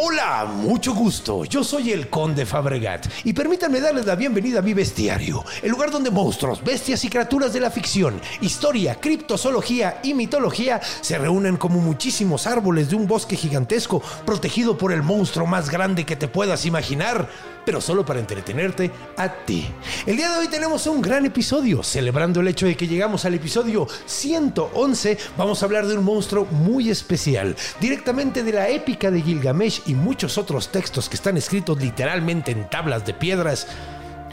[0.00, 1.44] Hola, mucho gusto.
[1.44, 5.90] Yo soy el Conde Fabregat y permítanme darles la bienvenida a mi bestiario, el lugar
[5.90, 11.80] donde monstruos, bestias y criaturas de la ficción, historia, criptozoología y mitología se reúnen como
[11.80, 16.64] muchísimos árboles de un bosque gigantesco protegido por el monstruo más grande que te puedas
[16.64, 17.28] imaginar
[17.64, 19.68] pero solo para entretenerte a ti.
[20.06, 23.34] El día de hoy tenemos un gran episodio, celebrando el hecho de que llegamos al
[23.34, 29.22] episodio 111, vamos a hablar de un monstruo muy especial, directamente de la épica de
[29.22, 33.66] Gilgamesh y muchos otros textos que están escritos literalmente en tablas de piedras.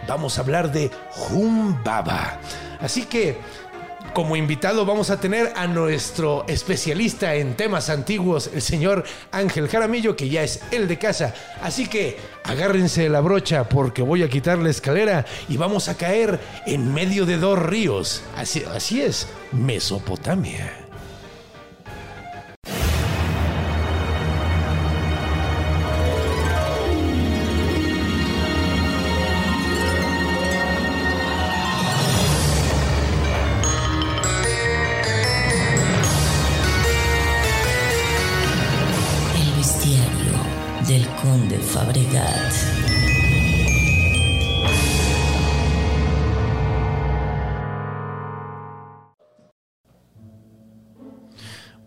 [0.07, 0.91] Vamos a hablar de
[1.31, 2.39] Humbaba.
[2.79, 3.37] Así que
[4.15, 10.15] como invitado vamos a tener a nuestro especialista en temas antiguos, el señor Ángel Jaramillo,
[10.15, 11.35] que ya es el de casa.
[11.61, 16.39] Así que agárrense la brocha porque voy a quitar la escalera y vamos a caer
[16.65, 18.23] en medio de dos ríos.
[18.37, 20.84] Así, así es, Mesopotamia.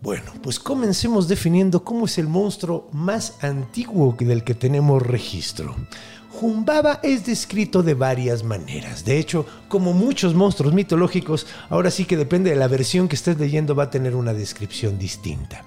[0.01, 5.75] Bueno, pues comencemos definiendo cómo es el monstruo más antiguo del que tenemos registro.
[6.31, 9.03] Jumbaba es descrito de varias maneras.
[9.03, 13.37] De hecho, como muchos monstruos mitológicos, ahora sí que depende de la versión que estés
[13.37, 15.65] leyendo va a tener una descripción distinta.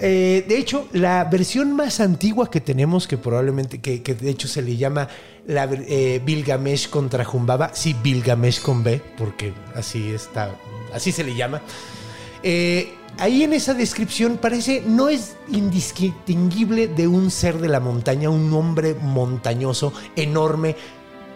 [0.00, 4.62] Eh, de hecho, la versión más antigua que tenemos, que probablemente, que, de hecho se
[4.62, 5.08] le llama
[5.46, 6.22] la, eh,
[6.90, 10.54] contra Jumbaba, sí, Bilgamesh con B, porque así está,
[10.92, 11.62] así se le llama.
[12.42, 18.30] Eh, ahí en esa descripción parece, no es indistinguible de un ser de la montaña,
[18.30, 20.76] un hombre montañoso, enorme,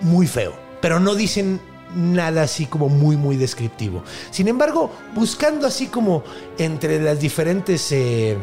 [0.01, 0.55] muy feo.
[0.81, 1.61] Pero no dicen
[1.95, 4.03] nada así como muy, muy descriptivo.
[4.31, 6.23] Sin embargo, buscando así como
[6.59, 8.37] entre las diferentes eh,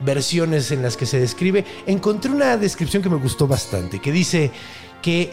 [0.00, 4.50] versiones en las que se describe, encontré una descripción que me gustó bastante, que dice
[5.02, 5.32] que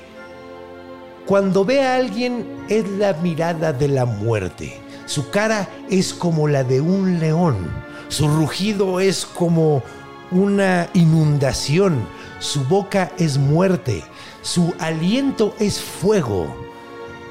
[1.25, 6.63] cuando ve a alguien es la mirada de la muerte su cara es como la
[6.63, 7.72] de un león.
[8.07, 9.83] Su rugido es como
[10.31, 12.07] una inundación.
[12.39, 14.03] Su boca es muerte.
[14.41, 16.64] Su aliento es fuego.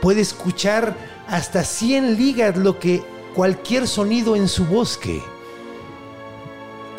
[0.04, 0.94] Puede escuchar
[1.28, 3.02] hasta 100 ligas lo que
[3.34, 5.22] cualquier sonido en su bosque.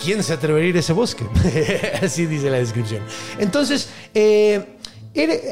[0.03, 1.23] ¿Quién se atrevería a ir a ese bosque?
[2.01, 3.03] Así dice la descripción.
[3.37, 4.79] Entonces, eh,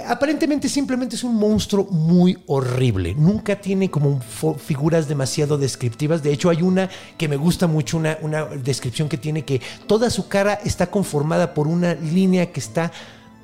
[0.07, 3.13] aparentemente simplemente es un monstruo muy horrible.
[3.13, 4.19] Nunca tiene como
[4.57, 6.23] figuras demasiado descriptivas.
[6.23, 10.09] De hecho, hay una que me gusta mucho, una, una descripción que tiene que toda
[10.09, 12.91] su cara está conformada por una línea que está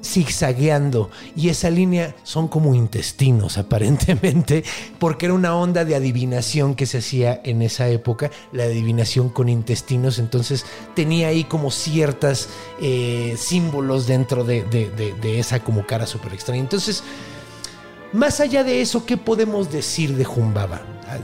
[0.03, 4.63] zigzagueando y esa línea son como intestinos aparentemente
[4.97, 9.49] porque era una onda de adivinación que se hacía en esa época la adivinación con
[9.49, 10.65] intestinos entonces
[10.95, 12.49] tenía ahí como ciertas
[12.81, 14.65] eh, símbolos dentro de,
[15.23, 17.03] esa como cara súper extraña entonces
[18.11, 20.81] más allá de eso, ¿qué podemos decir de Jumbaba?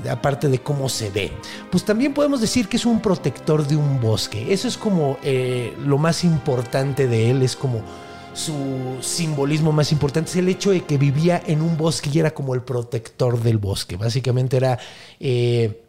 [0.07, 1.31] Aparte de cómo se ve.
[1.71, 4.53] Pues también podemos decir que es un protector de un bosque.
[4.53, 7.41] Eso es como eh, lo más importante de él.
[7.41, 7.81] Es como
[8.35, 12.33] su simbolismo más importante es el hecho de que vivía en un bosque y era
[12.33, 13.95] como el protector del bosque.
[13.95, 14.77] Básicamente era,
[15.19, 15.83] eh,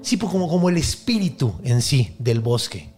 [0.00, 2.90] sí, pues como, como el espíritu en sí del bosque,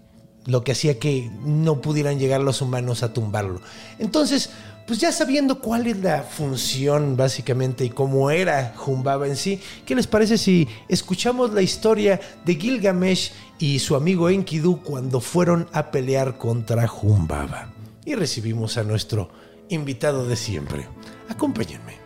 [0.44, 3.62] lo que hacía que no pudieran llegar los humanos a tumbarlo.
[3.98, 4.50] Entonces,
[4.86, 9.94] pues ya sabiendo cuál es la función básicamente y cómo era Jumbaba en sí, ¿qué
[9.94, 15.90] les parece si escuchamos la historia de Gilgamesh y su amigo Enkidu cuando fueron a
[15.90, 17.81] pelear contra Jumbaba?
[18.04, 19.30] Y recibimos a nuestro
[19.68, 20.86] invitado de siempre.
[21.28, 22.01] Acompáñenme.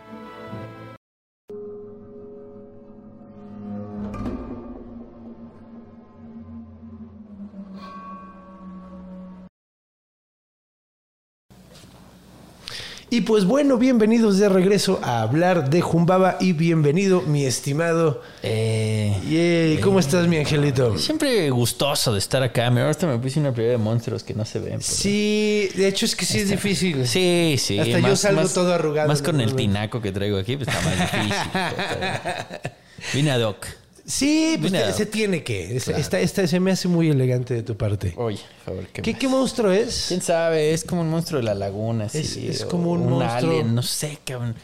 [13.09, 18.21] Y pues bueno, bienvenidos de regreso a hablar de Jumbaba y bienvenido mi estimado.
[18.43, 20.97] Eh, Yay, ¿Cómo estás mi angelito?
[20.97, 22.69] siempre gustoso de estar acá.
[22.69, 24.71] Mira, ahorita me puse una prioridad de monstruos que no se ven.
[24.79, 27.07] pero- Sí, de hecho es que sí es difícil.
[27.07, 27.79] Sí, sí.
[27.79, 30.99] Hasta yo salgo todo arrugado Más con el tinaco que traigo aquí, pues está más
[30.99, 32.59] difícil.
[33.13, 33.67] Vine a Doc.
[34.07, 35.79] Sí, pues se tiene que.
[35.83, 35.99] Claro.
[35.99, 38.13] Esta, esta se me hace muy elegante de tu parte.
[38.15, 39.19] Oye, a ver, ¿qué, ¿Qué, más?
[39.19, 40.05] qué monstruo es?
[40.07, 40.73] ¿Quién sabe?
[40.73, 42.07] Es como un monstruo de la laguna.
[42.07, 43.51] Sí, Es- es como un monstruo.
[43.51, 44.55] alien, no sé, cabrón.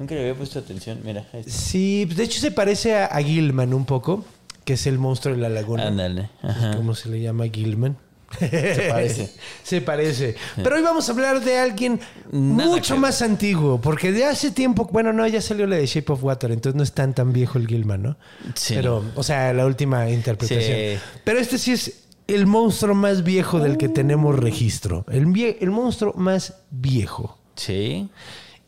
[0.00, 0.98] Nunca le había puesto atención.
[1.04, 1.52] Mira, ahí está.
[1.52, 4.24] Sí, de hecho se parece a, a Gilman un poco,
[4.64, 5.86] que es el monstruo de la laguna.
[5.86, 6.30] Ándale.
[6.42, 6.72] Ajá.
[6.76, 7.96] ¿Cómo se le llama Gilman?
[8.38, 9.30] Se parece.
[9.62, 10.34] Se parece.
[10.56, 11.98] Pero hoy vamos a hablar de alguien
[12.30, 15.86] Nada mucho que- más antiguo, porque de hace tiempo, bueno, no, ya salió la de
[15.86, 18.16] Shape of Water, entonces no es tan tan viejo el Gilman, ¿no?
[18.54, 18.74] Sí.
[18.74, 20.62] Pero, o sea, la última interpretación.
[20.62, 21.00] Sí.
[21.24, 25.06] Pero este sí es el monstruo más viejo del que tenemos registro.
[25.10, 27.38] El, vie- el monstruo más viejo.
[27.56, 28.08] Sí.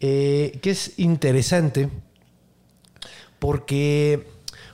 [0.01, 1.91] Eh, que es interesante
[3.39, 4.27] porque,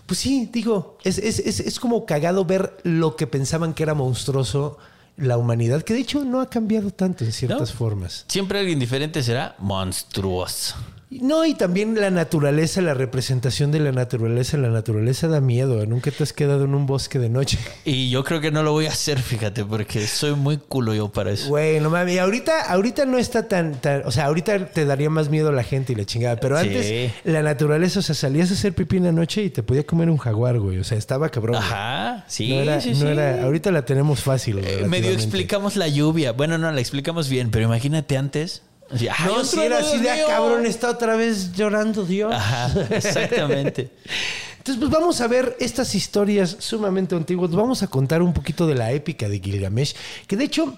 [0.06, 3.94] pues sí, digo, es, es- es- es como cagado ver lo que pensaban que era
[3.94, 4.78] monstruoso
[5.16, 7.76] la humanidad, que de hecho no ha cambiado tanto en ciertas ¿No?
[7.78, 8.24] formas.
[8.28, 10.74] Siempre alguien diferente será monstruoso.
[11.22, 15.84] No, y también la naturaleza, la representación de la naturaleza, la naturaleza da miedo.
[15.86, 17.58] Nunca te has quedado en un bosque de noche.
[17.84, 21.08] Y yo creo que no lo voy a hacer, fíjate, porque soy muy culo yo
[21.08, 21.48] para eso.
[21.48, 22.14] Güey, no mames.
[22.14, 24.02] Y ahorita, ahorita no está tan, tan.
[24.06, 26.36] O sea, ahorita te daría más miedo la gente y la chingada.
[26.36, 26.66] Pero Sí.
[26.66, 29.84] antes, la naturaleza, o sea, salías a hacer pipí en la noche y te podía
[29.84, 30.78] comer un jaguar, güey.
[30.78, 31.56] O sea, estaba cabrón.
[31.56, 31.64] güey.
[31.68, 33.06] Ajá, sí, no era, sí, no sí.
[33.06, 34.58] era- ahorita la tenemos fácil.
[34.58, 36.32] Eh, medio explicamos la lluvia.
[36.32, 38.62] Bueno, no, la explicamos bien, pero imagínate antes.
[38.90, 40.24] Así, "Ay, No, si era así de ah, mío".
[40.28, 42.32] cabrón, está otra vez llorando Dios.
[42.34, 43.90] Ajá, exactamente.
[44.58, 47.50] Entonces, pues vamos a ver estas historias sumamente antiguas.
[47.52, 49.94] Vamos a contar un poquito de la épica de Gilgamesh,
[50.26, 50.76] que de hecho,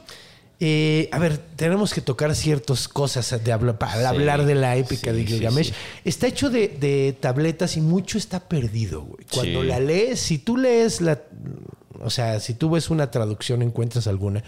[0.61, 4.77] eh, a ver, tenemos que tocar ciertas cosas de habla- para Sí, hablar de la
[4.77, 5.69] épica sí, de Gilgamesh.
[5.69, 5.75] sí.
[6.05, 9.25] Está hecho de, de tabletas y mucho está perdido, güey.
[9.33, 11.21] Cuando la lees, si tú lees la...
[12.01, 14.45] O sea, si tú ves una traducción, encuentras alguna.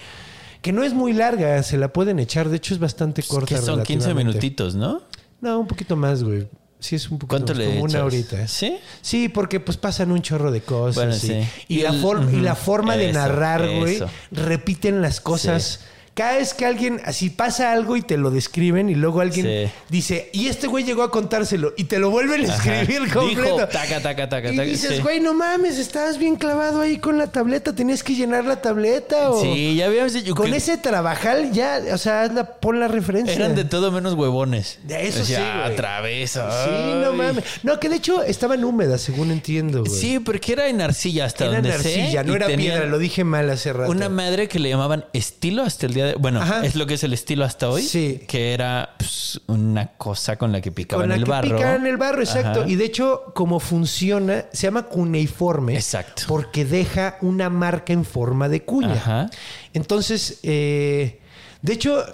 [0.62, 2.49] Que no es muy larga, se la pueden echar.
[2.49, 3.47] De hecho, es bastante corta.
[3.47, 4.25] que son 15 relativamente.
[4.25, 5.03] minutitos, ¿no?
[5.41, 6.49] No, un poquito más, güey.
[6.81, 8.49] Sí, es un poquito ¿Cuánto más, le como una horita.
[8.49, 8.79] ¿Sí?
[9.03, 10.95] Sí, porque pues pasan un chorro de cosas.
[10.97, 11.49] Bueno, y, sí.
[11.69, 15.81] y Y la, forma y la forma de narrar, güey, repiten las cosas.
[16.20, 19.72] Cada vez que alguien, así pasa algo y te lo describen y luego alguien Sí.
[19.88, 22.81] dice, y este güey llegó a contárselo y te lo vuelven a Ajá.
[22.82, 23.56] escribir Dijo, completo.
[23.69, 25.02] taca, taca, taca, y dices, sí.
[25.02, 29.31] güey, no mames, estabas bien clavado ahí con la tableta, tenías que llenar la tableta
[29.31, 29.40] o...
[29.40, 33.34] Sí, ya habíamos dicho Con que ese trabajal ya, o sea, la- pon la referencia.
[33.34, 34.78] eran de todo menos huevones.
[34.82, 35.72] De eso Decía, sí, "Ah, güey.
[35.72, 36.31] otra vez.
[36.32, 37.00] Sí, ay".
[37.02, 37.44] no mames.
[37.62, 39.90] No, que de hecho estaban húmedas, según entiendo, güey.
[39.99, 43.25] Sí, porque era en arcilla hasta Era donde sé, arcilla, no era piedra, lo dije
[43.25, 43.90] mal hace rato.
[43.90, 46.10] Una madre que le llamaban estilo hasta el día de...
[46.19, 46.65] Bueno, Ajá.
[46.65, 47.83] es lo que es el estilo hasta hoy.
[47.83, 48.23] Sí.
[48.27, 51.57] Que era pues, una cosa con la que picaban con la el que barro.
[51.57, 52.61] pican el barro, exacto.
[52.61, 52.69] Ajá.
[52.69, 55.75] Y de hecho, como funciona, se llama cuneiforme.
[55.75, 56.25] Exacto.
[56.27, 58.95] Porque deja una marca en forma de cuña.
[58.95, 59.31] Ajá.
[59.73, 61.21] Entonces, eh,
[61.62, 62.05] de hecho,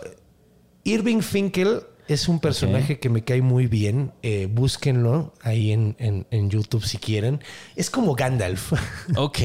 [0.84, 4.12] Irving Finkel es un personaje que me cae muy bien.
[4.22, 7.40] Eh, búsquenlo ahí en, en- en YouTube si quieren.
[7.74, 8.72] Es como Gandalf.
[9.16, 9.38] Ok.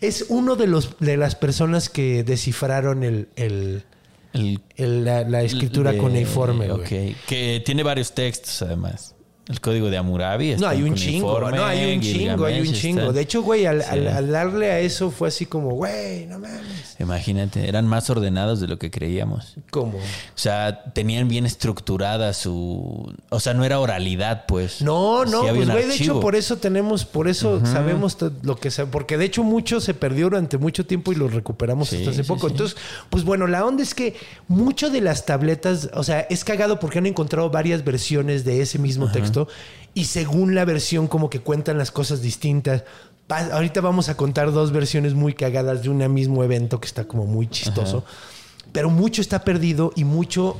[0.00, 3.84] es uno de los de las personas que descifraron el, el-
[4.32, 6.68] El, el- la, la escritura de- cuneiforme.
[7.26, 9.14] Que tiene varios textos, además.
[9.50, 10.56] El código de Hammurabi.
[10.56, 13.12] No, hay un chingo, no, hay un chingo, hay un chingo.
[13.12, 14.06] De hecho, güey, al, al- Sí.
[14.06, 16.96] al darle a eso fue así como, güey, no mames.
[17.00, 19.56] Imagínate, eran más ordenados de lo que creíamos.
[19.70, 19.98] ¿Cómo?
[19.98, 20.02] O
[20.34, 23.12] sea, tenían bien estructurada su...
[23.30, 24.82] O sea, no era oralidad, pues.
[24.82, 29.18] No, no, pues güey, de hecho por eso tenemos, por eso sabemos lo que porque
[29.18, 32.48] de hecho mucho se perdió durante mucho tiempo y lo recuperamos Sí, hasta hace poco.
[32.48, 32.76] Entonces,
[33.10, 34.14] pues bueno, la onda es que
[34.46, 38.78] mucho de las tabletas, o sea, es cagado porque han encontrado varias versiones de ese
[38.78, 39.39] mismo texto
[39.94, 42.84] y según la versión como que cuentan las cosas distintas.
[43.28, 47.26] Ahorita vamos a contar dos versiones muy cagadas de un mismo evento que está como
[47.26, 48.04] muy chistoso,
[48.72, 50.56] pero mucho está perdido y mucho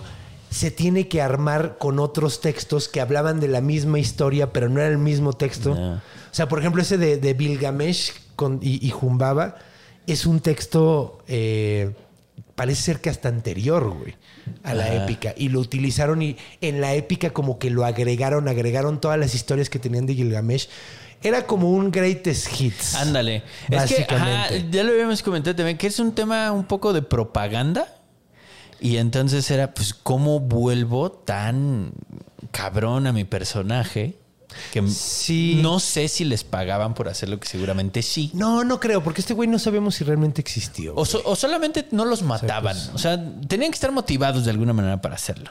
[0.50, 4.80] se tiene que armar con otros textos que hablaban de la misma historia, pero no
[4.80, 5.72] era el mismo texto.
[5.72, 9.56] O sea, por ejemplo, ese de, de Bilgamesh con, y, y Jumbaba
[10.06, 11.92] es un texto, eh,
[12.54, 14.14] parece ser que hasta anterior, güey,
[14.62, 15.04] a la Ajá.
[15.04, 15.35] épica.
[15.37, 19.71] Y lo utilizaron y en la épica como que lo agregaron, agregaron todas las historias
[19.71, 20.69] que tenían de Gilgamesh.
[21.23, 22.95] Era como un greatest hits.
[22.95, 23.42] Ándale.
[23.69, 27.02] Es que, ajá, ya lo habíamos comentado también, que es un tema un poco de
[27.02, 27.95] propaganda.
[28.80, 31.92] Y entonces era, pues, ¿cómo vuelvo tan
[32.50, 34.16] cabrón a mi personaje?
[34.73, 35.59] Que Sí.
[35.62, 38.30] no sé si les pagaban por hacerlo, que seguramente sí.
[38.35, 40.95] No, no creo, porque este güey no sabemos si realmente existió.
[40.97, 42.76] O, so- o solamente no los mataban.
[42.95, 43.16] O sea,
[43.49, 45.50] tenían que estar motivados de alguna manera para hacerlo.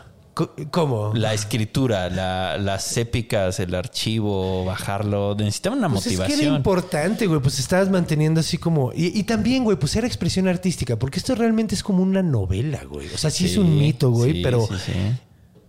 [0.72, 1.12] ¿Cómo?
[1.16, 5.36] La escritura, la- las épicas, el archivo, bajarlo.
[5.38, 6.56] Necesitaba una Pues es que era motivación.
[6.56, 7.42] importante, güey.
[7.42, 8.94] Pues estabas manteniendo así como.
[8.94, 10.98] Y, y también, güey, pues era expresión artística.
[10.98, 13.08] Porque esto realmente es como una novela, güey.
[13.14, 14.32] O sea, sí, es un mito, güey.
[14.34, 14.94] sí, pero sí.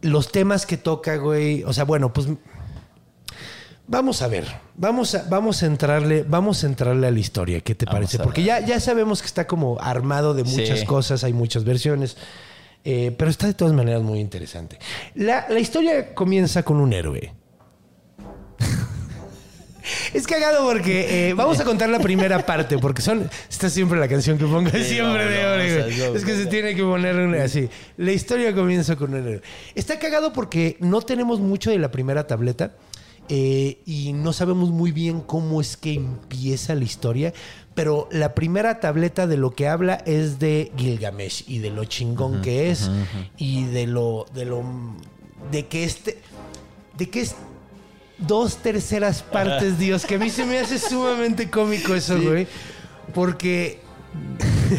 [0.03, 1.65] los temas que toca, güey.
[1.65, 2.29] O sea, bueno, pues.
[3.91, 4.47] Vamos a ver.
[4.77, 6.25] Vamos a, vamos a entrarle.
[6.27, 7.61] Vamos a entrarle a la historia.
[7.61, 8.19] ¿Qué te Vamos parece?
[8.21, 10.87] Porque ya, ya sabemos que está como armado de muchas Sí.
[10.87, 11.25] cosas.
[11.25, 12.17] Hay muchas versiones.
[12.85, 14.79] eh, pero está de todas maneras muy interesante.
[15.15, 17.35] La, la historia comienza con un héroe.
[20.15, 23.29] Es cagado porque eh, vamos a contar la primera parte, porque son.
[23.51, 26.25] Esta es siempre la canción que pongo Sí, siempre no, de no, o sea, Es
[26.25, 27.69] que se tiene que poner una- así.
[27.97, 29.43] La historia comienza con un héroe.
[29.75, 32.73] Está cagado porque no tenemos mucho de la primera tableta
[33.33, 37.33] eh, y no sabemos muy bien cómo es que empieza la historia.
[37.77, 42.43] Pero la primera tableta de lo que habla es de Gilgamesh y de lo chingón
[42.43, 42.91] que es
[43.39, 44.65] y de lo, de lo,
[45.53, 46.19] de que este,
[46.99, 47.37] de que es
[48.19, 52.49] dos terceras partes Dios, que a mí se me hace sumamente cómico eso, güey,
[53.15, 53.79] porque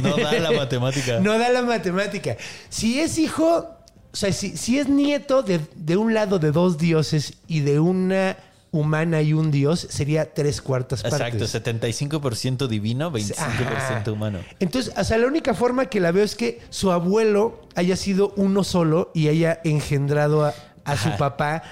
[0.03, 1.19] No da la matemática.
[1.21, 2.35] no da la matemática.
[2.67, 3.69] Si es hijo,
[4.13, 7.79] o sea, si, si es nieto de, de un lado de dos dioses y de
[7.79, 8.37] una
[8.71, 11.55] humana y un dios, sería tres cuartas Exacto, partes.
[11.55, 14.11] 75% divino, 25% Ajá.
[14.11, 14.39] humano.
[14.59, 18.33] Entonces, o sea, la única forma que la veo es que su abuelo haya sido
[18.37, 20.53] uno solo y haya engendrado a,
[20.85, 21.63] a su papá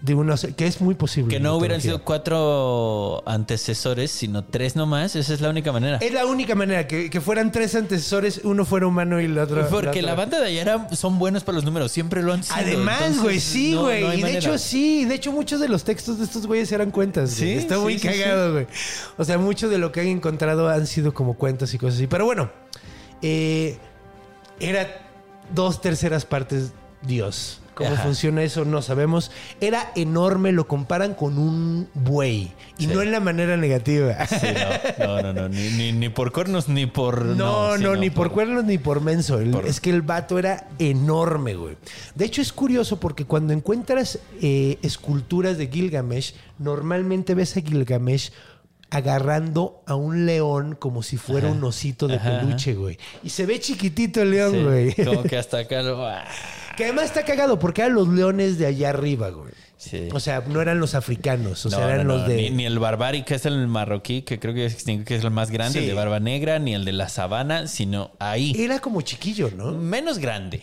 [0.00, 1.34] de uno, so- que es muy posible.
[1.34, 5.16] Que no hubieran sido cuatro antecesores, sino tres nomás.
[5.16, 5.98] Esa es la única manera.
[5.98, 9.66] Es la única manera, que, que fueran tres antecesores, uno fuera humano y el otro.
[9.68, 12.56] Porque la banda de allá son buenos para los números, siempre lo han sido.
[12.56, 14.02] Además, güey, sí, no- güey.
[14.02, 14.38] no y de manera.
[14.38, 15.04] hecho, sí.
[15.04, 17.30] De hecho, muchos de los textos de estos güeyes eran cuentas.
[17.30, 18.66] Sí, Está sí, muy sí, cagado, güey.
[19.16, 22.06] O sea, mucho de lo que han encontrado han sido como cuentas y cosas así.
[22.06, 22.50] Pero bueno,
[23.22, 23.78] eh,
[24.60, 24.88] era
[25.54, 27.60] dos terceras partes Dios.
[27.78, 28.02] ¿Cómo Ajá.
[28.02, 28.64] funciona eso?
[28.64, 29.30] No sabemos.
[29.60, 32.52] Era enorme, lo comparan con un buey.
[32.76, 32.86] Y Sí.
[32.88, 34.26] no en la manera negativa.
[34.26, 34.46] Sí,
[34.98, 37.24] no, no, no, no, Ni, ni, ni por cuernos ni por.
[37.24, 39.38] No, no, sí, ni por, cuernos ni por menso.
[39.38, 41.76] El- por- Es que el vato era enorme, güey.
[42.16, 48.32] De hecho, es curioso porque cuando encuentras eh, esculturas de Gilgamesh, normalmente ves a Gilgamesh
[48.90, 52.98] agarrando a un león como si fuera un osito de Ajá, peluche, güey.
[53.22, 54.94] Y se ve chiquitito el león, Sí, güey.
[55.04, 55.98] Como que hasta acá lo.
[56.78, 59.52] Que además está cagado porque eran los leones de allá arriba, güey.
[59.76, 60.08] Sí.
[60.12, 62.36] O sea, no eran los africanos, o sea, eran no, los de...
[62.36, 65.30] Ni, ni el barbari, que es el marroquí, que creo que es, que es el
[65.32, 65.78] más grande, Sí.
[65.80, 68.54] el de barba negra, ni el de la sabana, sino ahí.
[68.56, 69.72] Era como chiquillo, ¿no?
[69.72, 70.62] Menos grande.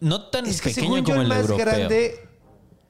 [0.00, 1.66] No tan Es que pequeño según yo como el el, más europeo.
[1.66, 2.14] grande,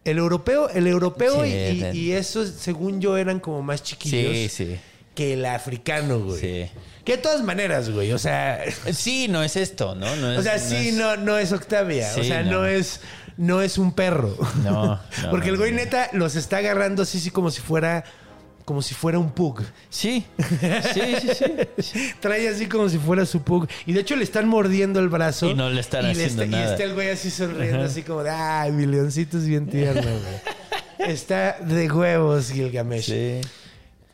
[0.05, 1.51] el europeo, el europeo Sí,
[1.93, 4.77] y, y esos, según yo, eran como más chiquillos Sí, sí.
[5.19, 6.41] Que el africano, güey.
[6.41, 6.71] Sí.
[7.05, 8.61] Que de todas maneras, güey, o sea,
[8.93, 10.15] Sí, no es esto, ¿no?
[10.15, 12.53] no es, o sea, no sí, es- no, no es Octavia, o sea, no.
[12.53, 12.67] no.
[12.67, 13.01] es
[13.37, 14.37] no es un perro.
[14.63, 18.05] No, Porque el güey neta los está agarrando así, sí, como si fuera
[18.65, 19.63] como si fuera un pug.
[19.91, 20.25] Sí,
[20.93, 21.83] sí, sí, sí.
[21.83, 22.13] sí.
[22.21, 23.67] Trae así como si fuera su pug.
[23.87, 25.49] Y de hecho le están mordiendo el brazo.
[25.51, 26.73] Y no le están haciendo está, Y nada.
[26.73, 31.11] está el güey así sonriendo, así como de, ay, mi leoncito es bien tierno, güey.
[31.11, 33.07] Está de huevos Gilgamesh.
[33.07, 33.41] Sí.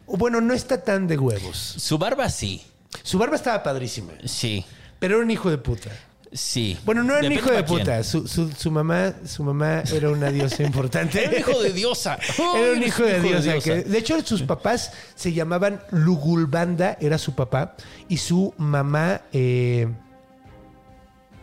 [0.06, 1.56] Bueno, no está tan de huevos.
[1.56, 2.62] Su barba sí.
[3.02, 4.64] Su barba estaba padrísima, Sí.
[4.98, 5.90] pero era un hijo de puta.
[6.32, 6.76] Sí.
[6.84, 8.02] Bueno, no era un hijo de puta.
[8.02, 11.20] Su, su- su mamá, su mamá era una diosa importante.
[11.22, 12.18] Era un hijo de diosa.
[12.38, 13.52] Era un hijo de diosa.
[13.52, 13.64] diosa.
[13.64, 17.76] que- de hecho, sus papás se llamaban Lugulbanda, era su papá,
[18.08, 19.22] y su mamá.
[19.32, 19.88] eh,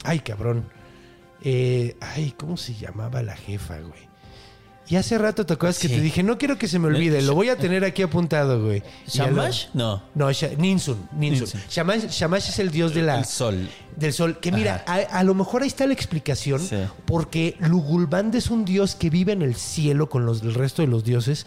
[0.03, 0.65] ay, cabrón.
[1.43, 4.10] Eh, ay, ¿cómo se llamaba la jefa, güey?
[4.91, 7.33] Y hace rato te acuerdas que te dije, no quiero que se me olvide, lo
[7.33, 8.83] voy a tener aquí apuntado, güey.
[9.07, 9.67] ¿Shamash?
[9.73, 10.03] No.
[10.15, 11.07] No, Sha- Ninsun.
[11.13, 11.45] Ninsun.
[11.47, 11.61] Ninsun.
[11.69, 13.69] Shamash, Shamash es el dios de la, El sol.
[13.95, 14.39] del sol.
[14.41, 16.75] Que mira, a, a lo mejor ahí está la explicación, Sí.
[17.05, 20.89] porque Lugulband es un dios que vive en el cielo con los del resto de
[20.89, 21.45] los dioses,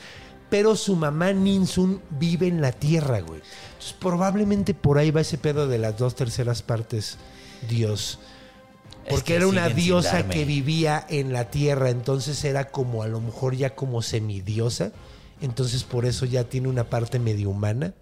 [0.48, 3.42] pero su mamá Ninsun vive en la tierra, güey.
[3.74, 7.18] Entonces probablemente por ahí va ese pedo de las dos terceras partes
[7.68, 8.18] dios.
[9.04, 10.34] Es Porque que era una diosa darme.
[10.34, 14.92] que vivía en la tierra, entonces era como a lo mejor ya como semidiosa,
[15.40, 17.92] entonces por eso ya tiene una parte medio humana.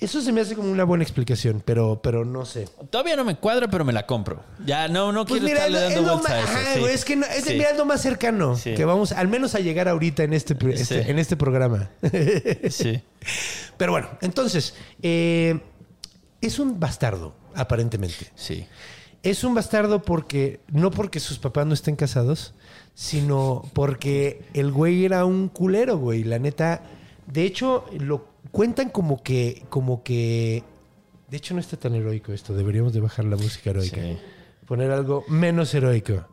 [0.00, 2.68] Eso se me hace como una buena explicación, pero, pero no sé.
[2.90, 4.44] Todavía no me cuadra, pero me la compro.
[4.64, 6.58] Ya no, no Pues quiero mira, estarle es dando vueltas a más, eso.
[6.60, 6.80] ajá, sí.
[6.80, 7.54] güey, es que no- es, Sí.
[7.54, 8.74] mira, es lo más cercano Sí.
[8.74, 11.90] que vamos al menos a llegar ahorita en este, este- en este programa.
[12.70, 13.02] Sí.
[13.76, 15.58] Pero bueno, entonces, eh,
[16.40, 18.30] es un bastardo, aparentemente.
[18.36, 18.64] Sí.
[19.22, 22.54] Es un bastardo porque, no porque sus papás no estén casados,
[22.94, 26.24] sino porque el güey era un culero, güey.
[26.24, 26.82] La neta,
[27.26, 30.62] de hecho, lo cuentan como que, como que,
[31.28, 32.54] de hecho no está tan heroico esto.
[32.54, 33.96] Deberíamos de bajar la música heroica.
[33.96, 34.18] Sí.
[34.66, 36.24] Poner algo menos heroico.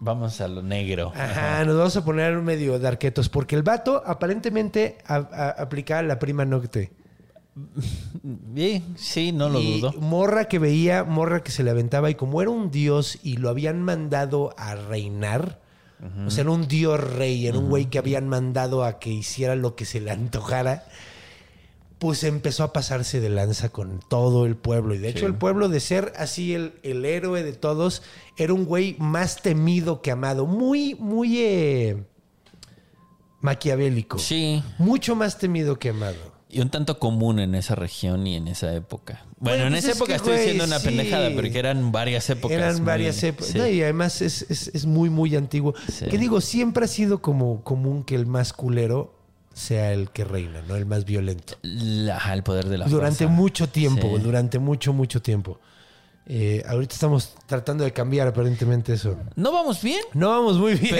[0.00, 1.12] Vamos a lo negro.
[1.14, 3.28] Ajá, nos vamos a poner medio de arquetos.
[3.28, 6.90] Porque el vato aparentemente a- a- aplicaba la prima nocte.
[8.54, 9.92] Sí, sí, no lo Y dudo.
[10.00, 12.10] Morra que veía, morra que se le aventaba.
[12.10, 15.60] Y como era un dios y lo habían mandado a reinar.
[16.26, 19.54] O sea, era un dios rey, era un güey que habían mandado a que hiciera
[19.54, 20.84] lo que se le antojara.
[22.00, 24.94] Pues empezó a pasarse de lanza con todo el pueblo.
[24.94, 28.02] Y de hecho, el pueblo, de ser así el, el héroe de todos,
[28.36, 30.44] era un güey más temido que amado.
[30.44, 32.02] Muy, muy eh,
[33.40, 34.18] maquiavélico.
[34.18, 34.64] Sí.
[34.78, 36.31] Mucho más temido que amado.
[36.54, 39.24] Y un tanto común en esa región y en esa época.
[39.38, 40.84] Bueno, Bueno, en pues esa es época que, estoy güey, diciendo una sí.
[40.86, 42.56] pendejada, porque eran varias épocas.
[42.58, 43.48] Eran varias épocas.
[43.52, 43.58] sí.
[43.58, 45.74] No, y además es, es- es muy, muy antiguo.
[45.90, 46.04] Sí.
[46.06, 49.14] Que digo, siempre ha sido como común que el más culero
[49.54, 50.76] sea el que reina, ¿no?
[50.76, 51.54] El más violento.
[51.62, 53.34] La- el poder de la durante fuerza.
[53.34, 55.58] mucho tiempo, durante mucho, mucho tiempo.
[56.26, 59.16] Eh, ahorita estamos tratando de cambiar aparentemente eso.
[59.36, 60.94] No vamos bien, No vamos muy bien.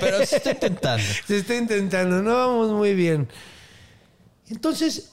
[0.00, 1.02] pero se está intentando.
[1.26, 3.28] Se está intentando, no vamos muy bien.
[4.48, 5.12] Entonces,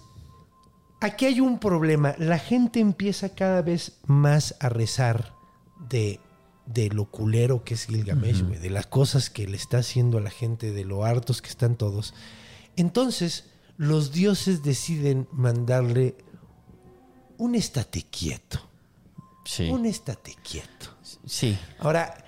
[1.02, 2.16] aquí hay un problema.
[2.18, 5.34] La gente empieza cada vez más a rezar
[5.90, 6.20] de,
[6.66, 10.30] de lo culero que es Gilgamesh, de las cosas que le está haciendo a la
[10.30, 12.14] gente, de lo hartos que están todos.
[12.76, 13.46] Entonces,
[13.78, 16.16] los dioses deciden mandarle
[17.38, 18.60] un estate quieto.
[19.46, 19.70] Sí.
[19.70, 20.96] Un estate quieto.
[21.26, 21.58] Sí.
[21.80, 22.23] Ahora,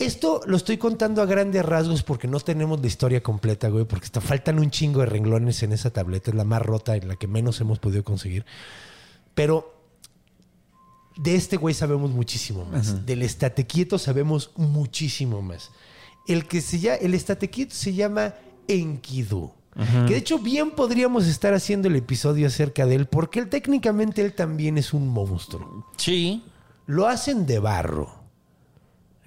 [0.00, 4.06] esto lo estoy contando a grandes rasgos porque no tenemos la historia completa, güey, porque
[4.06, 7.16] está, faltan un chingo de renglones en esa tableta, es la más rota y la
[7.16, 8.44] que menos hemos podido conseguir.
[9.34, 9.74] Pero
[11.16, 13.04] de este güey sabemos muchísimo más.
[13.04, 15.70] Del estate quieto sabemos muchísimo más.
[16.26, 18.34] El que se llama, el estate quieto se llama
[18.68, 19.52] Enkidu.
[20.06, 24.22] Que de hecho bien podríamos estar haciendo el episodio acerca de él, porque él técnicamente
[24.22, 25.86] él también es un monstruo.
[25.96, 26.42] Sí.
[26.86, 28.19] Lo hacen de barro.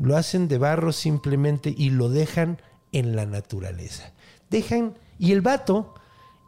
[0.04, 4.12] Lo hacen de barro simplemente y lo dejan en la naturaleza.
[4.50, 4.98] Dejan.
[5.18, 5.94] Y el vato,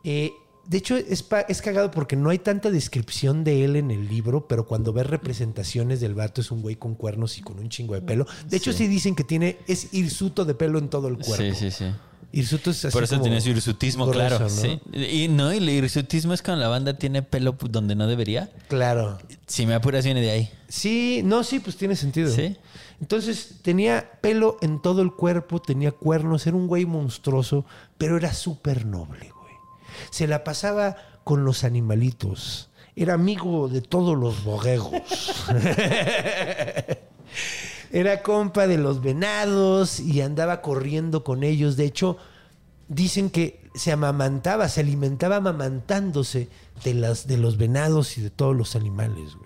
[0.03, 0.33] eh,
[0.67, 4.45] de hecho, es, es cagado porque no hay tanta descripción de él en el libro,
[4.49, 7.93] pero cuando ves representaciones del vato es un güey con cuernos y con un chingo
[7.93, 8.27] de pelo.
[8.49, 9.57] De hecho, sí, dicen que tiene.
[9.67, 11.55] Es hirsuto de pelo en todo el cuerpo.
[11.55, 11.85] Sí, sí, sí.
[12.33, 14.37] Hirsuto es así Por eso como tiene su hirsutismo, claro.
[14.37, 14.49] ¿no?
[14.49, 14.81] Sí.
[14.93, 18.49] Y no, y el hirsutismo es cuando la banda tiene pelo donde no debería.
[18.67, 19.17] Claro.
[19.47, 20.49] Si me apuras, viene de ahí.
[20.67, 22.29] Sí, no, sí, pues tiene sentido.
[22.35, 22.57] Sí.
[23.01, 27.65] Entonces tenía pelo en todo el cuerpo, tenía cuernos, era un güey monstruoso,
[27.97, 29.53] pero era súper noble, güey.
[30.11, 32.69] Se la pasaba con los animalitos.
[32.95, 35.45] Era amigo de todos los borregos.
[37.91, 41.77] Era compa de los venados y andaba corriendo con ellos.
[41.77, 42.17] De hecho,
[42.87, 46.49] dicen que se amamantaba, se alimentaba amamantándose
[46.83, 49.35] de, las, de los venados y de todos los animales.
[49.35, 49.44] güey.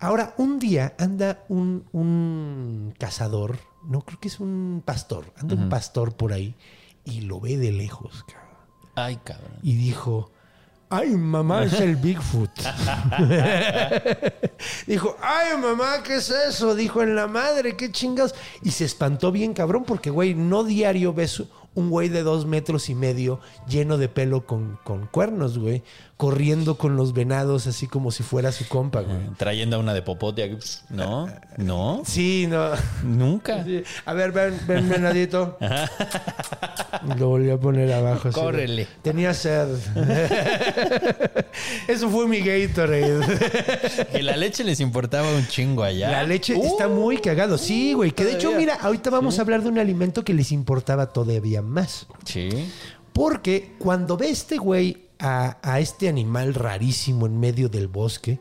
[0.00, 5.68] Ahora, un día anda un, un cazador, no creo que es un pastor, anda un
[5.68, 6.54] pastor por ahí
[7.04, 8.50] y lo ve de lejos, cabrón.
[8.94, 9.52] Ay, cabrón.
[9.62, 10.30] Y dijo,
[10.88, 12.50] ay, mamá, es el Bigfoot.
[14.86, 16.74] Dijo, ay, mamá, ¿qué es eso?
[16.74, 18.34] Dijo, en la madre, qué chingados.
[18.62, 21.42] Y se espantó bien, cabrón, porque, güey, no diario ves
[21.74, 25.84] un güey de dos metros y medio lleno de pelo con, con cuernos, güey,
[26.20, 29.16] corriendo con los venados así como si fuera su compa, güey.
[29.38, 30.54] Trayendo a una de popote.
[30.90, 32.72] No, no, Sí, no.
[33.02, 33.64] nunca.
[33.64, 33.82] Sí.
[34.04, 35.56] A ver, ven, ven, venadito.
[37.18, 38.28] Lo volví a poner abajo.
[38.28, 38.38] así.
[38.38, 38.86] Córrele.
[39.00, 39.68] Tenía sed.
[41.88, 43.20] Eso fue mi Gatorade.
[44.18, 46.10] Y la leche les importaba un chingo allá.
[46.10, 47.56] La leche Uh, está muy cagado.
[47.56, 48.10] Sí, güey.
[48.10, 51.62] Que de hecho, mira, ahorita vamos a hablar de un alimento que les importaba todavía
[51.62, 52.06] más.
[52.26, 52.50] Sí.
[53.14, 58.40] Porque cuando ve este güey a, a este animal rarísimo en medio del bosque,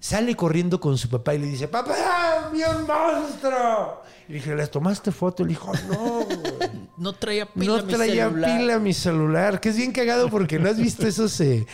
[0.00, 4.02] sale corriendo con su papá y le dice, papá, vi un monstruo.
[4.28, 5.42] Y dije, ¿les tomaste foto?
[5.44, 6.70] Le dijo, no, güey.
[6.96, 8.58] No traía pila No mi traía celular.
[8.58, 11.38] pila mi celular, que es bien cagado porque no has visto esos...
[11.40, 11.66] eh,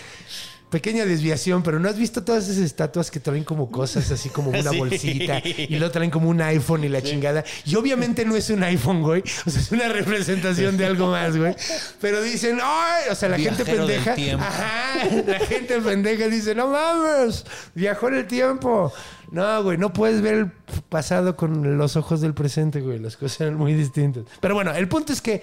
[0.71, 4.51] pequeña desviación, pero no has visto todas esas estatuas que traen como cosas así como
[4.51, 4.79] una Sí.
[4.79, 7.45] bolsita y lo traen como un iPhone y la chingada.
[7.65, 9.23] Y obviamente no es un iPhone, güey.
[9.47, 11.55] O sea, es una representación de algo más, güey.
[12.01, 13.05] Pero dicen, ¡ay!
[13.11, 14.15] O sea, la gente Viajero pendeja.
[14.45, 15.05] Ajá.
[15.27, 18.93] La gente pendeja dice, no mames, viajó en el tiempo.
[19.31, 20.51] No, güey, no puedes ver el
[20.89, 22.99] pasado con los ojos del presente, güey.
[22.99, 24.25] Las cosas eran muy distintas.
[24.41, 25.43] Pero bueno, el punto es que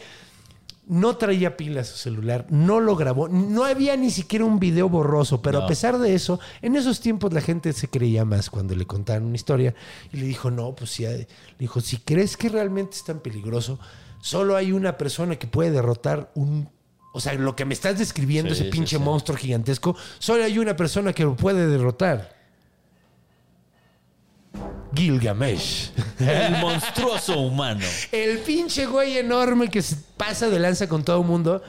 [0.87, 5.41] no traía pila su celular, no lo grabó, no había ni siquiera un video borroso,
[5.41, 5.65] pero No.
[5.65, 9.23] a pesar de eso, en esos tiempos la gente se creía más cuando le contaban
[9.25, 9.73] una historia
[10.13, 13.79] y le dijo, no, pues sí, le dijo, si crees que realmente es tan peligroso,
[14.21, 16.69] solo hay una persona que puede derrotar un...
[17.13, 19.01] O sea, lo que me estás describiendo, Sí, ese sí, pinche sí.
[19.03, 22.34] monstruo gigantesco, solo hay una persona que lo puede derrotar.
[24.95, 25.91] Gilgamesh.
[26.19, 27.85] El monstruoso humano.
[28.11, 31.61] El pinche güey enorme que se pasa de lanza con todo el mundo.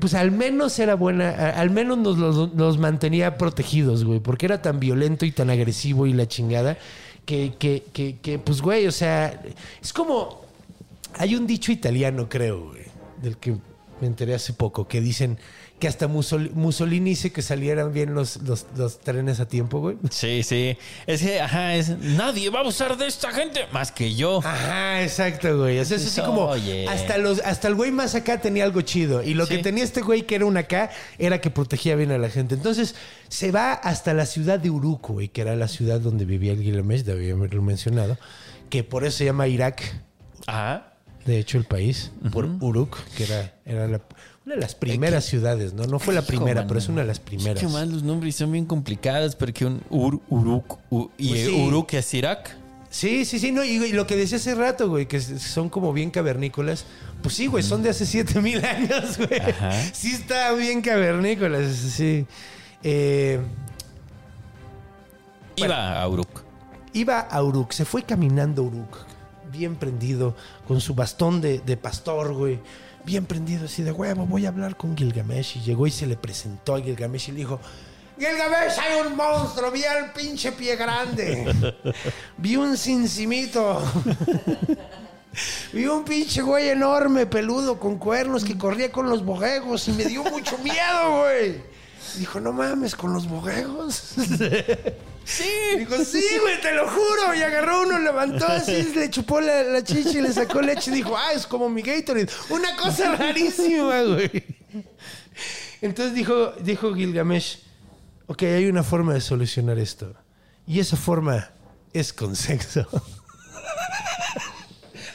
[0.00, 4.62] Pues al menos era buena, al menos nos, los- nos mantenía protegidos, güey, porque era
[4.62, 6.78] tan violento y tan agresivo y la chingada
[7.26, 9.42] que, que, que, que, pues, güey, o sea,
[9.82, 10.42] es como,
[11.14, 12.84] hay un dicho italiano, creo, güey,
[13.20, 13.56] del que
[14.00, 15.36] me enteré hace poco, que dicen
[15.78, 19.96] que hasta Mussol- Mussolini dice que salieran bien los, los, los trenes a tiempo, güey.
[20.10, 20.76] Sí, sí.
[21.06, 21.90] Es que, ajá, es.
[21.98, 24.40] Nadie va a usar de esta gente más que yo.
[24.44, 25.78] Ajá, exacto, güey.
[25.78, 26.88] O sea, es así como Oye.
[26.88, 29.56] hasta los hasta el güey más acá tenía algo chido y lo Sí.
[29.56, 32.54] que tenía este güey que era un acá era que protegía bien a la gente.
[32.56, 32.96] Entonces,
[33.28, 36.62] se va hasta la ciudad de Uruk, güey, que era la ciudad donde vivía el
[36.62, 38.18] Gilgamesh, debía haberlo mencionado,
[38.68, 39.82] que por eso se llama Irak,
[40.46, 40.94] Ajá.
[41.24, 44.00] de hecho el país, por Uruk, que era era la-
[44.48, 45.84] una de las primeras ciudades, ¿no?
[45.86, 47.60] No fue la primera, pero es una de las primeras.
[47.62, 51.64] Qué mal los nombres son bien complicados porque un Ur, Uruk u- y Pues sí.
[51.66, 52.56] Uruk es Irak.
[52.88, 55.92] Sí, sí, sí, no, y, y lo que decía hace rato, güey, que son como
[55.92, 56.86] bien cavernícolas.
[57.22, 59.38] Pues sí, güey, son de hace 7000 años, güey.
[59.38, 59.70] Ajá.
[59.92, 62.24] Sí está bien cavernícolas, sí.
[62.82, 63.40] Eh,
[65.56, 66.42] Iba a Uruk.
[66.94, 68.96] iba a Uruk, se fue caminando Uruk,
[69.52, 70.34] bien prendido,
[70.66, 72.60] con su bastón de, de pastor, güey.
[73.08, 75.56] Bien prendido, así de huevo, voy a hablar con Gilgamesh.
[75.56, 77.58] Y llegó y se le presentó a Gilgamesh y le dijo:
[78.18, 81.74] Gilgamesh, hay un monstruo, vi al pinche pie grande.
[82.36, 83.82] Vi un cincimito.
[85.72, 90.04] Vi un pinche güey enorme, peludo, con cuernos, que corría con los borregos y me
[90.04, 91.62] dio mucho miedo, güey.
[92.18, 94.16] Dijo, no mames, con los borregos.
[95.28, 95.78] Sí.
[95.78, 97.34] Dijo, sí, güey, te lo juro.
[97.36, 100.94] Y agarró uno, levantó así, le chupó la, la chicha y le sacó leche y
[100.94, 102.28] dijo, ah, es como mi Gatorade.
[102.48, 104.42] Una cosa rarísima, güey.
[105.82, 107.58] Entonces dijo, dijo Gilgamesh,
[108.26, 110.14] ok, hay una forma de solucionar esto.
[110.66, 111.50] Y esa forma
[111.92, 112.86] es con sexo.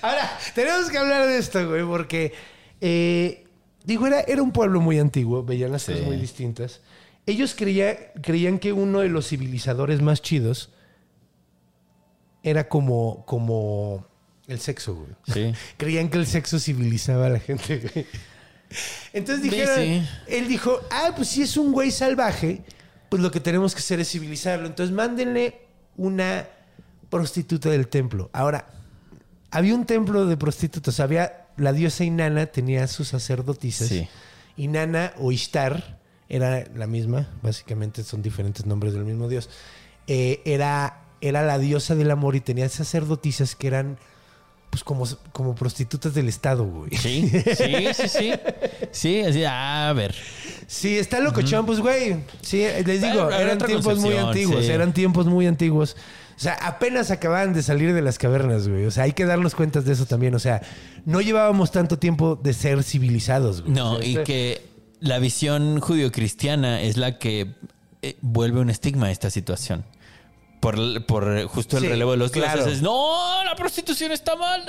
[0.02, 2.34] Ahora, tenemos que hablar de esto, güey, porque,
[2.82, 3.46] eh,
[3.84, 6.06] digo, era, era un pueblo muy antiguo, veían las cosas Sí.
[6.06, 6.82] muy distintas.
[7.26, 10.72] Ellos creía- creían que uno de los civilizadores más chidos
[12.44, 14.06] era como, como
[14.48, 15.12] el sexo, güey.
[15.34, 15.58] Sí.
[15.78, 18.06] Creían que el sexo civilizaba a la gente, güey.
[19.14, 20.08] Entonces Sí, dijeron, sí.
[20.28, 22.62] él dijo, ah, pues si es un güey salvaje,
[23.10, 24.66] pues lo que tenemos que hacer es civilizarlo.
[24.68, 25.62] Entonces mándenle
[25.96, 26.48] una
[27.10, 28.30] prostituta del templo.
[28.34, 28.68] Ahora,
[29.52, 33.88] había un templo de prostitutas, había la diosa Inanna, tenía sus sacerdotisas.
[33.88, 34.08] Sí.
[34.58, 36.00] Inanna o Ishtar,
[36.34, 39.50] era la misma, básicamente son diferentes nombres del mismo dios.
[40.08, 43.98] Eh, era, era la diosa del amor y tenía sacerdotisas que eran
[44.72, 46.90] pues como, como prostitutas del Estado, güey.
[46.98, 48.34] Sí, sí, sí, sí.
[48.92, 50.16] Sí, así, a ver.
[50.66, 52.24] Sí, está locochón, pues, güey.
[52.42, 54.72] Sí, les digo, eran tiempos muy antiguos, sí.
[54.72, 55.96] eran tiempos muy antiguos.
[56.36, 58.86] O sea, apenas acababan de salir de las cavernas, güey.
[58.86, 60.34] O sea, hay que darnos cuentas de eso también.
[60.34, 60.64] O sea,
[61.06, 63.74] no llevábamos tanto tiempo de ser civilizados, güey.
[63.76, 64.73] No, O sea, y que
[65.04, 67.56] la visión judio-cristiana es la que
[68.02, 69.86] eh, vuelve un estigma a esta situación.
[70.60, 72.64] Por, por justo el Sí, relevo de los claro.
[72.64, 72.82] dioses.
[72.82, 74.64] No, la prostitución está mal.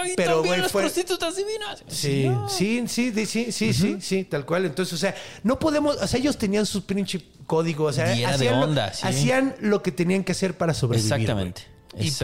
[0.00, 1.82] ¡Ay, Pero, también las fue- prostitutas divinas!
[1.88, 2.48] Sí, No.
[2.48, 4.66] sí, sí, sí, sí, sí, sí, tal cual.
[4.66, 8.60] Entonces, o sea, no podemos, o sea, ellos tenían su pinche código, o sea, hacían,
[8.60, 9.04] lo- onda, sí.
[9.04, 11.12] hacían lo que tenían que hacer para sobrevivir.
[11.12, 11.62] Exactamente.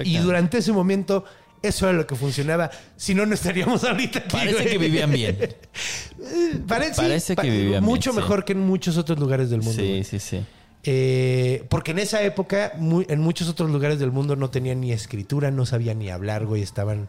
[0.05, 1.25] Y- durante ese momento,
[1.63, 2.71] eso era lo que funcionaba.
[2.97, 4.29] Si no, no estaríamos ahorita aquí.
[4.31, 4.69] Parece güey.
[4.71, 5.37] que vivían bien.
[6.67, 8.21] Parece, Parece pa- que vivían Mucho bien, sí.
[8.23, 9.81] mejor que en muchos otros lugares del mundo.
[9.81, 10.05] Sí, güey.
[10.05, 10.45] sí, sí.
[10.85, 14.93] Eh, porque en esa época, muy- en muchos otros lugares del mundo no tenían ni
[14.93, 16.63] escritura, no sabían ni hablar, güey.
[16.63, 17.09] Estaban,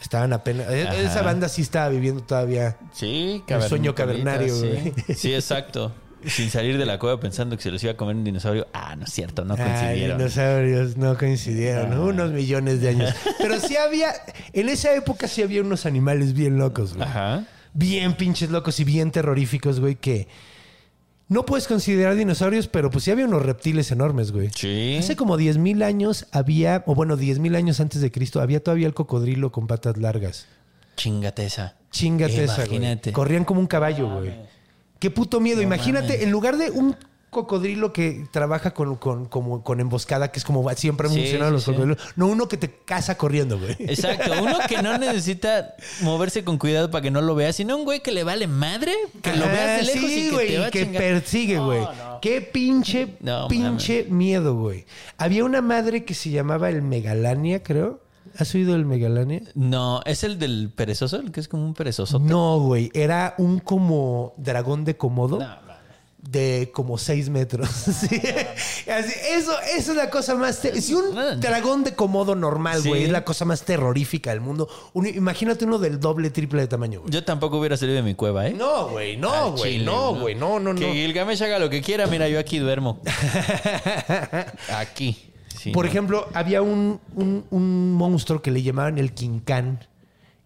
[0.00, 0.70] estaban apenas.
[0.70, 0.96] e- Ajá.
[0.96, 2.76] Esa banda sí estaba viviendo todavía.
[2.92, 4.66] Sí, El sueño cavernario, sí.
[4.68, 5.16] güey.
[5.16, 5.92] Sí, exacto.
[6.26, 8.66] Sin salir de la cueva pensando que se los iba a comer un dinosaurio.
[8.72, 10.18] Ah, no es cierto, no Ay, coincidieron.
[10.18, 12.00] dinosaurios no coincidieron, Ah.
[12.00, 13.14] unos millones de años.
[13.38, 14.12] Pero sí había,
[14.52, 17.08] en esa época sí había unos animales bien locos, güey.
[17.08, 17.44] Ajá.
[17.72, 20.26] Bien pinches locos y bien terroríficos, güey, que
[21.28, 24.50] no puedes considerar dinosaurios, pero pues sí había unos reptiles enormes, güey.
[24.52, 24.96] Sí.
[24.98, 28.94] Hace como 10.000 años había, o bueno, 10.000 años antes de Cristo, había todavía el
[28.94, 30.48] cocodrilo con patas largas.
[30.96, 31.76] Chingate esa.
[31.92, 32.78] Chingate esa, güey.
[32.78, 33.12] Imagínate.
[33.12, 34.32] Corrían como un caballo, güey.
[35.00, 35.60] Qué puto miedo.
[35.62, 36.22] Imagínate, mames.
[36.22, 36.94] en lugar de un
[37.30, 41.52] cocodrilo que trabaja con, con, como, con emboscada, que es como siempre han Sí, funcionado
[41.52, 41.70] los sí.
[41.70, 41.98] cocodrilos.
[42.16, 43.76] No, uno que te caza corriendo, güey.
[43.78, 47.84] Exacto, uno que no necesita moverse con cuidado para que no lo veas, sino un
[47.84, 50.58] güey que le vale madre, que lo veas de lejos sí, y que güey, te
[50.58, 51.02] va que chingar.
[51.02, 51.86] persigue, güey.
[52.20, 53.08] Qué pinche,
[53.48, 54.84] pinche miedo, güey.
[55.16, 58.00] Había una madre que se llamaba el Megalania, creo.
[58.40, 59.42] ¿Has oído el Megalania?
[59.54, 62.18] No, es el del perezoso, el que es como un perezoso.
[62.18, 62.90] No, güey.
[62.94, 65.38] Era un como dragón de Komodo.
[66.22, 67.68] de como 6 metros.
[68.00, 68.20] Sí.
[68.90, 70.56] Así, eso, eso es la cosa más...
[70.56, 72.88] Si un dragón de comodo normal, Sí.
[72.88, 74.68] güey, es la cosa más terrorífica del mundo.
[74.94, 77.12] Un- imagínate uno del doble, triple de tamaño, güey.
[77.12, 78.52] Yo tampoco hubiera salido de mi cueva, ¿eh?
[78.52, 80.78] No, güey, no, güey, no, güey, no, no, no.
[80.80, 83.00] Que Gilgamesh haga lo que quiera, mira, yo aquí duermo.
[84.76, 85.29] aquí.
[85.60, 85.90] Sí, Por no.
[85.90, 89.86] ejemplo, había un, un- un monstruo que le llamaban el Quincán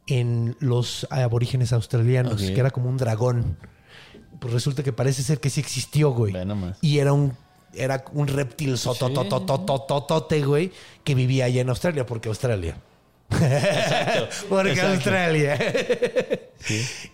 [0.09, 3.57] en los aborígenes australianos, que era como un dragón.
[4.41, 6.35] Pues resulta que parece ser que sí existió, güey.
[6.81, 7.33] Y era un,
[7.75, 10.73] era un reptil sototototototote, güey,
[11.05, 12.77] que vivía allá en Australia, porque Australia.
[14.49, 14.95] porque exacto.
[14.95, 15.59] Australia.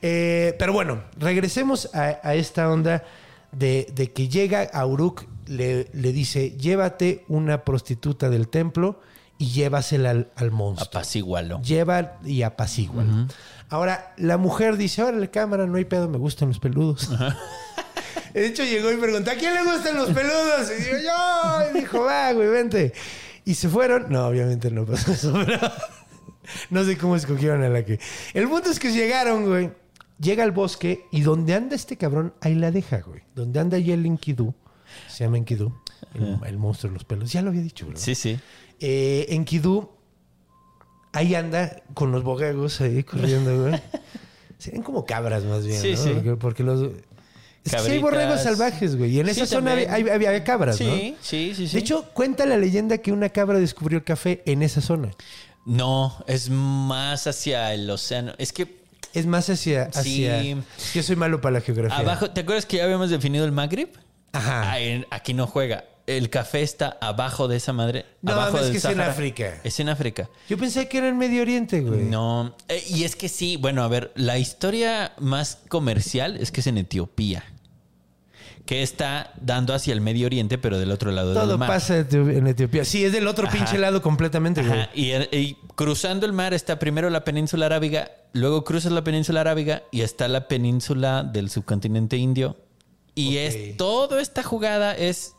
[0.03, 3.05] Eh, pero bueno, regresemos a, a esta onda
[3.53, 9.01] de, de que llega a Uruk, le, le dice, llévate una prostituta del templo
[9.37, 10.89] y llévasela al, al monstruo.
[10.89, 11.61] Apacigualo.
[11.63, 13.05] Lleva y apacigua.
[13.69, 17.11] Ahora, la mujer dice, órale, cámara, no hay pedo, me gustan los peludos.
[18.35, 20.71] De hecho, llegó y preguntó, ¿a quién le gustan los peludos?
[20.71, 21.71] Y digo, yo.
[21.71, 22.93] Y dijo, va, güey, vente.
[23.45, 24.07] Y se fueron.
[24.09, 25.59] No, obviamente no pasó eso, pero...
[26.71, 27.99] no sé cómo escogieron a la que...
[28.35, 29.73] El punto es que llegaron, güey.
[30.21, 33.23] Llega al bosque y donde anda este cabrón, ahí la deja, güey.
[33.35, 34.55] Donde anda ahí el Enkidu.
[35.09, 35.73] Se llama Enkidu.
[36.15, 37.31] El, el monstruo de los pelos.
[37.33, 38.01] Ya lo había dicho, ¿verdad?
[38.01, 38.39] Sí, sí.
[38.81, 39.91] Eh, Enkidu,
[41.13, 43.81] ahí anda con los bogegos ahí corriendo, güey.
[44.59, 45.97] Serían como cabras más bien, Sí, ¿no?
[45.97, 46.11] sí.
[46.15, 46.91] Porque, porque los...
[47.65, 49.11] Es que sí hay borregos salvajes, güey.
[49.17, 50.95] Y en Sí, esa zona había, había- había cabras, ¿no?
[50.95, 51.75] Sí, sí, sí, sí.
[51.75, 55.11] De hecho, cuenta la leyenda que una cabra descubrió el café en esa zona.
[55.67, 58.33] No, es más hacia el océano.
[58.39, 58.81] Es que
[59.13, 59.85] Es más hacia...
[59.93, 60.57] hacia Sí.
[60.95, 61.99] Yo soy malo para la geografía.
[61.99, 63.91] abajo, ¿te acuerdas que ya habíamos definido el Magreb?
[64.33, 64.73] Ajá.
[64.75, 64.79] Ah,
[65.11, 65.85] aquí no juega.
[66.07, 68.05] El café está abajo de esa madre.
[68.23, 69.01] No, abajo es del que es en.
[69.01, 69.61] África.
[69.63, 70.29] Es en África.
[70.49, 72.03] Yo pensé que era en Medio Oriente, güey.
[72.03, 72.57] No.
[72.69, 76.67] Eh, y es que sí, bueno, a ver, la historia más comercial es que es
[76.67, 77.45] en Etiopía.
[78.67, 81.69] Que está dando hacia el Medio Oriente, pero del otro lado Todo del mar.
[81.69, 82.85] pasa en Etiopía.
[82.85, 83.57] Sí, es del otro Ajá.
[83.57, 84.81] pinche lado completamente, güey.
[84.81, 89.41] Ajá, y, y cruzando el mar está primero la península arábiga, luego cruzas la península
[89.41, 92.57] arábiga y está la península del subcontinente indio.
[93.15, 95.35] Y es toda esta jugada es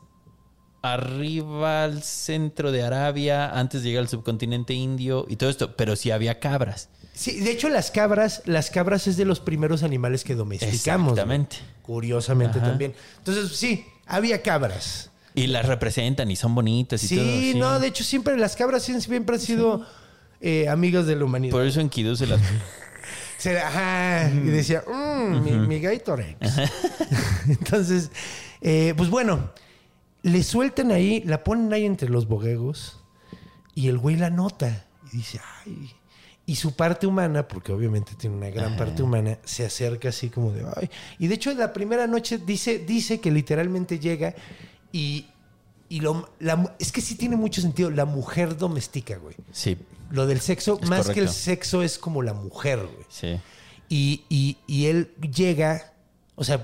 [0.82, 5.96] arriba al centro de Arabia, antes de llegar al subcontinente indio y todo esto, pero
[5.96, 6.90] sí había cabras.
[7.14, 11.12] Sí, de hecho las cabras, las cabras es de los primeros animales que domesticamos.
[11.12, 11.58] Exactamente.
[11.84, 12.70] Curiosamente Ajá.
[12.70, 12.94] también.
[13.20, 15.12] Entonces, sí, había cabras.
[15.36, 17.26] Y las representan y son bonitas y Sí, todo.
[17.26, 17.54] sí.
[17.56, 19.86] no, de hecho siempre las cabras sí- siempre han sido
[20.42, 21.52] eh, amigas de la humanidad.
[21.52, 22.42] Por eso en Kidú se las...
[23.48, 26.38] Ajá, y decía, "Mm, mi, mi Gatorade".
[27.48, 28.12] Entonces,
[28.62, 29.52] eh, pues bueno,
[30.24, 33.00] le sueltan ahí, la ponen ahí entre los boguegos
[33.76, 35.92] y el güey la nota y dice, ay.
[36.46, 40.52] Y su parte humana, porque obviamente tiene una gran parte humana, se acerca así como
[40.52, 40.90] de, ay.
[41.20, 44.34] Y de hecho, la primera noche dice, dice que literalmente llega
[44.92, 45.28] y,
[45.88, 49.36] y lo, la- es que sí tiene mucho sentido, la mujer domestica, güey.
[49.52, 49.78] Sí,
[50.12, 53.06] Lo del sexo, Es más que el sexo, es como la mujer, güey.
[53.10, 53.40] sí.
[53.90, 55.94] Y, y- y él llega,
[56.36, 56.62] o sea,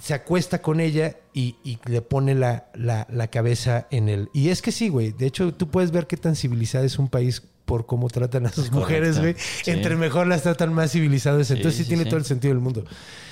[0.00, 4.28] se acuesta con ella y, y le pone la, la- la cabeza en el...
[4.32, 5.10] Y es que sí, güey.
[5.12, 8.50] De hecho, tú puedes ver qué tan civilizado es un país por cómo tratan a
[8.50, 8.78] sus correcto.
[8.78, 9.34] mujeres, güey.
[9.64, 9.70] Sí.
[9.72, 11.50] Entre mejor las tratan, más civilizado es.
[11.50, 12.84] Entonces sí, sí, tiene todo el sentido del mundo.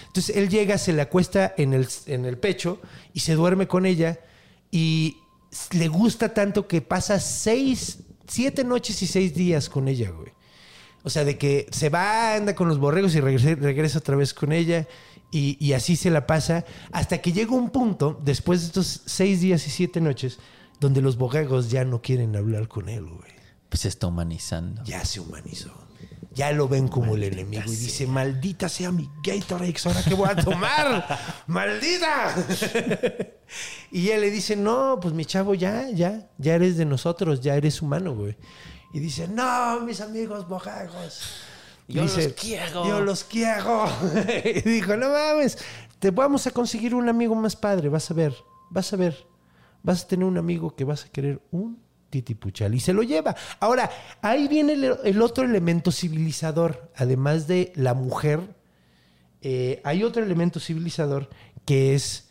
[0.08, 2.80] Entonces él llega, se le acuesta en el, en el pecho
[3.12, 4.18] y se duerme con ella
[4.72, 5.18] y
[5.72, 10.32] le gusta tanto que pasa seis, siete noches y seis días con ella, güey.
[11.02, 14.32] O sea, de que se va, anda con los borregos y regresa, regresa otra vez
[14.32, 14.88] con ella.
[15.30, 16.64] Y, y así se la pasa.
[16.92, 20.38] Hasta que llega un punto, después de estos seis días y siete noches,
[20.80, 23.32] donde los borregos ya no quieren hablar con él, güey.
[23.68, 24.82] Pues se está humanizando.
[24.84, 25.72] Ya se humanizó.
[26.34, 27.64] Ya lo ven como el enemigo.
[27.66, 31.18] Y dice, maldita sea mi Gatorade, ¿ahora qué voy a tomar?
[31.46, 32.34] ¡Maldita!
[33.90, 37.56] Y ella le dice, no, pues mi chavo, ya, ya, ya eres de nosotros, ya
[37.56, 38.36] eres humano, güey.
[38.92, 41.20] Y dice, no, mis amigos borregos.
[41.88, 42.86] Yo Dice, los quiero.
[42.86, 43.86] Yo los quiero.
[44.44, 45.58] y dijo, no mames,
[45.98, 48.34] te vamos a conseguir un amigo más padre, vas a ver,
[48.70, 49.26] vas a ver.
[49.82, 51.78] Vas a tener un amigo que vas a querer un
[52.08, 52.74] titipuchal.
[52.74, 53.36] Y se lo lleva.
[53.60, 53.90] Ahora,
[54.22, 56.90] ahí viene el, el otro elemento civilizador.
[56.96, 58.40] Además de la mujer,
[59.46, 61.28] eh, hay otro elemento civilizador
[61.66, 62.30] que es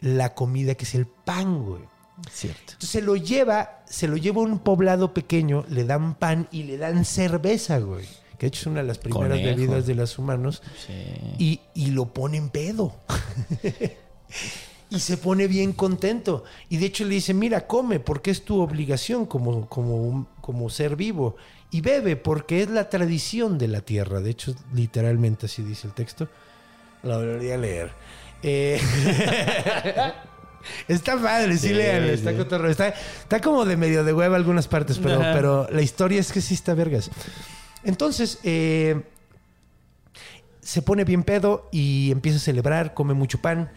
[0.00, 1.82] la comida, que es el pan, güey.
[2.30, 2.60] Cierto.
[2.72, 6.62] Entonces se lo lleva, se lo lleva a un poblado pequeño, le dan pan y
[6.64, 8.06] le dan cerveza, güey.
[8.38, 9.56] Que de hecho es una de las primeras Conejo.
[9.56, 10.62] bebidas de los humanos.
[10.86, 10.92] Sí.
[11.38, 12.94] Y, y lo ponen pedo.
[14.90, 16.44] y se pone bien contento.
[16.68, 20.70] Y de hecho le dice, mira, come porque es tu obligación como, como, un- como
[20.70, 21.36] ser vivo.
[21.70, 24.20] Y bebe porque es la tradición de la tierra.
[24.20, 26.28] De hecho, literalmente así dice el texto.
[27.02, 27.92] La volvería a leer.
[28.42, 28.80] Eh,
[30.88, 32.36] está padre, sí, Sí, léanlo, está sí.
[32.36, 32.70] cotorreo.
[32.70, 35.32] Está, está como de medio de hueva algunas partes, pero, Ajá.
[35.32, 37.10] pero la historia es que sí está vergas.
[37.84, 39.02] Entonces, eh,
[40.60, 43.70] se pone bien pedo y empieza a celebrar, come mucho pan.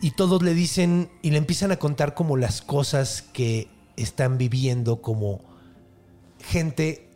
[0.00, 5.00] Y todos le dicen y le empiezan a contar como las cosas que están viviendo
[5.00, 5.42] como
[6.42, 7.08] gente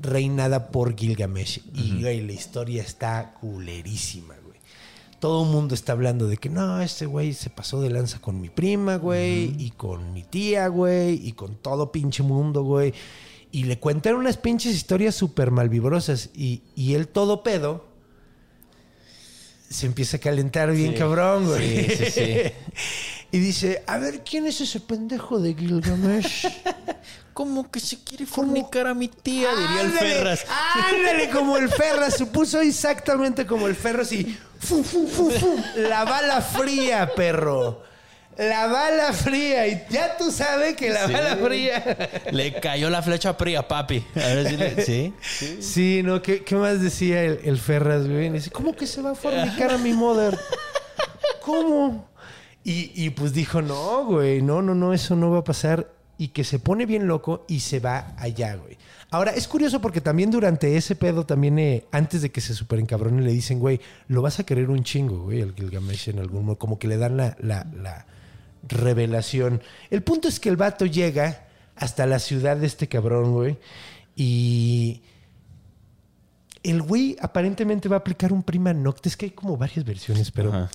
[0.00, 1.60] reinada por Gilgamesh.
[1.74, 4.31] Y güey, la historia está culerísima.
[5.22, 8.40] Todo el mundo está hablando de que no, este güey se pasó de lanza con
[8.40, 12.92] mi prima, güey, y con mi tía, güey, y con todo pinche mundo, güey.
[13.52, 16.30] Y le cuentan unas pinches historias súper malvibrosas.
[16.34, 17.84] Y, y él todo pedo
[19.70, 20.98] se empieza a calentar bien Sí.
[20.98, 21.88] cabrón, güey.
[21.88, 22.36] Sí, sí, sí.
[23.30, 26.48] y dice, a ver, ¿quién es ese pendejo de Gilgamesh?
[27.32, 29.48] ¿Cómo que se quiere fornicar a mi tía?
[29.54, 30.46] Diría el Ándale, Ferras.
[30.92, 32.14] Ándale, como el Ferras.
[32.14, 34.38] Se puso exactamente como el Ferras y...
[34.60, 37.82] fu, fu, fu, fu, la bala fría, perro.
[38.36, 39.66] La bala fría.
[39.66, 41.12] Y ya tú sabes que la Sí.
[41.12, 42.22] bala fría...
[42.30, 44.04] Le cayó la flecha fría, papi.
[44.16, 45.14] A ver si le- ¿Sí?
[45.60, 46.20] Sí, ¿no?
[46.22, 48.28] ¿Qué, qué más decía el, el Ferras, güey?
[48.30, 50.38] Dice, ¿cómo que se va a fornicar a mi mother?
[51.42, 52.08] ¿Cómo?
[52.64, 55.88] Y, y pues dijo, no, güey, no, no, no, eso no va a pasar.
[56.22, 58.78] Y que se pone bien loco y se va allá, güey.
[59.10, 62.78] Ahora, es curioso porque también durante ese pedo, también eh, antes de que se super
[62.78, 66.42] encabrone, le dicen, güey, lo vas a querer un chingo, güey, el Gilgamesh en algún
[66.42, 66.60] momento.
[66.60, 68.06] Como que le dan la, la, la
[68.68, 69.62] revelación.
[69.90, 73.58] El punto es que el vato llega hasta la ciudad de este cabrón, güey.
[74.14, 75.02] Y
[76.62, 79.08] el güey aparentemente va a aplicar un prima nocte.
[79.08, 80.68] Es que hay como varias versiones, pero.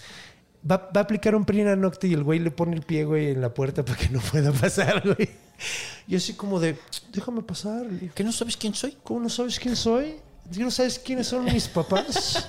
[0.70, 3.32] Va, va a aplicar un prima nocte y el güey le pone el pie, güey,
[3.32, 5.30] en la puerta para que no pueda pasar, güey.
[6.08, 6.78] Y así como de,
[7.12, 7.86] déjame pasar.
[8.14, 8.98] ¿Que no sabes quién soy?
[9.04, 10.16] ¿Cómo no sabes quién soy?
[10.54, 12.48] ¿Tú no sabes quiénes son mis papás?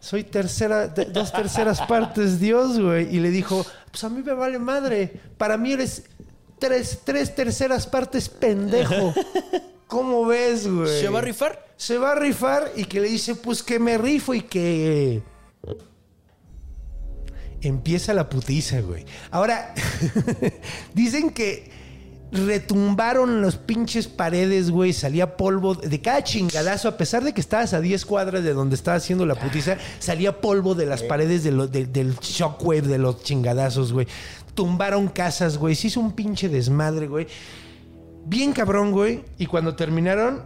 [0.00, 3.14] Soy tercera, de- dos terceras partes Dios, güey.
[3.14, 5.20] Y le dijo, pues a mí me vale madre.
[5.38, 6.04] Para mí eres
[6.58, 9.14] tres, tres terceras partes pendejo.
[9.86, 11.00] ¿Cómo ves, güey?
[11.00, 11.64] ¿Se va a rifar?
[11.76, 15.22] Se va a rifar y que le dice, pues que me rifo y que...
[17.62, 19.04] Empieza la putiza, güey.
[19.30, 19.72] Ahora,
[20.94, 21.70] dicen que
[22.32, 24.92] retumbaron los pinches paredes, güey.
[24.92, 26.88] Salía polvo de cada chingadazo.
[26.88, 30.40] A pesar de que estabas a 10 cuadras de donde estaba haciendo la putiza, salía
[30.40, 34.06] polvo de las paredes de lo- de- del shockwave de los chingadazos, güey.
[34.54, 35.74] Tumbaron casas, güey.
[35.74, 37.26] Se hizo un pinche desmadre, güey.
[38.26, 39.22] Bien cabrón, güey.
[39.38, 40.42] Y cuando terminaron...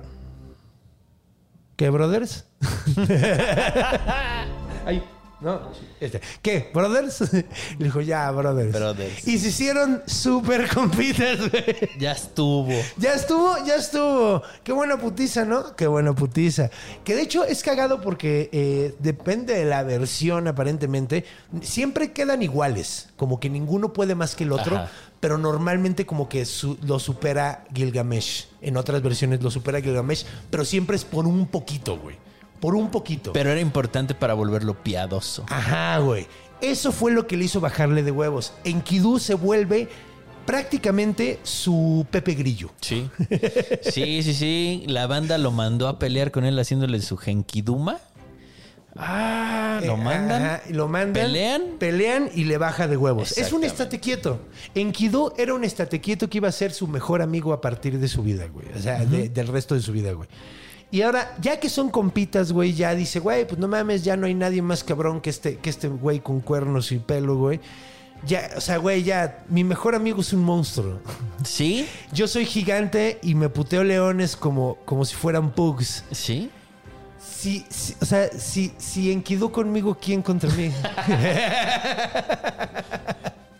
[1.76, 2.46] ¿Qué, brothers?
[4.86, 5.02] Ay,
[5.40, 5.60] no.
[6.00, 7.32] Este, ¿Qué, brothers?
[7.32, 7.44] Le
[7.78, 8.72] dijo, ya, brothers.
[8.72, 9.28] Brothers.
[9.28, 11.64] Y se hicieron súper compitas, güey.
[11.98, 12.68] Ya estuvo.
[12.96, 14.42] Ya estuvo, ya estuvo.
[14.64, 15.76] Qué buena putiza, ¿no?
[15.76, 16.70] Qué buena putiza.
[17.04, 21.24] Que de hecho es cagado porque eh, depende de la versión, aparentemente.
[21.62, 23.08] Siempre quedan iguales.
[23.16, 24.76] Como que ninguno puede más que el otro.
[24.76, 24.90] Ajá.
[25.20, 28.48] Pero normalmente como que su- lo supera Gilgamesh.
[28.60, 30.24] En otras versiones lo supera Gilgamesh.
[30.50, 32.16] Pero siempre es por un poquito, güey.
[32.60, 33.32] Por un poquito.
[33.32, 35.44] Pero era importante para volverlo piadoso.
[35.48, 36.26] Ajá, güey.
[36.60, 38.52] Eso fue lo que le hizo bajarle de huevos.
[38.64, 39.88] Enkidu se vuelve
[40.46, 42.70] prácticamente su Pepe Grillo.
[42.80, 43.08] Sí.
[43.82, 44.84] Sí, sí, sí.
[44.86, 47.98] La banda lo mandó a pelear con él haciéndole su genkiduma.
[48.98, 50.42] Ah, lo Eh, mandan.
[50.42, 51.12] ajá, lo mandan.
[51.26, 51.62] Pelean.
[51.78, 53.36] Pelean y le baja de huevos.
[53.36, 54.40] Es un estate quieto.
[54.74, 58.08] Enkidu era un estate quieto que iba a ser su mejor amigo a partir de
[58.08, 58.66] su vida, güey.
[58.74, 60.28] O sea, de- del resto de su vida, güey.
[60.90, 64.26] Y ahora, ya que son compitas, güey, ya dice, güey, pues no mames, ya no
[64.26, 67.60] hay nadie más cabrón que este, que este güey con cuernos y pelo, güey.
[68.26, 71.00] Ya, o sea, güey, ya, mi mejor amigo es un monstruo.
[71.44, 71.86] ¿Sí?
[72.12, 76.04] Yo soy gigante y me puteo leones como, como si fueran pugs.
[76.12, 76.50] ¿Sí?
[77.20, 80.72] Si, si- o sea, si, si Enkidu conmigo, ¿quién contra mí?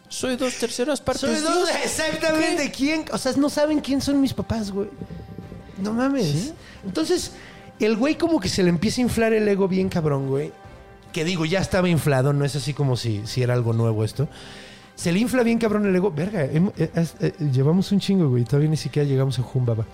[0.09, 1.23] Soy dos terceras partes.
[1.29, 2.71] Soy dos, exactamente.
[2.71, 3.05] ¿Quién?
[3.13, 4.89] O sea, no saben quién son mis papás, güey.
[5.79, 6.27] No mames.
[6.27, 6.53] ¿Sí?
[6.85, 7.33] Entonces,
[7.79, 10.53] el güey como que se le empieza a inflar el ego bien cabrón, güey.
[11.13, 14.29] Que digo, ya estaba inflado, no es así como si, si era algo nuevo esto.
[14.95, 16.11] Se le infla bien cabrón el ego.
[16.11, 18.45] Verga, eh, eh, llevamos un chingo, güey.
[18.45, 19.85] Todavía ni siquiera llegamos a Jumbaba.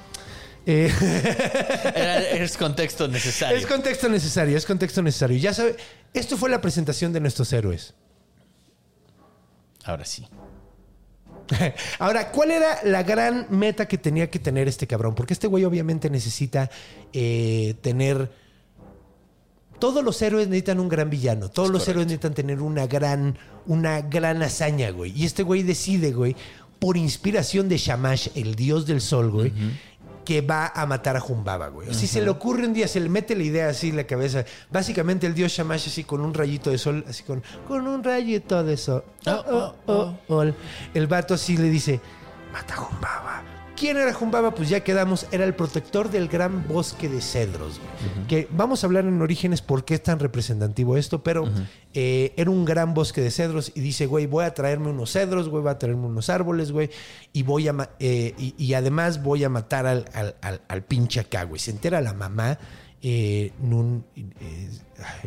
[0.64, 0.92] Eh,
[1.94, 3.56] Era- es contexto necesario.
[3.58, 5.36] es contexto necesario, es contexto necesario.
[5.38, 5.76] Ya sabe,
[6.14, 7.94] esto fue la presentación de nuestros héroes.
[9.84, 10.26] Ahora sí.
[11.98, 15.14] Ahora, ¿cuál era la gran meta que tenía que tener este cabrón?
[15.14, 16.70] Porque este güey obviamente necesita
[17.12, 18.30] eh, tener...
[19.78, 21.48] Todos los héroes necesitan un gran villano.
[21.48, 23.36] Todos los héroes necesitan tener una gran,
[23.66, 25.10] una gran hazaña, güey.
[25.10, 26.36] Y este güey decide, güey,
[26.82, 29.52] por inspiración de Shamash, el dios del sol, güey,
[30.24, 31.92] que va a matar a Jumbaba, güey.
[31.94, 34.44] Si se le ocurre un día, se le mete la idea así en la cabeza.
[34.70, 38.62] Básicamente el dios Shamash así con un rayito de sol, así con, con un rayito
[38.62, 39.04] de sol.
[39.26, 40.44] Oh, oh, oh, oh.
[40.94, 42.00] El vato así le dice,
[42.52, 43.51] mata a Jumbaba.
[43.76, 44.54] ¿Quién era Jumbaba?
[44.54, 47.80] Pues ya quedamos, era el protector del gran bosque de cedros.
[47.80, 48.26] güey.
[48.28, 51.48] Que vamos a hablar en orígenes por qué es tan representativo esto, pero
[51.94, 55.48] eh, era un gran bosque de cedros y dice, güey, voy a traerme unos cedros,
[55.48, 56.90] güey, voy a traerme unos árboles, güey,
[57.32, 61.18] y voy a, eh, y, y además voy a matar al, al, al- al pinche
[61.20, 61.58] acá, güey.
[61.58, 62.58] Se entera la mamá,
[63.02, 64.68] eh, Nun, eh,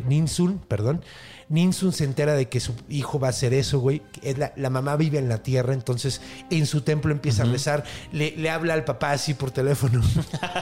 [0.08, 1.02] Ninsun, perdón.
[1.48, 4.02] Ninsun se entera de que su hijo va a hacer eso, güey.
[4.36, 6.20] la, la mamá vive en la tierra, entonces
[6.50, 7.84] en su templo empieza a rezar.
[8.10, 10.02] Le, le habla al papá así por teléfono.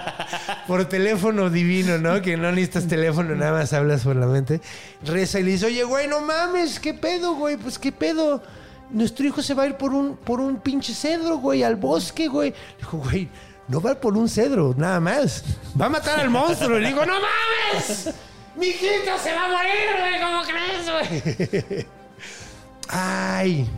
[0.66, 2.20] por teléfono divino, ¿no?
[2.20, 4.60] Que no necesitas teléfono, nada más hablas por la mente.
[5.04, 7.56] Reza y le dice, oye, güey, no mames, ¿qué pedo, güey?
[7.56, 8.42] Pues qué pedo.
[8.90, 12.28] Nuestro hijo se va a ir por un, por un pinche cedro, güey, al bosque,
[12.28, 12.52] güey.
[12.78, 13.30] Dijo, güey,
[13.68, 15.44] no va por un cedro, nada más.
[15.80, 16.78] Va a matar al monstruo.
[16.78, 18.10] Le digo, no mames.
[18.56, 21.86] Mi hijito se va a morir, güey, ¿cómo crees, güey?
[22.88, 23.68] Ay.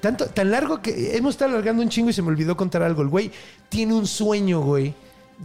[0.00, 3.02] Tanto, tan largo que hemos estado alargando un chingo y se me olvidó contar algo.
[3.02, 3.30] El güey
[3.68, 4.94] tiene un sueño, güey,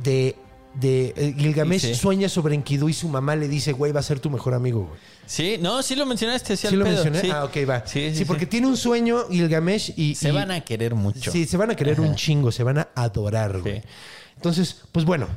[0.04, 0.36] de.
[0.76, 1.96] de eh, Gilgamesh Sí.
[1.96, 4.82] sueña sobre Enkidu y su mamá le dice, güey, va a ser tu mejor amigo,
[4.88, 5.00] güey.
[5.26, 7.22] Sí, no, sí lo mencionaste, sí, ¿Sí al lo pedo, mencioné?
[7.22, 7.30] sí.
[7.32, 7.86] Ah, ok, va.
[7.88, 8.50] Sí, sí, Sí, porque sí.
[8.52, 10.14] tiene un sueño Gilgamesh y.
[10.16, 11.32] Se y- van a querer mucho.
[11.32, 13.82] Sí, se van a querer un chingo, se van a adorar, güey.
[13.82, 13.88] Sí.
[14.36, 15.28] Entonces, pues bueno.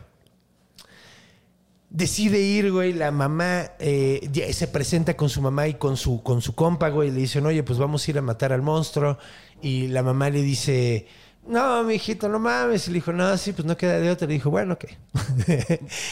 [1.96, 2.92] Decide ir, güey.
[2.92, 7.10] La mamá eh, se presenta con su mamá y con su, con su compa, güey.
[7.10, 9.16] Le dicen, oye, pues vamos a ir a matar al monstruo.
[9.62, 11.06] Y la mamá le dice,
[11.48, 12.86] no, mi hijito, no mames.
[12.86, 14.28] Y le dijo, no, sí, pues no queda de otra.
[14.28, 14.84] Le dijo, bueno, ok.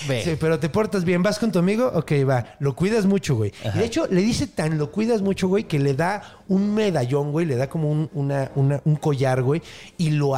[0.09, 0.23] Ve.
[0.25, 1.23] Sí, pero te portas bien.
[1.23, 1.93] ¿Vas con tu amigo?
[1.95, 2.57] Ok, va.
[2.61, 3.53] Lo cuidas mucho, güey.
[3.75, 7.31] Y de hecho, le dice tan lo cuidas mucho, güey, que le da un medallón,
[7.31, 7.45] güey.
[7.45, 9.61] Le da como un, una- una- un collar, güey.
[9.99, 10.33] Y lo,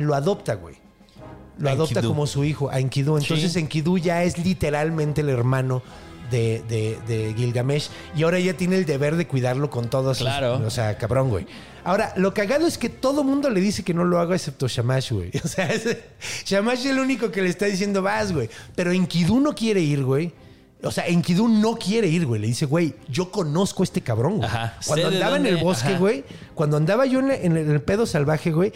[0.00, 0.81] lo adopta, güey.
[1.62, 2.08] Lo adopta Enkidu.
[2.12, 3.16] como su hijo, a Enkidu.
[3.18, 3.58] Entonces Sí.
[3.60, 5.82] Enkidu ya es literalmente el hermano
[6.30, 7.88] de, de- de Gilgamesh.
[8.16, 10.18] Y ahora ya tiene el deber de cuidarlo con todos.
[10.18, 10.60] sus- Claro.
[10.66, 11.46] o sea, cabrón, güey.
[11.84, 15.12] Ahora, lo cagado es que todo mundo le dice que no lo haga excepto Shamash,
[15.12, 15.30] güey.
[15.44, 15.96] O sea, es-
[16.44, 18.48] Shamash es el único que le está diciendo vas, güey.
[18.74, 20.32] Pero Enkidu no quiere ir, güey.
[20.84, 22.40] O sea, Enkidu no quiere ir, güey.
[22.40, 24.48] Le dice, güey, yo conozco a este cabrón, güey.
[24.48, 24.78] Ajá.
[24.86, 25.98] Cuando andaba en el bosque, ajá.
[25.98, 28.72] güey, cuando andaba yo en el, en el pedo salvaje, güey,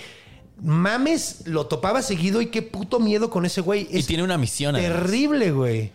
[0.62, 3.88] mames, lo topaba seguido y qué puto miedo con ese güey.
[3.90, 4.74] Y tiene una misión.
[4.74, 5.92] terrible, güey.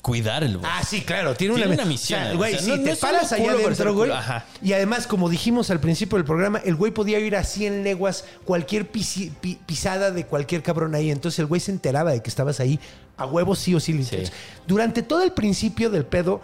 [0.00, 0.68] Cuidar el bosque.
[0.72, 2.96] Ah, sí, claro, tiene, Tiene una, una misión, O sea, o güey, si no- te
[2.96, 4.10] paras allá adentro, güey.
[4.10, 4.46] ajá.
[4.60, 8.24] Y además, como dijimos al principio del programa, el güey podía ir a 100 leguas
[8.44, 9.30] cualquier pi-
[9.64, 11.08] pisada de cualquier cabrón ahí.
[11.12, 12.80] Entonces el güey se enteraba de que estabas ahí
[13.16, 14.02] a huevo sí o sí.
[14.02, 14.16] Sí.
[14.66, 16.40] Durante todo el principio del pedo,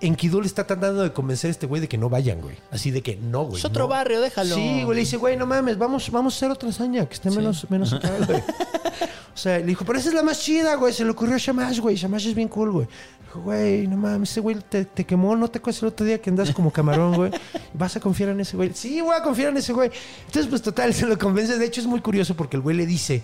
[0.00, 2.56] Enkidu le está tratando de convencer a este güey de que no vayan, güey.
[2.70, 3.58] Así de que no, güey.
[3.58, 3.88] Es otro no.
[3.88, 4.54] barrio, déjalo.
[4.54, 7.30] Sí, güey, le dice, güey, no mames, vamos, vamos a hacer otra hazaña que esté
[7.30, 8.42] menos, menos acá, güey.
[9.38, 10.92] O sea, le dijo, pero esa es la más chida, güey.
[10.92, 11.94] Se le ocurrió a Shamash, güey.
[11.94, 12.88] Shamash es bien cool, güey.
[13.22, 15.36] Dijo, güey, no mames, ese güey te, te quemó.
[15.36, 17.30] ¿No te acuerdas el otro día que andas como camarón, güey?
[17.72, 18.72] ¿Vas a confiar en ese güey?
[18.74, 19.92] Sí, voy a confiar en ese güey.
[20.26, 21.56] Entonces, pues total, se lo convence.
[21.56, 23.22] De hecho, es muy curioso porque el güey le dice,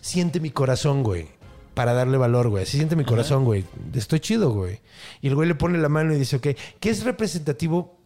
[0.00, 1.26] siente mi corazón, güey.
[1.74, 2.64] Para darle valor, güey.
[2.64, 3.64] Así siente mi corazón, güey.
[3.94, 4.80] Estoy chido, güey.
[5.22, 6.48] Y el güey le pone la mano y dice, ok,
[6.80, 7.98] ¿qué es representativo?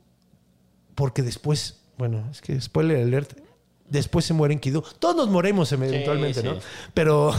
[0.95, 3.33] Porque después, bueno, es que spoiler alert,
[3.89, 4.83] después se muere Enkidu.
[4.99, 6.47] Todos nos moremos eventualmente, sí.
[6.47, 6.55] ¿no?
[6.95, 7.33] Pero,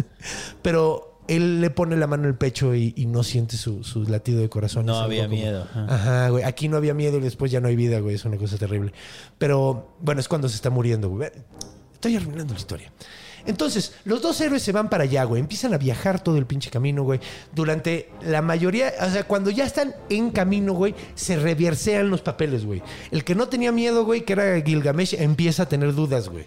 [0.62, 4.02] pero él le pone la mano en el pecho y, y no siente su, su
[4.04, 4.86] latido de corazón.
[4.86, 5.66] No había como- miedo.
[5.74, 6.44] Ajá, güey.
[6.44, 8.14] Aquí no había miedo y después ya no hay vida, güey.
[8.16, 8.92] Es una cosa terrible.
[9.38, 11.30] Pero, bueno, es cuando se está muriendo, güey.
[11.94, 12.92] Estoy arruinando la historia.
[13.46, 15.40] Entonces, los dos héroes se van para allá, güey.
[15.40, 17.20] Empiezan a viajar todo el pinche camino, güey.
[17.54, 22.64] Durante la mayoría, o sea, cuando ya están en camino, güey, se reversean los papeles,
[22.64, 22.82] güey.
[23.10, 26.44] El que no tenía miedo, güey, que era Gilgamesh, empieza a tener dudas, güey.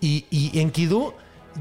[0.00, 1.12] Y, y Enkidu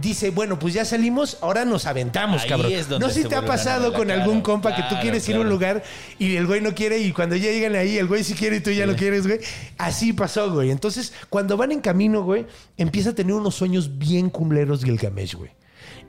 [0.02, 2.72] dice, bueno, pues ya salimos, ahora nos aventamos, Ahí cabrón.
[2.72, 4.90] es donde no sé si se te ha vuelve pasado con algún compa que tú
[4.90, 5.56] claro, quieres ir a un claro.
[5.56, 5.84] lugar
[6.20, 8.60] y el güey no quiere y cuando ya llegan ahí, el güey sí quiere y
[8.60, 9.40] tú ya lo quieres, güey.
[9.78, 10.72] Así pasó, güey.
[10.72, 12.46] Entonces, cuando van en camino, güey,
[12.78, 15.52] empieza a tener unos sueños bien cumbleros Gilgamesh, güey.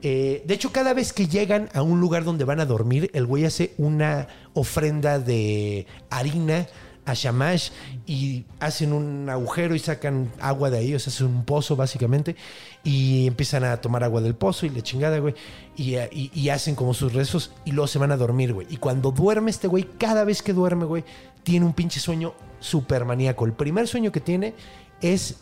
[0.01, 3.25] Eh, de hecho, cada vez que llegan a un lugar donde van a dormir, el
[3.25, 6.67] güey hace una ofrenda de harina
[7.09, 7.69] a Shamash
[8.05, 12.35] y hacen un agujero y sacan agua de ahí, o sea, es un pozo básicamente,
[12.83, 15.35] y empiezan a tomar agua del pozo y la chingada, güey,
[15.75, 18.67] y, y- y hacen como sus rezos y luego se van a dormir, güey.
[18.69, 21.03] Y cuando duerme este güey, cada vez que duerme, güey,
[21.43, 23.45] tiene un pinche sueño súper maníaco.
[23.45, 24.53] El primer sueño que tiene
[25.01, 25.35] es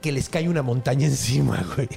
[0.00, 1.88] que les cae una montaña encima, güey.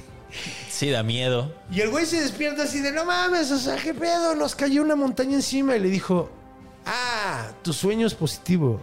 [0.70, 1.54] Sí, da miedo.
[1.72, 4.34] Y el güey se despierta así de, no mames, o sea, ¿qué pedo?
[4.34, 5.74] Nos cayó una montaña encima.
[5.76, 6.30] Y le dijo,
[6.88, 8.80] ah, tu sueño es positivo.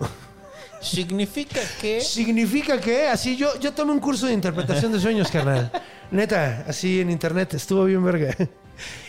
[0.82, 2.01] Significa que.
[2.01, 3.08] ¿Significa que?
[3.08, 5.72] Así yo, yo tomé un curso de interpretación de sueños, carnal.
[6.12, 8.36] Neta, así en internet, estuvo bien verga.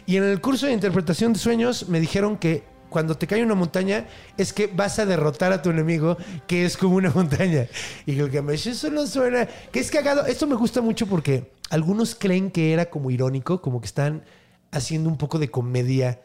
[0.06, 3.56] Y en el curso de interpretación de sueños me dijeron que cuando te cae una
[3.56, 4.06] montaña
[4.38, 6.16] es que vas a derrotar a tu enemigo,
[6.46, 7.66] que es como una montaña.
[8.06, 9.46] Y Gilgamesh, eso no suena.
[9.72, 10.24] Que es cagado.
[10.26, 14.22] Esto me gusta mucho porque algunos creen que era como irónico, como que están
[14.70, 16.20] haciendo un poco de comedia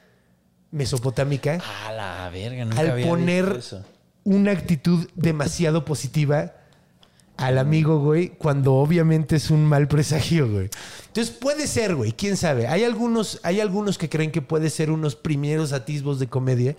[0.72, 3.84] mesopotámica A la verga, nunca al había poner eso.
[4.24, 6.54] una actitud demasiado positiva
[7.38, 10.70] al amigo, güey, cuando obviamente es un mal presagio, güey.
[11.08, 12.68] Entonces puede ser, güey, quién sabe.
[12.68, 16.76] Hay algunos, hay algunos que creen que puede ser unos primeros atisbos de comedia.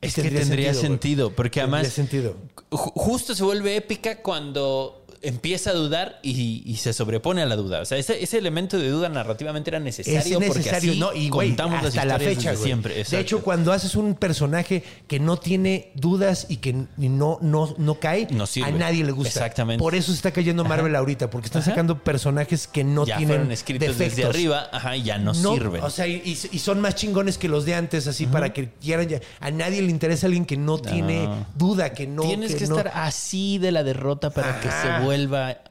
[0.00, 0.80] Es que tendría güey.
[0.82, 2.36] sentido, porque Tendría además sentido.
[2.70, 7.56] ju- justo se vuelve épica cuando empieza a dudar y, y se sobrepone a la
[7.56, 7.80] duda.
[7.80, 11.12] O sea, ese, ese elemento de duda narrativamente era necesario, Es porque necesario, así ¿no?
[11.12, 13.04] Y güey, contamos las hasta la fecha, desde siempre.
[13.04, 17.94] De hecho, cuando haces un personaje que no tiene dudas y que no, no, no
[18.00, 19.40] cae, No a nadie le gusta.
[19.40, 19.82] Exactamente.
[19.82, 21.70] Por eso se está cayendo Marvel ahorita, porque están Ajá.
[21.72, 24.16] sacando personajes que no ya tienen fueron escritos defectos.
[24.16, 25.82] desde arriba, ajá, y ya no, sirven.
[25.82, 29.08] O sea, y, y son más chingones que los de antes, así para que quieran
[29.08, 29.20] ya.
[29.40, 32.22] A nadie le interesa alguien que no, tiene duda, que no.
[32.22, 35.13] Tienes que, estar así de la derrota para que se vuelva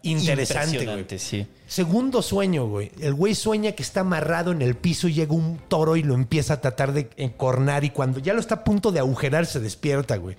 [0.03, 1.47] Interesante, impresionante, sí.
[1.67, 2.91] Segundo sueño, güey.
[3.01, 6.13] El güey sueña que está amarrado en el piso y llega un toro y lo
[6.13, 9.59] empieza a tratar de encornar y cuando ya lo está a punto de agujerar se
[9.59, 10.35] despierta, güey.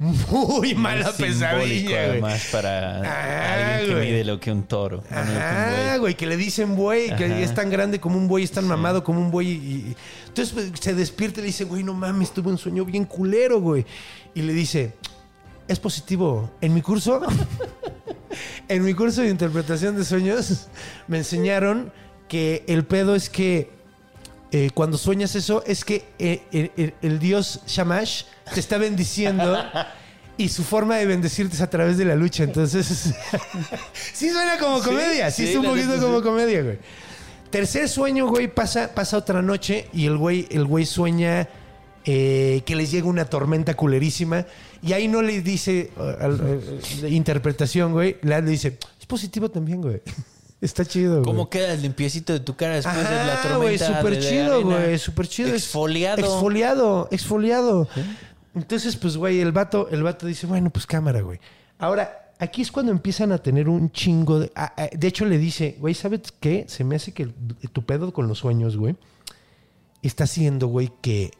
[0.00, 1.56] Muy mala Muy pesadilla,
[1.88, 1.94] güey.
[1.96, 4.06] además, para Ah, alguien que güey.
[4.12, 5.02] mide lo que un toro.
[5.02, 5.14] que
[5.88, 5.98] buey.
[5.98, 7.40] güey, que le dicen buey, que Ajá.
[7.40, 9.48] es tan grande como un buey, es tan mamado como un buey.
[9.48, 9.96] Y, y-
[10.28, 13.60] entonces pues, se despierta y le dice, güey, no mames, tuve un sueño bien culero,
[13.60, 13.84] güey.
[14.36, 14.92] Y le dice,
[15.68, 16.50] es positivo.
[16.60, 17.20] En mi curso,
[18.68, 20.66] en mi curso de interpretación de sueños,
[21.06, 21.92] me enseñaron
[22.28, 23.70] que el pedo es que
[24.50, 29.58] eh, cuando sueñas eso, es que eh, el, el- el dios Shamash te está bendiciendo.
[30.40, 32.44] Y su forma de bendecirte es a través de la lucha.
[32.44, 32.86] Entonces,
[34.12, 35.30] sí suena como comedia.
[35.32, 36.22] Sí, sí, es un poquito neta, como sí.
[36.24, 36.78] comedia, güey.
[37.50, 41.48] Tercer sueño, güey, pasa, pasa otra noche y el güey, el güey sueña
[42.04, 44.46] eh, que les llega una tormenta culerísima
[44.82, 46.60] y ahí no le dice uh, al-
[47.02, 50.00] eh, interpretación, güey, le le dice, es positivo también, güey.
[50.60, 51.24] Está chido, güey.
[51.24, 53.56] ¿Cómo queda el limpiecito de tu cara después de la Ajá, tormenta?
[53.58, 55.54] güey, súper chido, güey, súper chido.
[55.54, 56.18] Exfoliado.
[56.20, 57.88] Exfoliado, exfoliado.
[58.56, 61.38] Entonces, pues, güey, el vato, el vato dice, bueno, pues cámara, güey.
[61.78, 64.50] Ahora, aquí es cuando empiezan a tener un chingo de...
[64.98, 66.64] de hecho, le dice, güey, ¿sabes qué?
[66.66, 67.34] Se me hace que el-
[67.72, 68.96] tu pedo con los sueños, güey,
[70.02, 71.30] está haciendo, güey, que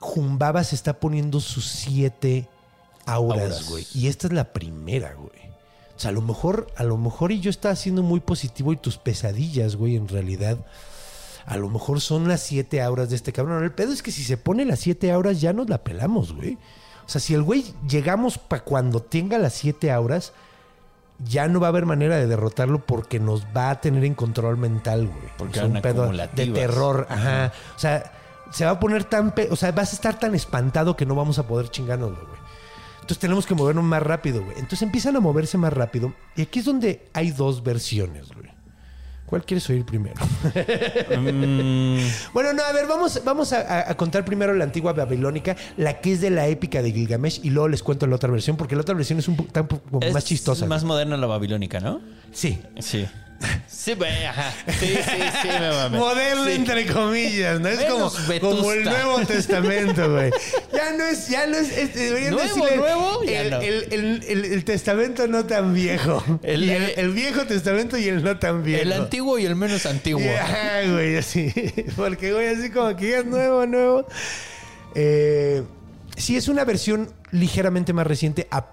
[0.00, 2.48] Jumbaba se está poniendo sus siete
[3.06, 3.68] auras, Auras.
[3.68, 3.86] güey.
[3.94, 5.30] Y esta es la primera, güey.
[5.96, 8.76] O sea, a lo mejor, a lo mejor y yo estaba siendo muy positivo y
[8.76, 10.56] tus pesadillas, güey, en realidad,
[11.44, 13.62] a lo mejor son las siete auras de este cabrón.
[13.62, 16.54] El pedo es que si se pone las siete auras ya nos la pelamos, güey.
[17.04, 20.32] O sea, si el güey llegamos para cuando tenga las siete auras,
[21.22, 24.56] ya no va a haber manera de derrotarlo porque nos va a tener en control
[24.56, 25.32] mental, güey.
[25.36, 27.52] Porque es un pedo de terror, ajá.
[27.76, 28.12] O sea,
[28.50, 29.32] se va a poner tan...
[29.34, 32.40] pe- o sea, vas a estar tan espantado que no vamos a poder chingarnos, güey.
[32.96, 34.54] Entonces tenemos que movernos más rápido, güey.
[34.56, 36.12] Entonces empiezan a moverse más rápido.
[36.36, 38.50] Y aquí es donde hay dos versiones, güey.
[39.26, 40.16] ¿Cuál quieres oír primero?
[41.16, 41.98] Mm,
[42.34, 46.20] Bueno, no, a ver, vamos, vamos a, contar primero la antigua babilónica, la que es
[46.20, 48.94] de la épica de Gilgamesh, y luego les cuento la otra versión, porque la otra
[48.94, 50.66] versión es un poco más chistosa.
[50.66, 52.00] Más moderna la babilónica, ¿no?
[52.32, 52.60] Sí.
[52.80, 53.06] Sí.
[53.66, 54.52] Sí, güey, ajá.
[54.78, 55.98] Sí, sí, sí, me mames.
[55.98, 56.52] Moderno Sí.
[56.52, 57.68] entre comillas, ¿no?
[57.68, 58.56] Es Menos como, vetusta.
[58.56, 60.30] como el Nuevo Testamento, güey.
[60.74, 63.60] Ya no es, ya no es, es- deberían Nuevo, decirle nuevo, ya el, no.
[63.62, 66.22] el- el- el- el testamento no tan viejo.
[66.42, 68.82] El- El, viejo testamento y el no tan viejo.
[68.82, 70.22] El antiguo y el menos antiguo.
[70.38, 71.50] Ajá, güey, así.
[71.96, 74.06] Porque, güey, así como que ya es nuevo, nuevo.
[74.94, 75.62] Eh,
[76.16, 78.66] sí, es una versión ligeramente más reciente a-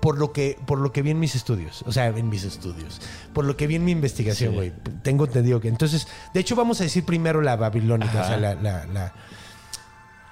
[0.00, 1.82] por, lo que, por lo que vi en mis estudios.
[1.86, 3.00] O sea, en mis estudios.
[3.32, 4.56] Por lo que vi en mi investigación, Sí.
[4.56, 4.72] güey.
[5.02, 5.68] Tengo entendido que.
[5.68, 8.10] Entonces, de hecho, vamos a decir primero la babilónica.
[8.12, 8.22] Ajá.
[8.22, 9.12] O sea, la, la- la-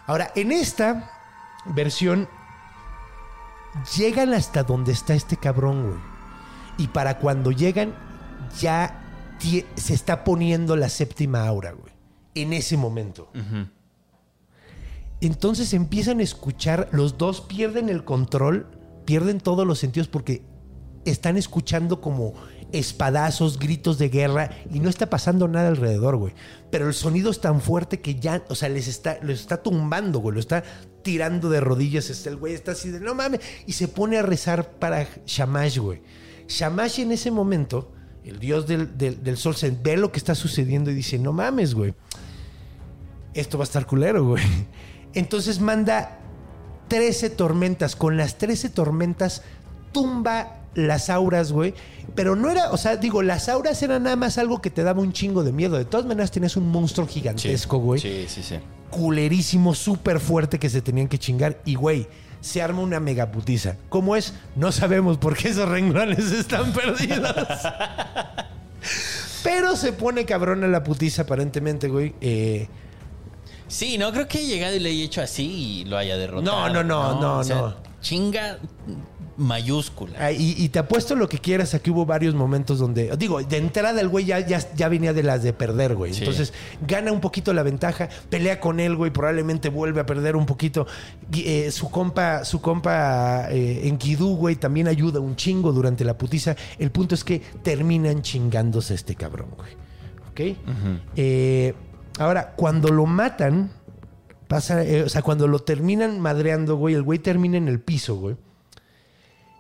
[0.07, 1.11] Ahora, en esta
[1.67, 2.29] versión.
[3.97, 5.99] Llegan hasta donde está este cabrón, güey.
[6.79, 7.95] Y para cuando llegan,
[8.59, 9.03] ya
[9.77, 11.93] se está poniendo la séptima aura, güey.
[12.35, 13.31] En ese momento.
[15.21, 18.67] Entonces empiezan a escuchar, los dos pierden el control,
[19.09, 20.43] pierden todos los sentidos porque
[21.07, 22.35] están escuchando como
[22.73, 26.35] espadazos, gritos de guerra y no está pasando nada alrededor, güey.
[26.71, 30.19] Pero el sonido es tan fuerte que ya, o sea, les está, les está tumbando,
[30.19, 30.63] güey, lo está
[31.03, 32.27] tirando de rodillas.
[32.27, 36.03] El güey está así de, no mames, y se pone a rezar para Shamash, güey.
[36.47, 37.91] Shamash en ese momento,
[38.25, 41.33] el dios del, del- del sol, se ve lo que está sucediendo y dice, no
[41.33, 41.95] mames, güey
[43.35, 44.43] esto va a estar culero, güey.
[45.15, 46.19] Entonces manda
[46.89, 47.97] 13 tormentas.
[47.97, 49.43] Con las 13 tormentas
[49.93, 51.75] tumba las auras, güey.
[52.15, 55.01] Pero no era, o sea, digo, las auras eran nada más algo que te daba
[55.01, 55.77] un chingo de miedo.
[55.77, 58.01] De todas maneras tenías un monstruo gigantesco, güey.
[58.01, 58.57] Sí, sí, sí.
[58.91, 61.61] Culerísimo, súper fuerte que se tenían que chingar.
[61.65, 62.09] Y, güey,
[62.41, 63.77] se arma una megaputiza.
[63.89, 64.35] ¿Cómo es?
[64.57, 67.35] No sabemos por qué esos renglones están perdidos.
[69.45, 72.15] Pero se pone cabrón a la putiza, aparentemente, güey.
[72.21, 72.69] Eh,
[73.69, 76.69] Sí, no creo que haya llegado y le haya hecho así y lo haya derrotado.
[76.69, 77.77] No, no, no, no, O sea, no.
[78.01, 78.59] Chinga
[79.39, 80.19] mayúscula.
[80.19, 83.57] Ah, y, y te apuesto lo que quieras, aquí hubo varios momentos donde, digo, de
[83.57, 86.13] entrada el güey ya, ya, ya venía de las de perder, güey.
[86.13, 86.21] Sí.
[86.21, 86.53] Entonces
[86.87, 90.87] gana un poquito la ventaja, pelea con él, güey, probablemente vuelve a perder un poquito.
[91.33, 96.57] Eh, su compa, su compa eh, Enkidu, güey, también ayuda un chingo durante la putiza.
[96.79, 99.71] El punto es que terminan chingándose a este cabrón, güey.
[100.31, 100.57] ¿Ok?
[101.17, 101.75] Eh,
[102.19, 103.71] ahora, cuando lo matan,
[104.49, 108.17] pasa, eh, o sea, cuando lo terminan madreando, güey, el güey termina en el piso,
[108.17, 108.37] güey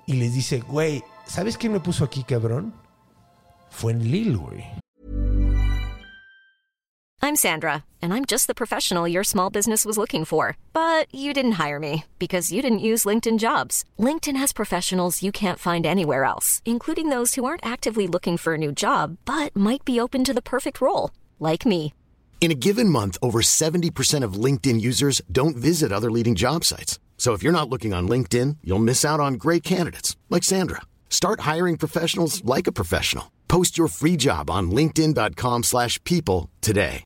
[0.09, 2.72] y les dice, güey, ¿sabes quién me puso aquí, cabrón?
[3.70, 4.64] Fue en Lil, güey.
[7.20, 10.56] I'm Sandra, and I'm just the professional your small business was looking for.
[10.72, 13.84] But you didn't hire me because you didn't use LinkedIn jobs.
[13.98, 18.54] LinkedIn has professionals you can't find anywhere else, including those who aren't actively looking for
[18.54, 21.92] a new job but might be open to the perfect role, like me.
[22.41, 26.99] In a given month, over 70% of LinkedIn users don't visit other leading job sites.
[27.18, 30.82] So if you're not looking on LinkedIn, you'll miss out on great candidates like Sandra.
[31.11, 33.32] Start hiring professionals like a professional.
[33.49, 37.05] Post your free job on linkedin.com/people slash people today.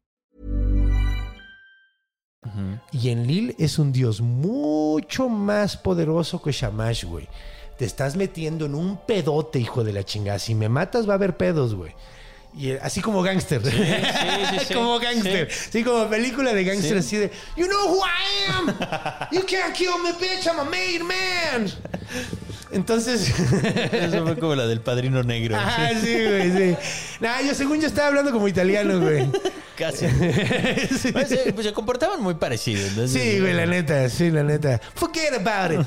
[2.45, 2.75] Mm-hmm.
[2.93, 7.29] Y en Lil es un dios mucho más poderoso que Shamash, güey.
[7.79, 10.39] Te estás metiendo en un pedote, hijo de la chingada.
[10.39, 11.95] Si me matas, va a haber pedos, güey.
[12.55, 13.63] Y eh, así como gángster.
[13.65, 13.71] sí,
[14.69, 14.75] sí.
[14.75, 15.51] como gángster.
[15.51, 15.83] Sí.
[15.83, 18.67] como película de gángster así de You know who I am.
[19.33, 20.47] You can't kill me, bitch.
[20.47, 21.73] I'm a made man.
[22.73, 23.29] Entonces.
[23.93, 25.57] Eso fue como la del padrino negro.
[25.59, 26.77] Ah, sí, güey, sí.
[27.21, 29.31] Nah, yo según yo estaba hablando como italiano, güey.
[29.77, 30.07] Casi.
[31.03, 31.13] Sí.
[31.13, 32.89] Pues, se, pues se comportaban muy parecidos.
[32.91, 34.81] entonces- Sí, güey, la neta, sí, la neta.
[34.95, 35.87] Forget about it.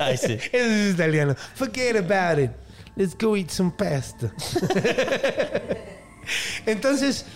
[0.00, 0.32] Ay, sí.
[0.52, 1.34] Eso es italiano.
[1.54, 2.50] Forget about it.
[2.96, 4.32] Let's go eat some pasta.
[6.66, 7.26] Entonces,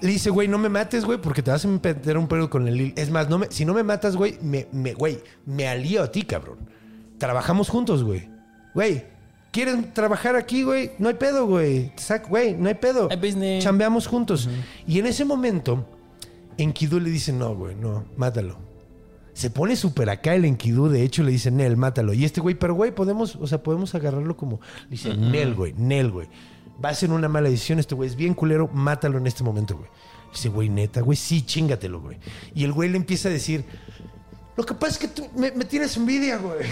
[0.00, 2.68] le dice, güey, no me mates, güey, porque te vas a meter un pedo con
[2.68, 2.92] el Lil.
[2.96, 6.12] Es más, no me, si no me matas, güey, me, me, güey, me alío a
[6.12, 6.58] ti, cabrón.
[7.18, 8.28] Trabajamos juntos, güey.
[8.74, 9.04] Güey,
[9.50, 10.92] ¿quieren trabajar aquí, güey?
[10.98, 11.92] No hay pedo, güey.
[12.28, 13.08] Güey, no hay pedo.
[13.10, 13.64] Hay business.
[13.64, 14.48] Chambeamos juntos.
[14.86, 15.84] Y en ese momento,
[16.58, 18.67] Enkidu le dice, no, güey, no, mátalo.
[19.38, 22.12] Se pone súper acá el Enkidu, de hecho le dice, Nel, mátalo.
[22.12, 24.60] Y este güey, pero güey, podemos, o sea, podemos agarrarlo como.
[24.86, 26.26] Le dice, Nel, güey, Nel, güey.
[26.84, 29.76] Va a ser una mala decisión, este güey es bien culero, mátalo en este momento,
[29.76, 29.88] güey.
[30.32, 32.18] Dice, güey, neta, güey, sí, chingatelo, güey.
[32.52, 33.64] Y el güey le empieza a decir,
[34.56, 36.66] lo que pasa es que tú me, me tienes envidia, güey.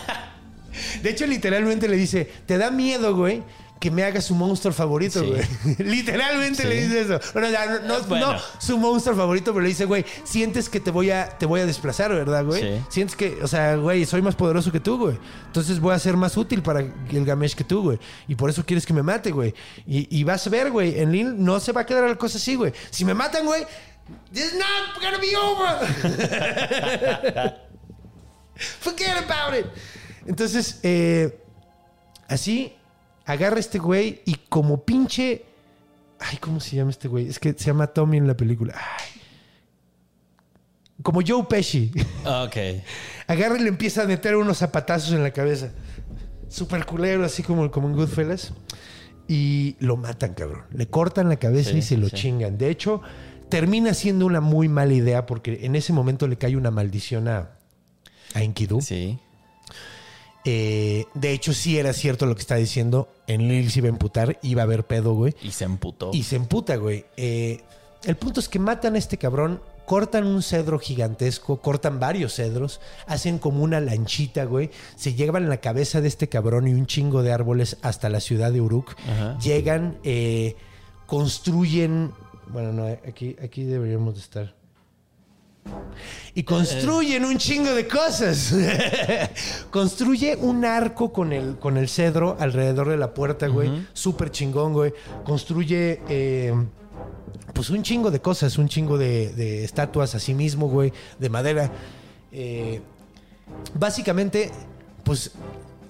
[1.02, 3.42] De hecho, literalmente le dice, te da miedo, güey,
[3.80, 5.26] que me hagas su monstruo favorito, Sí.
[5.26, 5.76] güey.
[5.78, 6.68] literalmente Sí.
[6.68, 7.18] le dice eso.
[7.32, 8.34] Bueno, ya, no, no, Bueno.
[8.34, 11.60] no su monstruo favorito, pero le dice, güey, sientes que te voy a, te voy
[11.60, 12.60] a desplazar, ¿verdad, güey?
[12.62, 12.84] Sí.
[12.90, 15.18] Sientes que, o sea, güey, soy más poderoso que tú, güey.
[15.46, 17.98] Entonces voy a ser más útil para el Gamesh que tú, güey.
[18.28, 19.54] Y por eso quieres que me mate, güey.
[19.86, 22.36] Y, y vas a ver, güey, en Lil no se va a quedar la cosa
[22.36, 22.72] así, güey.
[22.90, 23.62] Si me matan, güey,
[24.34, 25.86] is not gonna be over.
[28.80, 29.66] Forget about it.
[30.26, 31.42] Entonces, eh,
[32.28, 32.76] así
[33.32, 35.44] agarra este güey y como pinche.
[36.18, 37.28] Ay, ¿cómo se llama este güey?
[37.28, 38.74] Es que se llama Tommy en la película.
[38.76, 39.20] Ay.
[41.02, 41.90] Como Joe Pesci.
[42.26, 42.56] Ok.
[43.26, 45.70] Agarra y le empieza a meter unos zapatazos en la cabeza.
[46.48, 48.52] Super culero, así como, como en Goodfellas.
[49.28, 50.64] Y lo matan, cabrón.
[50.72, 52.16] Le cortan la cabeza Sí, y se lo sí.
[52.16, 52.58] chingan.
[52.58, 53.00] De hecho,
[53.48, 57.50] termina siendo una muy mala idea porque en ese momento le cae una maldición a,
[58.34, 58.80] a Enkidu.
[58.82, 59.18] Sí.
[60.44, 63.08] Eh, de hecho, sí era cierto lo que está diciendo.
[63.26, 65.34] En Lil se iba a emputar, iba a haber pedo, güey.
[65.42, 66.10] Y se emputó.
[66.12, 67.04] Y se emputa, güey.
[67.16, 67.60] Eh,
[68.04, 72.80] el punto es que matan a este cabrón, cortan un cedro gigantesco, cortan varios cedros,
[73.06, 74.70] hacen como una lanchita, güey.
[74.96, 78.52] Se llevan la cabeza de este cabrón y un chingo de árboles hasta la ciudad
[78.52, 78.96] de Uruk.
[79.06, 79.38] Ajá.
[79.38, 80.56] Llegan, eh,
[81.06, 82.12] construyen.
[82.48, 84.59] Bueno, no, aquí, aquí deberíamos de estar.
[86.34, 88.54] Y construyen un chingo de cosas.
[89.70, 93.70] Construye un arco con el, con el cedro alrededor de la puerta, güey.
[93.92, 94.94] Súper chingón, güey.
[95.24, 96.54] Construye, eh,
[97.52, 98.58] pues, un chingo de cosas.
[98.58, 100.92] Un chingo de, de estatuas a sí mismo, güey.
[101.18, 101.70] De madera.
[102.30, 102.80] Eh,
[103.74, 104.52] básicamente,
[105.02, 105.32] pues,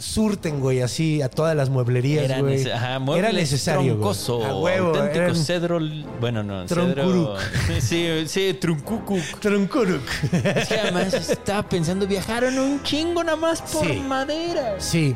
[0.00, 2.68] surten, güey, así a todas las mueblerías, Era, güey.
[2.70, 3.90] ajá, Era necesario, güey.
[3.92, 4.88] troncoso, A huevo.
[4.88, 5.78] auténtico eran cedro.
[6.20, 7.38] Bueno, no, Troncuruc.
[7.38, 7.80] cedro.
[7.80, 9.38] Sí, sí, truncucuc.
[9.40, 10.02] troncuruk.
[10.32, 14.00] Es que además estaba pensando, viajaron un chingo nada más por Sí.
[14.00, 14.76] madera.
[14.80, 15.14] Sí.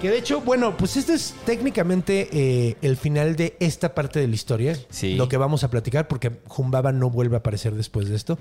[0.00, 4.28] Que de hecho, bueno, pues este es técnicamente eh, el final de esta parte de
[4.28, 4.76] la historia.
[4.90, 5.14] Sí.
[5.14, 8.38] Lo que vamos a platicar, porque Jumbaba no vuelve a aparecer después de esto.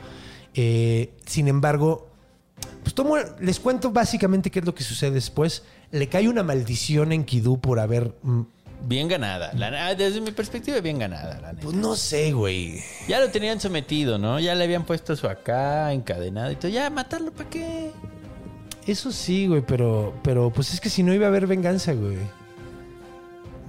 [0.55, 2.09] Eh, sin embargo,
[2.83, 5.63] pues tomo- les cuento básicamente qué es lo que sucede después.
[5.91, 8.13] Le cae una maldición en Kidú por haber.
[8.23, 8.41] mm,
[8.85, 9.53] Bien ganada.
[9.53, 11.63] La- ah, desde mi perspectiva, bien ganada, la neta.
[11.63, 12.81] Pues no sé, güey.
[13.07, 14.39] Ya lo tenían sometido, ¿no?
[14.41, 16.69] Ya le habían puesto su acá, encadenado y todo.
[16.69, 17.91] Ya, matarlo, ¿para qué?
[18.85, 22.17] Eso sí, güey, pero, pero pues es que si no iba a haber venganza, güey.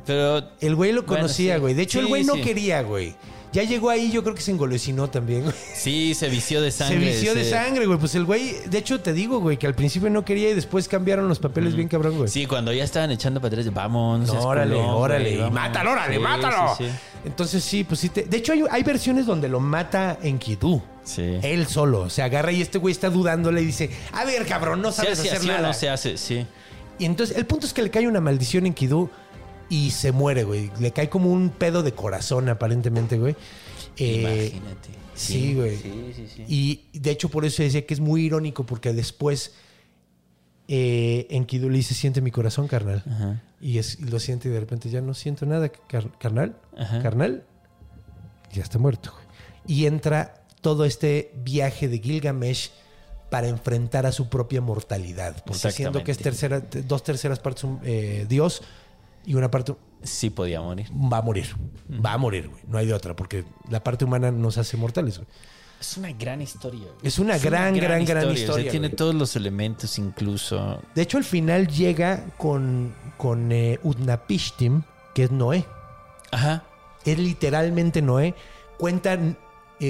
[0.06, 1.60] Pero El güey lo Bueno, conocía, sí.
[1.60, 1.74] güey.
[1.74, 2.42] De hecho, el güey no sí.
[2.42, 3.14] quería, güey.
[3.54, 5.54] Ya llegó ahí, yo creo que se engolosinó también, güey.
[5.76, 6.98] sí, se vició de sangre.
[6.98, 8.00] se vició de sangre, güey.
[8.00, 10.88] Pues el güey, de hecho, te digo, güey, que al principio no quería y después
[10.88, 12.28] cambiaron los papeles bien cabrón, güey.
[12.28, 14.20] Sí, cuando ya estaban echando para atrás, vamos.
[14.26, 15.24] No, seas órale, culón, órale.
[15.24, 15.54] güey, y vamos.
[15.54, 16.74] mátalo, órale, Sí, mátalo.
[16.76, 16.84] Sí.
[17.24, 18.08] Entonces sí, pues sí.
[18.08, 18.24] Te...
[18.24, 20.82] De hecho, hay, hay versiones donde lo mata en Kidú.
[21.04, 21.38] Sí.
[21.42, 22.10] Él solo.
[22.10, 25.20] Se agarra y este güey está dudándole y dice, a ver, cabrón, no ¿Se sabes
[25.20, 25.68] hace hacer así o nada.
[25.68, 26.18] no se hace?
[26.18, 26.44] Sí.
[26.98, 29.10] Y entonces, el punto es que le cae una maldición en Kidú
[29.68, 30.70] y se muere, güey.
[30.80, 33.34] Le cae como un pedo de corazón, aparentemente, güey.
[33.96, 34.88] Eh, Imagínate.
[35.14, 35.76] sí, güey.
[35.76, 36.44] Sí, sí, sí.
[36.92, 39.52] Y de hecho, por eso decía que es muy irónico, porque después
[40.68, 43.02] eh, en Kidú le dice: Siente mi corazón, carnal.
[43.06, 43.42] Ajá.
[43.60, 46.56] Y, es, y lo siente y de repente ya no siento nada, car- carnal.
[46.76, 47.02] Ajá.
[47.02, 47.44] Carnal.
[48.52, 49.24] Ya está muerto, güey.
[49.66, 52.70] Y entra todo este viaje de Gilgamesh
[53.30, 55.42] para enfrentar a su propia mortalidad.
[55.44, 58.62] Porque siendo que es tercera, dos terceras partes un eh, Dios
[59.24, 60.86] y una parte Sí podía morir.
[60.92, 61.46] va a morir.
[62.04, 62.62] Va a morir, güey.
[62.68, 65.28] No hay de otra, porque la parte humana nos hace mortales, güey.
[65.80, 66.80] Es una gran historia.
[66.80, 66.96] güey.
[67.02, 68.96] Es una gran, gran, gran historia, sea, tiene güey.
[68.96, 70.80] todos los elementos incluso.
[70.94, 74.82] De hecho, al final llega con, con eh, Utnapishtim,
[75.14, 75.64] que es Noé.
[76.30, 76.64] Ajá.
[77.04, 78.34] Es literalmente Noé.
[78.78, 79.38] Cuentan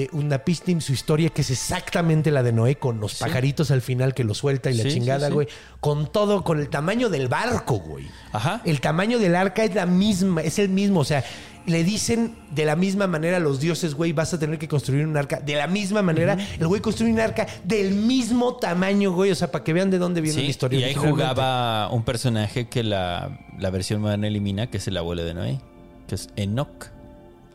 [0.03, 3.23] eh, Utnapishtim su historia, que es exactamente la de Noé, con los Sí.
[3.23, 5.33] pajaritos al final que lo suelta y la Sí, chingada, sí.
[5.33, 5.47] güey.
[5.79, 8.05] Con todo, con el tamaño del barco, güey.
[8.31, 8.61] Ajá.
[8.65, 10.99] El tamaño del arca es la misma, es el mismo.
[11.01, 11.23] O sea,
[11.65, 15.05] le dicen de la misma manera a los dioses, güey, vas a tener que construir
[15.07, 15.39] un arca.
[15.39, 19.31] De la misma manera, el güey construye un arca del mismo tamaño, güey.
[19.31, 20.79] O sea, para que vean de dónde viene Sí, la historia.
[20.79, 25.23] y ahí jugaba un personaje que la, la versión moderna elimina, que es el abuelo
[25.23, 25.59] de Noé,
[26.07, 26.87] que es Enoch.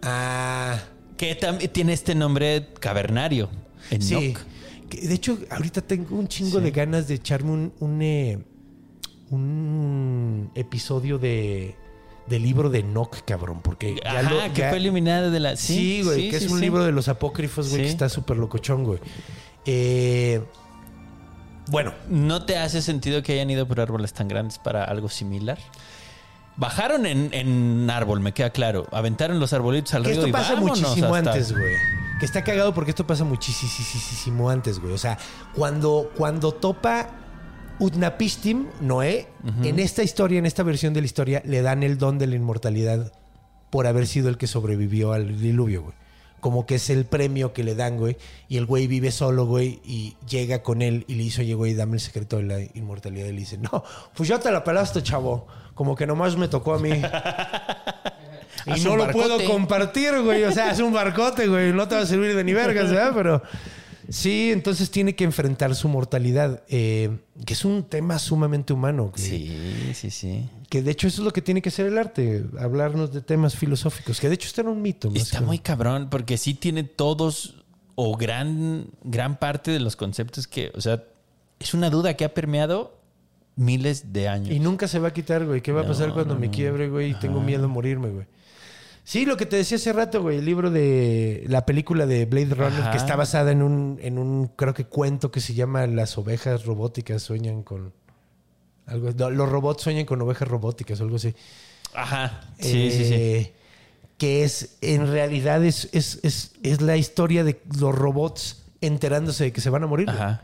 [0.02, 0.78] Ah,
[1.20, 3.50] Que también tiene este nombre cavernario.
[3.90, 4.02] Enoch.
[4.08, 4.34] sí.
[5.06, 6.64] De hecho, ahorita tengo un chingo Sí.
[6.64, 8.38] de ganas de echarme un, un, eh,
[9.30, 11.76] un episodio de
[12.26, 15.56] del libro de Enoch, cabrón, porque ya Ajá, lo- que ya- fue eliminada de la.
[15.56, 16.64] Sí, güey, que es sí, un sí.
[16.64, 17.86] libro de los apócrifos, güey, Sí.
[17.86, 19.00] que está súper locochón, güey.
[19.66, 20.40] Eh,
[21.68, 25.58] bueno, ¿No te hace sentido que hayan ido por árboles tan grandes para algo similar?
[26.60, 28.86] Bajaron en, en árbol, me queda claro.
[28.92, 31.74] Aventaron los arbolitos al que río esto y pasa muchísimo hasta- antes, güey.
[32.20, 34.92] Que está cagado porque esto pasa muchísimo antes, güey.
[34.92, 35.16] O sea,
[35.54, 37.08] cuando, cuando topa
[37.78, 39.28] Utnapishtim, Noé,
[39.62, 42.36] en esta historia, en esta versión de la historia, le dan el don de la
[42.36, 43.10] inmortalidad
[43.70, 45.94] por haber sido el que sobrevivió al diluvio, güey.
[46.40, 48.16] Como que es el premio que le dan, güey.
[48.48, 49.80] Y el güey vive solo, güey.
[49.84, 53.26] Y llega con él y le dice, oye, güey, dame el secreto de la inmortalidad.
[53.26, 53.84] Y le dice, no,
[54.14, 55.46] pues ya te la pelaste, chavo.
[55.74, 56.90] Como que nomás me tocó a mí.
[58.66, 60.44] y Haz no lo puedo compartir, güey.
[60.44, 61.72] O sea, es un barcote, güey.
[61.72, 63.12] No te va a servir de ni vergas, ¿verdad?
[63.14, 63.42] Pero
[64.08, 66.62] sí, entonces tiene que enfrentar su mortalidad.
[66.68, 67.10] eh,
[67.46, 69.12] que es un tema sumamente humano.
[69.12, 70.50] Que, Sí, sí, sí.
[70.70, 72.46] Que de hecho eso es lo que tiene que ser el arte.
[72.58, 74.20] Hablarnos de temas filosóficos.
[74.20, 75.10] Que de hecho esto era un mito.
[75.10, 77.56] más Está muy cabrón porque sí tiene todos
[77.96, 81.02] o gran, gran parte de los conceptos que, o sea,
[81.58, 82.96] es una duda que ha permeado
[83.56, 84.50] miles de años.
[84.50, 85.60] Y nunca se va a quitar, güey.
[85.60, 87.10] ¿Qué va a pasar cuando no, me quiebre, güey?
[87.10, 88.26] Y tengo miedo a morirme, güey.
[89.02, 92.54] Sí, lo que te decía hace rato, güey, el libro de la película de Blade
[92.54, 92.90] Runner, Ajá.
[92.92, 96.64] que está basada en un, en un, creo que cuento que se llama Las ovejas
[96.64, 97.92] robóticas sueñan con
[98.90, 99.10] algo.
[99.30, 101.34] los robots sueñan con ovejas robóticas o algo así.
[101.94, 102.40] Ajá.
[102.58, 103.14] Sí, sí, sí.
[103.14, 103.52] Eh,
[104.18, 109.52] Que es, en realidad, es, es, es, es la historia de los robots enterándose de
[109.52, 110.10] que se van a morir.
[110.10, 110.42] Ajá.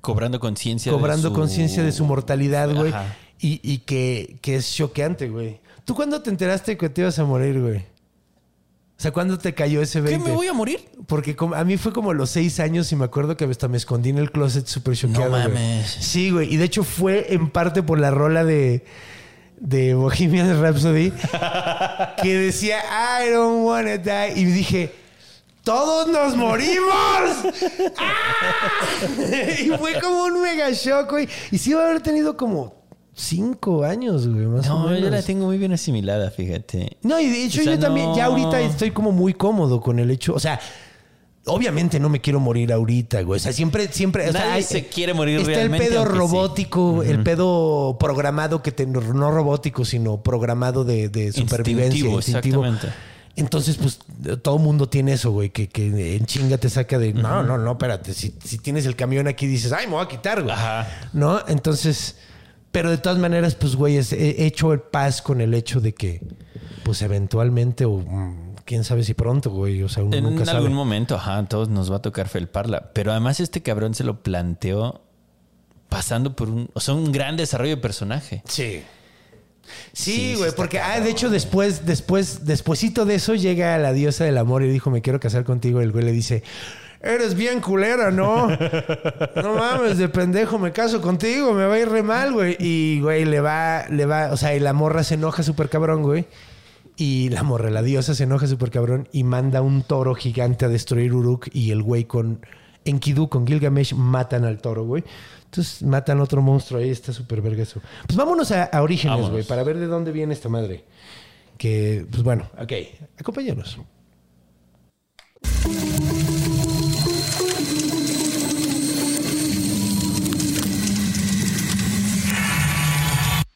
[0.00, 0.90] Cobrando conciencia.
[0.90, 2.92] de cobrando su- conciencia de su mortalidad, güey.
[3.38, 5.60] Y, y que, que es choqueante, güey.
[5.84, 7.84] ¿Tú cuándo te enteraste que te ibas a morir, güey?
[9.00, 10.28] O sea, ¿cuándo te cayó ese ¿Qué 20?
[10.28, 10.86] me voy a morir?
[11.06, 13.78] Porque a mí fue como a los seis años y me acuerdo que hasta me
[13.78, 15.24] escondí en el closet súper choqueado.
[15.24, 15.42] No güey.
[15.44, 15.90] mames.
[16.00, 16.52] Sí, güey.
[16.52, 18.84] Y de hecho fue en parte por la rola de,
[19.58, 21.14] de Bohemian Rhapsody
[22.22, 22.80] que decía
[23.22, 24.38] I don't wanna die.
[24.38, 24.92] Y dije,
[25.64, 26.90] ¡Todos nos morimos!
[27.96, 28.66] ¡Ah!
[29.64, 31.26] y fue como un mega shock, güey.
[31.50, 32.79] Y sí iba a haber tenido como
[33.20, 35.00] cinco años, güey, más o No, menos.
[35.02, 36.96] yo la tengo muy bien asimilada, fíjate.
[37.02, 39.98] No, y de hecho O sea, yo también, ya ahorita estoy como muy cómodo con
[39.98, 40.58] el hecho, o sea,
[41.46, 43.38] obviamente no me quiero morir ahorita, güey.
[43.38, 44.28] O sea, siempre, siempre.
[44.28, 46.08] o sea, Nadie hay- se quiere morir Está realmente, el pedo sí.
[46.12, 49.00] robótico, el pedo programado que te, no
[49.30, 51.86] robótico, sino programado de, de supervivencia.
[51.98, 52.64] Instintivo, instintivo.
[52.66, 53.10] exactamente.
[53.36, 54.00] Entonces, pues,
[54.42, 57.72] todo mundo tiene eso, güey, que, que en chinga te saca de, no, no, no,
[57.72, 60.52] espérate, si, si tienes el camión aquí dices, ay, me voy a quitar, güey.
[60.52, 61.08] Ajá.
[61.12, 61.40] ¿No?
[61.48, 62.16] Entonces,
[62.72, 65.94] pero de todas maneras, pues, güey, es- he hecho el paz con el hecho de
[65.94, 66.20] que,
[66.84, 70.58] pues, eventualmente, o mm, quién sabe si pronto, güey, o sea, uno En nunca sabe.
[70.58, 72.92] algún momento, ajá, a todos nos va a tocar felparla.
[72.92, 75.02] Pero además este cabrón se lo planteó
[75.88, 78.42] pasando por un, o sea, un gran desarrollo de personaje.
[78.46, 78.82] Sí.
[79.92, 84.38] Sí, güey, porque ah, de hecho después, después, despuesito de eso llega la diosa del
[84.38, 85.80] amor y dijo, me quiero casar contigo.
[85.80, 86.42] El güey le dice,
[87.00, 88.48] eres bien culera, ¿no?
[89.36, 92.56] No mames, de pendejo, me caso contigo, me va a ir re mal, güey.
[92.58, 96.02] Y, güey, le va, le va, o sea, y la morra se enoja súper cabrón,
[96.02, 96.26] güey.
[96.96, 100.68] Y la morra, la diosa, se enoja súper cabrón y manda un toro gigante a
[100.68, 102.44] destruir Uruk y el güey con
[102.84, 105.02] Enkidu, con Gilgamesh, matan al toro, güey.
[105.46, 107.80] Entonces matan otro monstruo ahí, está súper verga eso.
[108.06, 110.84] Pues vámonos a, a Orígenes, güey, para ver de dónde viene esta madre.
[111.56, 112.72] Que, pues bueno, ok,
[113.18, 113.78] acompáñanos.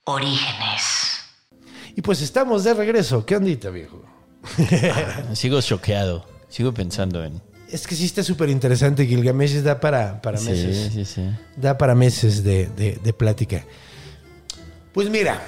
[0.05, 1.21] Orígenes.
[1.97, 3.25] Y pues estamos de regreso.
[3.25, 4.03] ¿Qué ondita, viejo?
[5.35, 6.27] Sigo choqueado.
[6.49, 7.41] Sigo pensando en.
[7.71, 9.07] Es que sí está súper interesante.
[9.07, 10.93] Gilgamesh da para, para meses.
[10.93, 11.23] Sí, sí, sí.
[11.57, 13.65] Da para meses de, de- de plática.
[14.93, 15.43] Pues mira,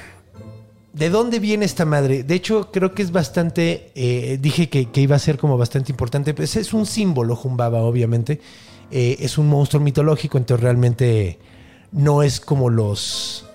[0.92, 2.24] ¿de dónde viene esta madre?
[2.24, 3.92] De hecho, creo que es bastante.
[3.94, 6.32] eh, dije que, que iba a ser como bastante importante.
[6.34, 8.40] Pues es un símbolo, Jumbaba, obviamente.
[8.90, 11.38] Eh, es un monstruo mitológico, entonces realmente
[11.92, 13.45] no es como los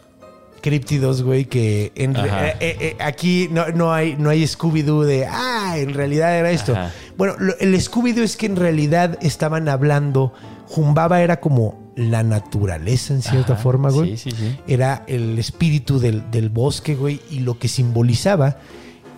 [0.62, 5.26] críptidos, güey, que en eh, eh, eh, aquí no, no hay, no hay Scooby-Doo de,
[5.30, 6.74] ah, en realidad era esto.
[6.74, 6.92] Ajá.
[7.18, 10.34] Bueno, lo- el Scooby-Doo es que en realidad estaban hablando,
[10.68, 14.16] Jumbaba era como la naturaleza en cierta Ajá, forma, güey.
[14.18, 14.58] sí, sí, sí.
[14.68, 18.58] Era el espíritu del, del bosque, güey, y lo que simbolizaba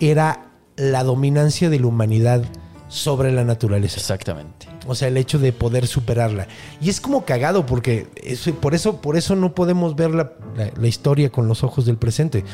[0.00, 2.42] era la dominancia de la humanidad
[2.88, 3.96] sobre la naturaleza.
[4.00, 4.66] Exactamente.
[4.86, 6.46] O sea, el hecho de poder superarla.
[6.80, 10.70] Y es como cagado porque eso- por, eso, por eso no podemos ver la, la-
[10.78, 12.44] la historia con los ojos del presente.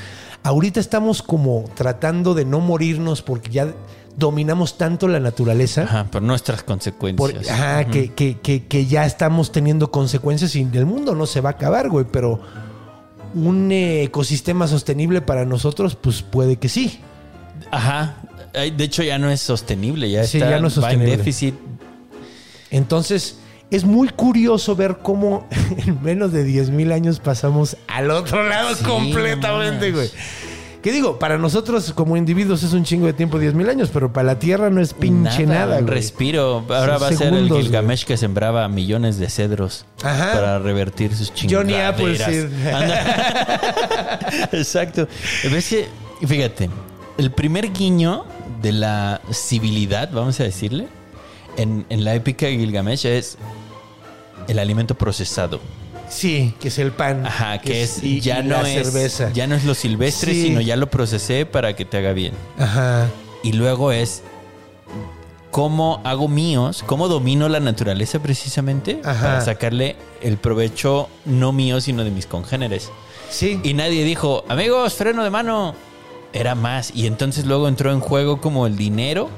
[0.43, 3.75] Ahorita estamos como tratando de no morirnos porque ya
[4.17, 5.83] dominamos tanto la naturaleza.
[5.83, 7.49] Ajá, por nuestras por- consecuencias.
[7.51, 11.51] ajá, que, que- que- que ya estamos teniendo consecuencias y el mundo no se va
[11.51, 12.07] a acabar, güey.
[12.11, 12.41] Pero
[13.35, 17.01] un ecosistema sostenible para nosotros, pues puede que sí.
[17.71, 18.17] Ajá.
[18.53, 20.11] De hecho, ya no es sostenible.
[20.11, 21.17] Ya Sí, está ya no es va en sostenible.
[21.17, 21.55] déficit.
[22.71, 23.39] Entonces,
[23.71, 25.47] es muy curioso ver cómo
[25.87, 30.11] en menos de 10 mil años pasamos al otro lado Sí, completamente, güey.
[30.83, 31.19] ¿Qué digo?
[31.19, 34.39] Para nosotros como individuos es un chingo de tiempo, 10 mil años, pero para la
[34.39, 35.95] Tierra no es pinche nada, un güey.
[35.95, 36.65] respiro.
[36.71, 37.63] Ahora Son va a ser el güey.
[37.65, 40.33] Gilgamesh que sembraba millones de cedros Ajá.
[40.33, 41.97] para revertir sus chingaderas.
[41.99, 42.71] Johnny.
[42.73, 43.61] Anda.
[44.53, 45.07] Exacto.
[45.53, 45.87] ¿Ves que-
[46.27, 46.71] Fíjate,
[47.19, 48.25] el primer guiño
[48.63, 50.89] de la civilidad, vamos a decirle,
[51.63, 53.37] en, en la épica de Gilgamesh es
[54.49, 55.61] el alimento procesado.
[56.09, 57.25] Sí, que es el pan.
[57.27, 59.31] Ajá, que es, y- ya y no la es cerveza.
[59.33, 60.43] ya no es lo silvestre, Sí.
[60.43, 62.33] sino ya lo procesé para que te haga bien.
[62.59, 63.09] Ajá.
[63.45, 64.23] Y luego es
[65.51, 69.23] cómo hago míos, cómo domino la naturaleza precisamente Ajá.
[69.23, 72.91] para sacarle el provecho no mío, sino de mis congéneres.
[73.31, 73.61] Sí.
[73.63, 75.75] Y nadie dijo, amigos, freno de mano.
[76.33, 76.93] Era más.
[76.95, 79.29] Y entonces luego entró en juego como el dinero.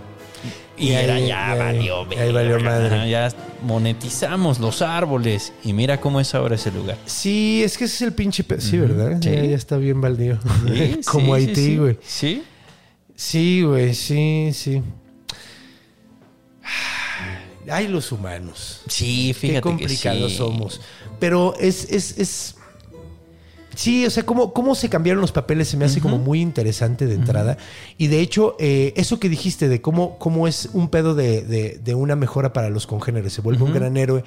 [0.82, 2.70] Y, Y ahí- era y ya ahí- valió, ahí valió verga.
[2.70, 3.08] madre.
[3.10, 5.52] Ya monetizamos los árboles.
[5.64, 6.98] Y mira cómo es ahora ese lugar.
[7.06, 8.42] Sí, es que ese es el pinche...
[8.42, 9.18] pe- Sí, ¿verdad?
[9.22, 9.30] Sí.
[9.30, 10.38] Ya, ya está bien baldío.
[10.66, 11.98] Sí, Como sí, Haití, güey.
[12.04, 12.42] Sí.
[13.14, 14.82] Sí, güey, sí, sí.
[17.70, 18.82] Ay, los humanos.
[18.88, 20.80] Sí, fíjate Qué complicados que somos.
[21.20, 22.56] Pero es, es, es.
[23.74, 27.06] Sí, o sea, cómo, cómo se cambiaron los papeles se me hace como muy interesante
[27.06, 27.56] de entrada.
[27.98, 31.80] Y de hecho, eh, eso que dijiste de cómo, cómo es un pedo de, de-
[31.82, 34.24] de una mejora para los congéneres, se vuelve un gran héroe.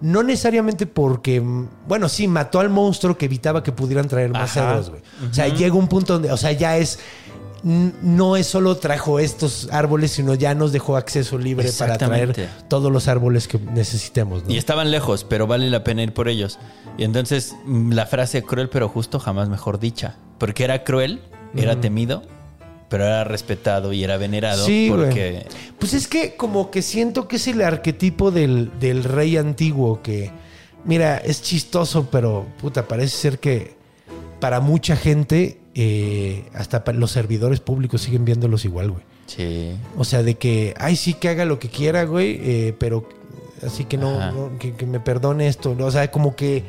[0.00, 4.50] No necesariamente porque, mm, bueno, sí, mató al monstruo que evitaba que pudieran traer más
[4.52, 5.02] cerdos, güey.
[5.30, 6.98] O sea, llega un punto donde, o sea, ya es,
[7.62, 12.90] no es solo trajo estos árboles, sino ya nos dejó acceso libre para traer todos
[12.90, 14.50] los árboles que necesitemos, ¿no?
[14.52, 16.58] Y estaban lejos, pero vale la pena ir por ellos.
[16.98, 20.16] Y entonces mm, la frase cruel pero justo jamás mejor dicha.
[20.38, 21.20] Porque era cruel,
[21.54, 22.22] era temido,
[22.88, 25.46] pero era respetado y era venerado Sí, porque...
[25.78, 30.30] Pues es que como que siento que es el arquetipo del, del rey antiguo que,
[30.84, 33.76] mira, es chistoso, pero puta, parece ser que
[34.40, 39.02] para mucha gente, eh, hasta los servidores públicos siguen viéndolos igual, güey.
[39.26, 39.72] Sí.
[39.96, 43.08] O sea, de que, ay, sí, que haga lo que quiera, güey, eh, pero
[43.66, 45.76] así que no, no, que, que me perdone esto.
[45.78, 46.64] O sea, como que.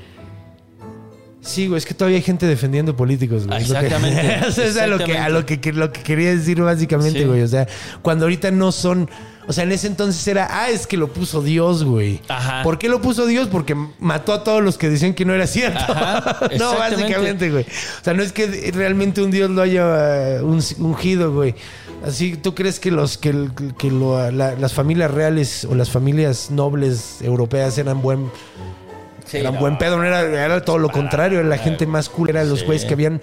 [1.44, 3.62] Sí, güey, es que todavía hay gente defendiendo políticos, güey.
[3.62, 6.02] Es lo que- exactamente, sea, es a lo que, a lo que, que- lo que
[6.02, 7.26] quería decir básicamente, Sí.
[7.26, 7.42] güey.
[7.42, 7.68] O sea,
[8.02, 9.10] cuando ahorita no son.
[9.46, 12.22] O sea, en ese entonces era, ah, es que lo puso Dios, güey.
[12.30, 12.64] Ajá.
[12.64, 13.50] ¿Por qué lo puso Dios?
[13.50, 15.80] Porque mató a todos los que decían que no era cierto.
[15.80, 17.64] Ajá, no, básicamente, güey.
[17.66, 21.56] O sea, no es que realmente un Dios lo haya eh, un- ungido, güey.
[22.06, 26.50] Así, ¿tú crees que los que, que lo- la- las familias reales o las familias
[26.50, 28.32] nobles europeas eran buen
[29.26, 29.60] Sí, eran no.
[29.60, 29.98] buen pedo?
[29.98, 32.94] No era, era todo lo contrario, era la gente más cool, eran los güeyes que
[32.94, 33.22] habían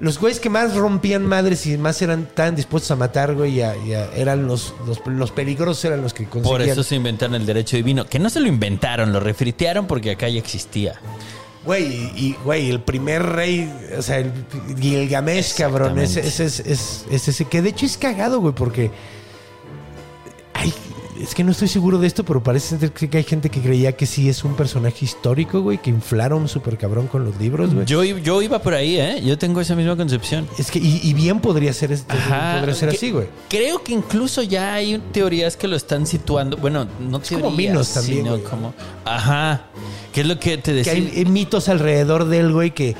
[0.00, 3.60] los güeyes que más rompían madres y más eran tan dispuestos a matar, güey, y
[3.60, 6.58] a- y a- eran los, los, los peligrosos eran los que conseguían.
[6.58, 8.06] Por eso se inventaron el derecho divino.
[8.06, 10.94] Que no se lo inventaron, lo refritearon porque acá ya existía.
[11.66, 11.84] Güey,
[12.16, 14.32] y, güey, el primer rey, o sea, el
[14.80, 18.90] Gilgamesh, cabrón, ese, ese, es- es- es ese, que de hecho es cagado, güey, porque...
[21.20, 23.92] Es que no estoy seguro de esto, pero parece ser que hay gente que creía
[23.92, 27.84] que sí es un personaje histórico, güey, que inflaron súper cabrón con los libros, güey.
[27.86, 29.20] Yo, yo iba por ahí, ¿eh?
[29.24, 30.48] Yo tengo esa misma concepción.
[30.58, 33.26] Es que, y, y bien podría ser, este, podría ser que- así, güey.
[33.48, 36.56] Creo que incluso ya hay teorías que lo están situando.
[36.56, 38.74] Bueno, no como teorías, Minos también, sino como.
[39.04, 39.64] Ajá.
[40.12, 40.92] ¿Qué es lo que te Que decía?
[40.94, 42.96] hay, hay mitos alrededor de él, güey, que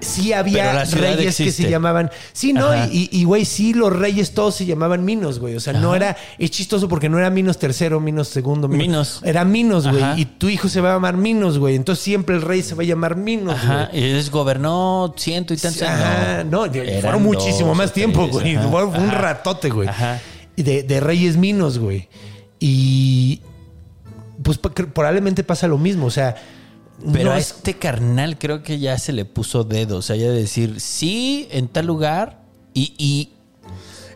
[0.00, 2.10] sí había reyes que se llamaban.
[2.32, 2.88] Sí, no, Ajá.
[2.90, 5.56] y, güey, sí, los reyes todos se llamaban Minos, güey.
[5.56, 6.16] O sea, no era.
[6.38, 9.20] Es chistoso porque no era Minos tercero, Minos segundo, Minos.
[9.24, 10.20] Era Minos, güey.
[10.20, 11.76] Y tu hijo se va a llamar Minos, güey.
[11.76, 13.90] Entonces siempre el rey se va a llamar Minos, Ajá.
[13.92, 16.46] Y les gobernó ciento y tantos años.
[16.50, 18.56] no, Eran fueron muchísimo más tiempo, güey.
[18.56, 19.88] Fue un ratote, güey.
[20.56, 22.08] De, de Reyes Minos, güey.
[22.58, 23.40] Y.
[24.42, 26.06] Pues probablemente pasa lo mismo.
[26.06, 26.36] O sea.
[27.12, 29.98] Pero no a es- este carnal creo que ya se le puso dedo.
[29.98, 32.40] O sea, ya de decir sí en tal lugar
[32.74, 32.94] y.
[32.98, 33.32] y-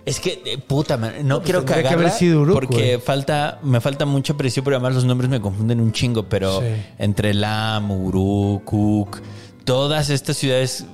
[0.07, 3.01] es que, eh, puta, man, no, pues quiero que cagarla haber sido Uruk, porque güey.
[3.01, 6.25] falta, me falta mucha presión, pero además los nombres me confunden un chingo.
[6.29, 6.67] Pero Sí.
[6.99, 9.21] entre Lam, Uruk, Cook,
[9.65, 10.87] todas estas ciudades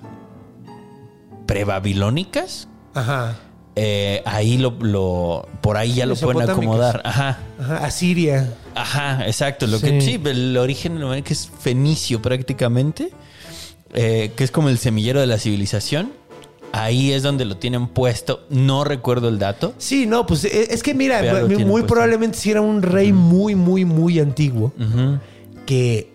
[1.47, 3.37] prebabilónicas, Ajá.
[3.77, 7.03] Eh, ahí lo, lo- por ahí ya lo pueden acomodar.
[7.05, 7.39] Ajá.
[7.61, 7.77] Ajá.
[7.85, 8.55] Asiria.
[8.75, 9.67] Ajá, exacto.
[9.67, 9.87] Lo Sí.
[9.87, 13.11] que sí, el origen lo que es fenicio prácticamente,
[13.95, 16.13] eh, que es como el semillero de la civilización.
[16.73, 18.45] Ahí es donde lo tienen puesto.
[18.51, 19.73] No recuerdo el dato.
[19.79, 21.87] Sí, no, pues eh, es que mira, muy, puesto.
[21.87, 25.19] probablemente si era un rey muy, muy, muy antiguo Ujú.
[25.65, 26.13] que,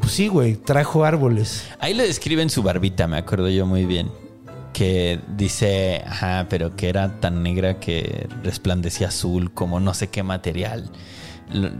[0.00, 1.64] pues sí, güey, trajo árboles.
[1.78, 4.08] Ahí le describen su barbita, me acuerdo yo muy bien.
[4.72, 10.22] Que dice, ajá, pero que era tan negra que resplandecía azul como no sé qué
[10.22, 10.90] material.
[11.52, 11.70] Lo-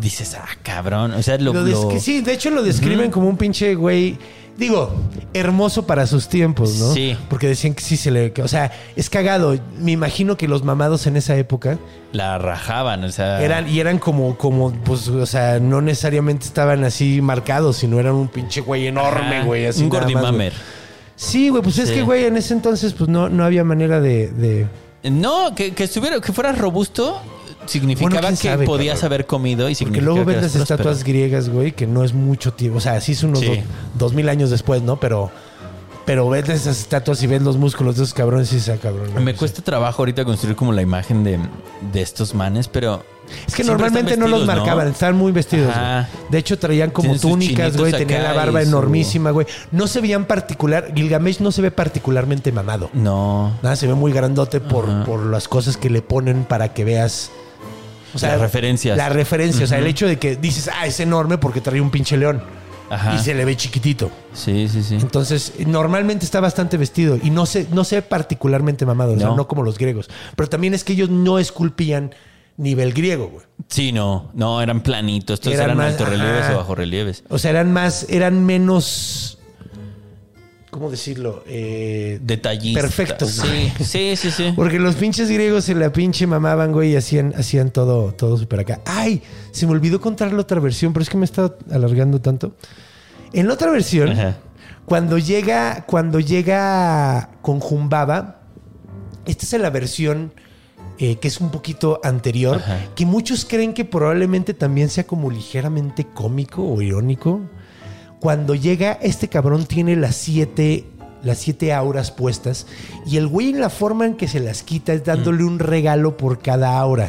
[0.00, 1.12] dices, ah, cabrón.
[1.12, 4.18] O sea, lo, Lo lo- sí, de hecho lo describen como un pinche güey.
[4.58, 4.92] Digo,
[5.34, 6.92] hermoso para sus tiempos, ¿no?
[6.92, 7.16] Sí.
[7.30, 8.32] Porque decían que sí se le.
[8.32, 9.56] que- o sea, es cagado.
[9.78, 11.78] Me imagino que los mamados en esa época
[12.12, 13.04] la rajaban.
[13.04, 17.76] O sea, eran, y eran como, como, pues, o sea, no necesariamente estaban así marcados,
[17.76, 19.66] sino eran un pinche güey enorme, Ajá, güey.
[19.66, 20.52] Así un más, gordimamer.
[20.52, 20.77] güey.
[21.20, 24.28] Sí, güey, pues es que, güey, en ese entonces, pues no, no había manera de.
[24.28, 27.20] de- No, que, que estuviera, que fueras robusto
[27.66, 29.14] significaba Bueno, que sabe, podías cabrón.
[29.14, 32.52] haber comido y Porque significaba luego ves las estatuas griegas, güey, que no es mucho
[32.54, 32.78] tiempo.
[32.78, 33.46] O sea, sí es unos Sí.
[33.48, 33.58] dos,
[33.98, 34.98] dos mil años después, ¿no?
[35.00, 35.30] Pero,
[36.08, 39.14] pero ves esas estatuas y ves los músculos de esos cabrones y dice, cabrón.
[39.14, 39.20] ¿no?
[39.20, 41.38] Me cuesta trabajo ahorita construir como la imagen de,
[41.92, 43.04] de estos manes, pero.
[43.46, 45.74] Es que normalmente no los marcaban, estaban muy vestidos.
[46.30, 49.46] De hecho, traían como Tienen túnicas, güey, tenían la barba su- enormísima, güey.
[49.70, 52.88] No se veían particular, Gilgamesh no se ve particularmente mamado.
[52.94, 53.52] No.
[53.62, 55.04] Nada, se ve muy grandote por, Ajá.
[55.04, 57.30] por las cosas que le ponen para que veas.
[58.18, 58.96] Las referencias.
[58.96, 61.90] La referencia, o sea, el hecho de que dices, ah, es enorme porque trae un
[61.90, 62.42] pinche león.
[62.90, 63.14] Ajá.
[63.14, 64.10] Y se le ve chiquitito.
[64.32, 64.94] Sí, sí, sí.
[64.96, 69.28] Entonces, normalmente está bastante vestido y no se, no se ve particularmente mamado, o sea,
[69.28, 69.36] No.
[69.36, 70.08] no como los griegos.
[70.36, 72.14] Pero también es que ellos no esculpían
[72.56, 73.44] nivel griego, güey.
[73.68, 74.30] Sí, no.
[74.34, 75.34] No, eran planitos.
[75.34, 76.54] Estos Eran eran, más- altorrelieves ajá.
[76.54, 77.24] o bajorrelieves.
[77.28, 79.37] O sea, eran más, eran menos.
[80.70, 81.42] ¿Cómo decirlo?
[81.46, 82.82] Eh, Detallistas.
[82.82, 84.52] Perfectos, Sí, sí, sí, sí.
[84.54, 88.60] Porque los pinches griegos se la pinche mamaban, güey, y hacían, hacían todo, todo súper
[88.60, 88.80] acá.
[88.84, 89.22] ¡Ay!
[89.50, 92.54] Se me olvidó contar la otra versión, pero es que me he estado alargando tanto.
[93.32, 94.36] En la otra versión, Ajá.
[94.84, 98.42] cuando llega, cuando llega con Jumbaba,
[99.24, 100.32] esta es la versión
[100.98, 102.78] eh, que es un poquito anterior, Ajá.
[102.94, 107.40] que muchos creen que probablemente también sea como ligeramente cómico o irónico.
[108.20, 110.84] Cuando llega, este cabrón tiene las siete,
[111.22, 112.66] las siete auras puestas
[113.06, 116.16] y el güey en la forma en que se las quita es dándole un regalo
[116.16, 117.08] por cada aura.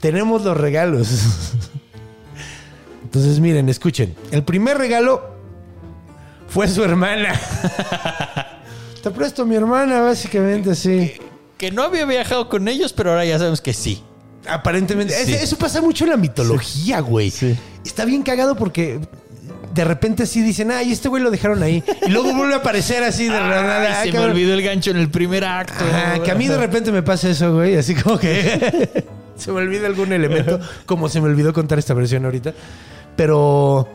[0.00, 1.08] Tenemos los regalos.
[3.02, 4.14] Entonces, miren, escuchen.
[4.30, 5.34] El primer regalo
[6.48, 7.32] fue su hermana.
[9.02, 11.12] Te presto a mi hermana, básicamente así.
[11.56, 14.02] que no había viajado con ellos, pero ahora ya sabemos que sí.
[14.48, 15.14] Aparentemente.
[15.24, 15.34] Sí.
[15.34, 17.30] Eso pasa mucho en la mitología, güey.
[17.30, 17.56] Sí.
[17.84, 19.00] Está bien cagado porque
[19.72, 21.82] de repente así dicen, ay, este güey lo dejaron ahí.
[22.06, 25.10] Y luego vuelve a aparecer así de Ay, se me olvidó el gancho en el
[25.10, 25.84] primer acto.
[26.24, 27.76] Que a mí de repente me pasa eso, güey.
[27.76, 29.04] Así como que
[29.36, 32.54] se me olvida algún elemento, como se me olvidó contar esta versión ahorita.
[33.16, 33.88] Pero,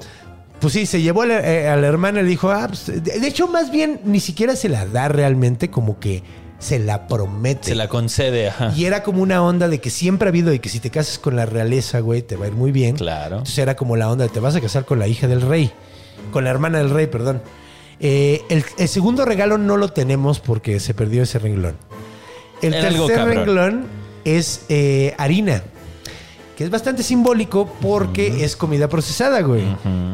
[0.59, 3.03] pues sí, se llevó a la, eh, a la hermana y le dijo, ah, pues,
[3.03, 6.23] de hecho, más bien ni siquiera se la da realmente, como que
[6.59, 7.69] se la promete.
[7.69, 8.73] Se la concede, ajá.
[8.75, 11.19] Y era como una onda de que siempre ha habido de que si te casas
[11.19, 12.95] con la realeza, güey, te va a ir muy bien.
[12.95, 13.37] Claro.
[13.37, 15.71] Entonces era como la onda de te vas a casar con la hija del rey.
[16.31, 17.41] Con la hermana del rey, perdón.
[17.99, 21.75] Eh, el, el segundo regalo no lo tenemos porque se perdió ese renglón.
[22.61, 23.85] El Era tercer renglón
[24.23, 25.63] es eh, harina.
[26.57, 29.65] Que es bastante simbólico porque es comida procesada, güey.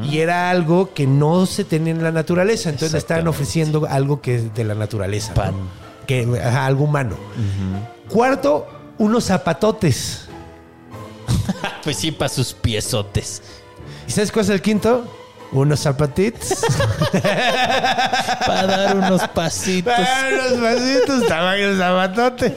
[0.10, 2.70] Y era algo que no se tenía en la naturaleza.
[2.70, 5.34] Entonces le estaban ofreciendo algo que es de la naturaleza.
[5.36, 5.81] ¿no?
[6.08, 7.16] Que, ajá, algo humano.
[8.10, 10.28] Cuarto, unos zapatotes.
[11.84, 13.42] Pues sí, para sus piezotes.
[14.08, 15.04] ¿Y sabes cuál es el quinto?
[15.52, 16.60] Unos zapatitos.
[17.12, 19.92] Para dar unos pasitos.
[19.98, 22.56] Ah, unos pasitos, tamaño zapatote.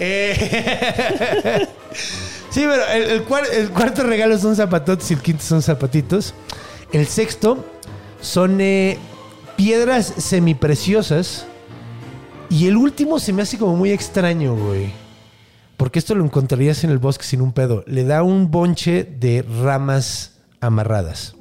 [0.00, 1.66] Eh,
[2.50, 6.32] sí, pero el, el cuar- el cuarto regalo son zapatotes y el quinto son zapatitos.
[6.92, 7.64] El sexto
[8.20, 8.98] son eh,
[9.56, 11.46] piedras semipreciosas.
[12.50, 14.92] Y el último se me hace como muy extraño, güey.
[15.76, 17.84] Porque esto lo encontrarías en el bosque sin un pedo.
[17.86, 21.34] Le da un bonche de ramas amarradas.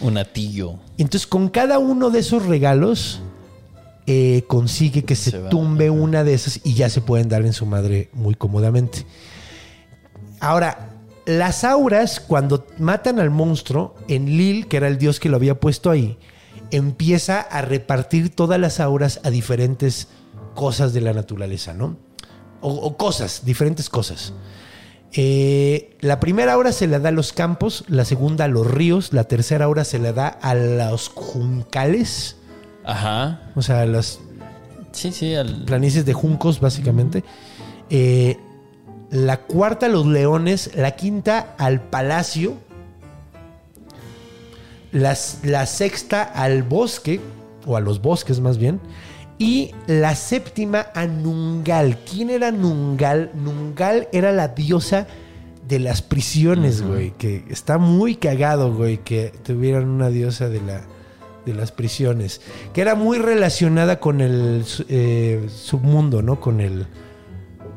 [0.00, 0.76] Un atillo.
[0.96, 3.20] Entonces, con cada uno de esos regalos,
[4.06, 7.66] eh, consigue que se, tumbe una de esas y ya se pueden dar en su
[7.66, 9.04] madre muy cómodamente.
[10.40, 10.90] Ahora,
[11.26, 15.60] las auras, cuando matan al monstruo, en Lil, que era el dios que lo había
[15.60, 16.16] puesto ahí,
[16.70, 20.08] empieza a repartir todas las auras a diferentes
[20.54, 21.96] cosas de la naturaleza, ¿no?
[22.60, 24.32] O, o cosas, diferentes cosas.
[25.12, 29.12] Eh, la primera aura se la da a los campos, la segunda a los ríos,
[29.12, 32.36] la tercera aura se la da a los juncales,
[32.84, 33.40] Ajá.
[33.54, 34.18] o sea, a las
[34.92, 35.34] Sí, sí.
[35.34, 37.24] al- planicies de juncos, básicamente.
[37.90, 38.38] Eh,
[39.10, 42.56] la cuarta a los leones, la quinta al palacio,
[44.92, 47.20] las- la sexta al bosque,
[47.66, 48.80] o a los bosques más bien,
[49.38, 51.98] y la séptima a Nungal.
[52.04, 53.30] ¿Quién era Nungal?
[53.34, 55.06] Nungal era la diosa
[55.66, 60.82] de las prisiones, güey, que está muy cagado, güey, que tuvieran una diosa de la
[61.46, 62.42] de las prisiones,
[62.74, 66.40] que era muy relacionada con el eh, submundo, ¿no?
[66.40, 66.86] Con el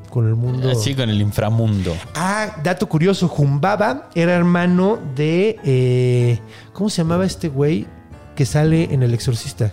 [0.09, 0.70] con el mundo.
[0.70, 1.95] Así con el inframundo.
[2.16, 6.39] Ah, dato curioso, Jumbaba era hermano de eh,
[6.74, 7.88] ¿cómo se llamaba este güey
[8.36, 9.72] que sale en El Exorcista?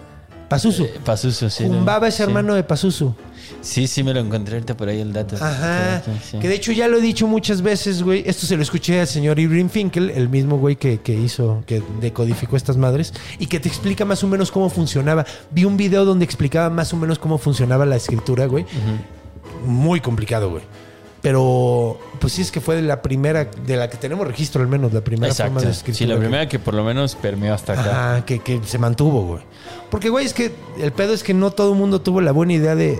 [0.48, 0.84] Pazuzu.
[0.84, 1.66] Eh, Pazuzu, sí.
[1.68, 2.04] ¿no?
[2.06, 2.22] Es Sí.
[2.22, 3.14] hermano de Pazuzu.
[3.60, 5.36] Sí, sí, me lo encontré ahorita por ahí el dato.
[5.36, 6.02] Ajá.
[6.30, 6.38] Sí.
[6.38, 8.22] Que de hecho ya lo he dicho muchas veces, güey.
[8.26, 11.82] Esto se lo escuché al señor Irving Finkel, el mismo güey que, que hizo, que
[12.00, 15.24] decodificó estas madres, y que te explica más o menos cómo funcionaba.
[15.50, 18.64] Vi un video donde explicaba más o menos cómo funcionaba la escritura, güey.
[19.64, 20.62] Muy complicado, güey.
[21.28, 24.68] Pero, pues sí, es que fue de la primera, de la que tenemos registro al
[24.68, 25.98] menos, la primera forma de escritura.
[25.98, 27.82] Sí, la primera que por lo menos permeó hasta acá.
[28.14, 29.42] Ajá, que, que se mantuvo, güey.
[29.90, 32.54] Porque, güey, es que el pedo es que no todo el mundo tuvo la buena
[32.54, 32.98] idea de,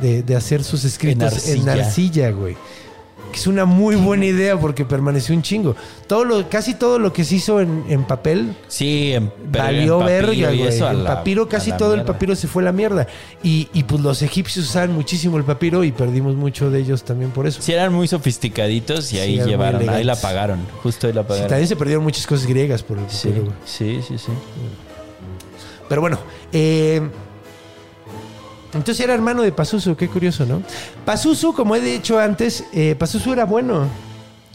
[0.00, 1.72] de- de hacer sus escritos en arcilla.
[1.86, 2.56] arcilla, güey.
[3.30, 5.76] Que es una muy buena idea porque permaneció un chingo.
[6.06, 10.32] Todo lo, casi todo lo que se hizo en, en papel Sí, en, valió verga,
[10.52, 10.78] y güey.
[10.78, 13.06] En papiro, casi todo el papiro se fue a la mierda.
[13.42, 17.30] Y, y, pues los egipcios usaban muchísimo el papiro y perdimos mucho de ellos también
[17.30, 17.60] por eso.
[17.60, 20.60] Sí, eran muy sofisticaditos y Sí, ahí llevaron, ahí la pagaron.
[20.82, 21.48] Justo ahí la Sí, pagaron.
[21.48, 23.56] también se perdieron muchas cosas griegas por el Sí, papiro, güey.
[23.66, 24.32] sí, sí, sí.
[25.88, 26.18] Pero bueno,
[26.52, 27.00] eh,
[28.74, 30.62] entonces era hermano de Pazuzu, qué curioso, ¿no?
[31.04, 33.88] Pazuzu, como he dicho antes, eh, Pazuzu era bueno.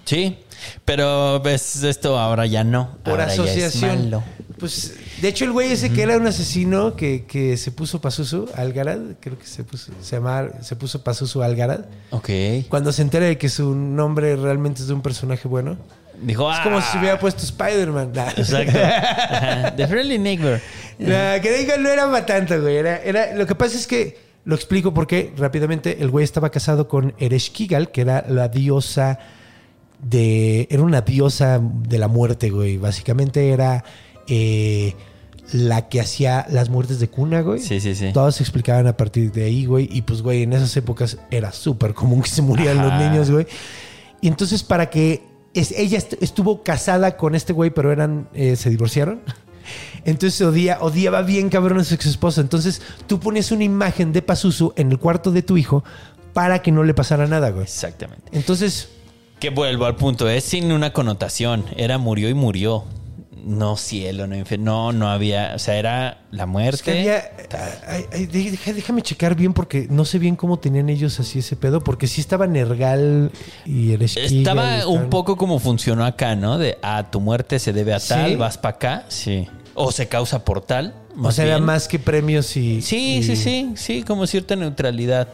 [0.06, 0.38] Sí,
[0.86, 2.98] pero ves esto ahora ya no.
[3.04, 4.04] Por Ahora ya es asociación.
[4.04, 4.24] malo.
[4.60, 8.50] Pues, de hecho, el güey ese que era un asesino que, que se puso Pazuzu,
[8.56, 10.20] Algarad, creo que se puso, se
[10.62, 11.82] se puso Pazuzu Algarad.
[12.12, 12.30] Ok.
[12.70, 15.78] Cuando se entera de que su nombre realmente es de un personaje bueno.
[16.22, 16.82] Dijo, Es como "Ah".
[16.82, 18.12] si se hubiera puesto Spider-Man.
[18.14, 18.30] Nah.
[18.38, 18.78] Exacto.
[18.80, 19.76] Ajá.
[19.76, 20.62] The Friendly Neighbor.
[21.00, 22.78] Nah, que diga, no era para tanto, güey.
[22.78, 26.88] Era, era, lo que pasa es que, lo explico porque rápidamente, el güey estaba casado
[26.88, 29.20] con Ereshkigal, que era la diosa
[30.02, 30.68] de...
[30.70, 32.78] Era una diosa de la muerte, güey.
[32.78, 33.84] Básicamente era
[34.28, 34.94] eh,
[35.52, 37.60] la que hacía las muertes de cuna, güey.
[37.60, 38.12] Sí, sí, sí.
[38.14, 39.90] Todas se explicaban a partir de ahí, güey.
[39.92, 43.48] Y pues, güey, en esas épocas era súper común que se murieran los niños, güey.
[44.22, 48.56] Y entonces, para que es- ella est- estuvo casada con este güey, pero eran eh,
[48.56, 49.22] se divorciaron.
[50.06, 52.42] Entonces odia, odiaba bien cabrón a su ex esposa.
[52.42, 55.84] Entonces tú ponías una imagen de Pazuzu en el cuarto de tu hijo
[56.34, 57.64] para que no le pasara nada, güey.
[57.64, 58.24] Exactamente.
[58.34, 58.90] Entonces,
[59.40, 61.66] Que vuelvo al punto, es sin una connotación.
[61.78, 62.86] Era murió y murió.
[63.44, 64.92] No cielo, no infierno.
[64.92, 65.52] No, no había.
[65.56, 66.84] O sea, era la es muerte.
[66.84, 67.32] que había-
[67.88, 71.56] ay, ay, deja- déjame checar bien porque no sé bien cómo tenían ellos así ese
[71.58, 73.32] pedo, porque sí estaba Nergal
[73.66, 76.58] y el Estaba un poco como funcionó acá, ¿no?
[76.58, 78.10] De a tu muerte se debe a Sí.
[78.10, 79.06] tal, vas para acá.
[79.10, 79.48] Sí.
[79.74, 80.96] O se causa por tal.
[81.22, 82.82] O sea, era más que premios y...
[82.82, 83.74] Sí, y- sí, sí.
[83.76, 85.28] Sí, como cierta neutralidad.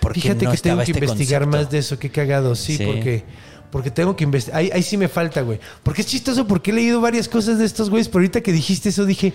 [0.00, 1.64] Porque Fíjate no que tengo que este investigar concepto.
[1.64, 2.84] más de eso, qué cagado, sí, Sí.
[2.86, 3.24] porque
[3.70, 4.60] porque tengo que investigar.
[4.60, 5.58] Ahí, ahí sí me falta, güey.
[5.82, 8.88] Porque es chistoso porque he leído varias cosas de estos güeyes, pero ahorita que dijiste
[8.90, 9.32] eso dije,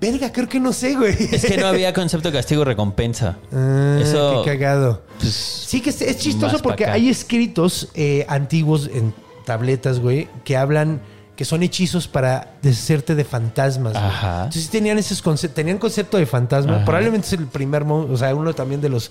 [0.00, 1.16] verga, creo que no sé, güey.
[1.32, 3.38] Es que no había concepto de castigo recompensa.
[3.52, 5.02] Ah, Eso- qué cagado.
[5.18, 9.14] Pues, Sí que es, es chistoso porque hay escritos eh, antiguos en
[9.44, 11.00] tabletas, güey, que hablan
[11.36, 13.96] que son hechizos para deshacerte de fantasmas.
[13.96, 14.36] Ajá.
[14.44, 16.76] Entonces sí tenían esos conceptos, tenían concepto de fantasma.
[16.76, 16.84] Ajá.
[16.84, 19.10] Probablemente es el primer, o sea, uno también de los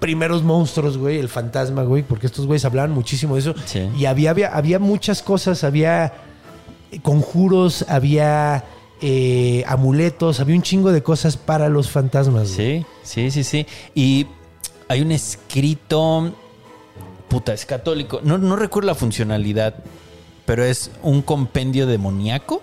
[0.00, 3.54] primeros monstruos, güey, el fantasma, güey, porque estos güeyes hablaban muchísimo de eso.
[3.66, 3.88] Sí.
[3.96, 6.12] Y había, había, había muchas cosas, había
[7.02, 8.64] conjuros, había
[9.00, 12.54] eh, amuletos, había un chingo de cosas para los fantasmas.
[12.54, 12.84] güey.
[13.02, 13.66] Sí, sí, sí, sí.
[13.94, 14.26] Y
[14.88, 16.32] hay un escrito.
[17.28, 18.20] Puta, es católico.
[18.24, 19.76] No, no recuerdo la funcionalidad,
[20.46, 22.60] pero es un compendio demoníaco.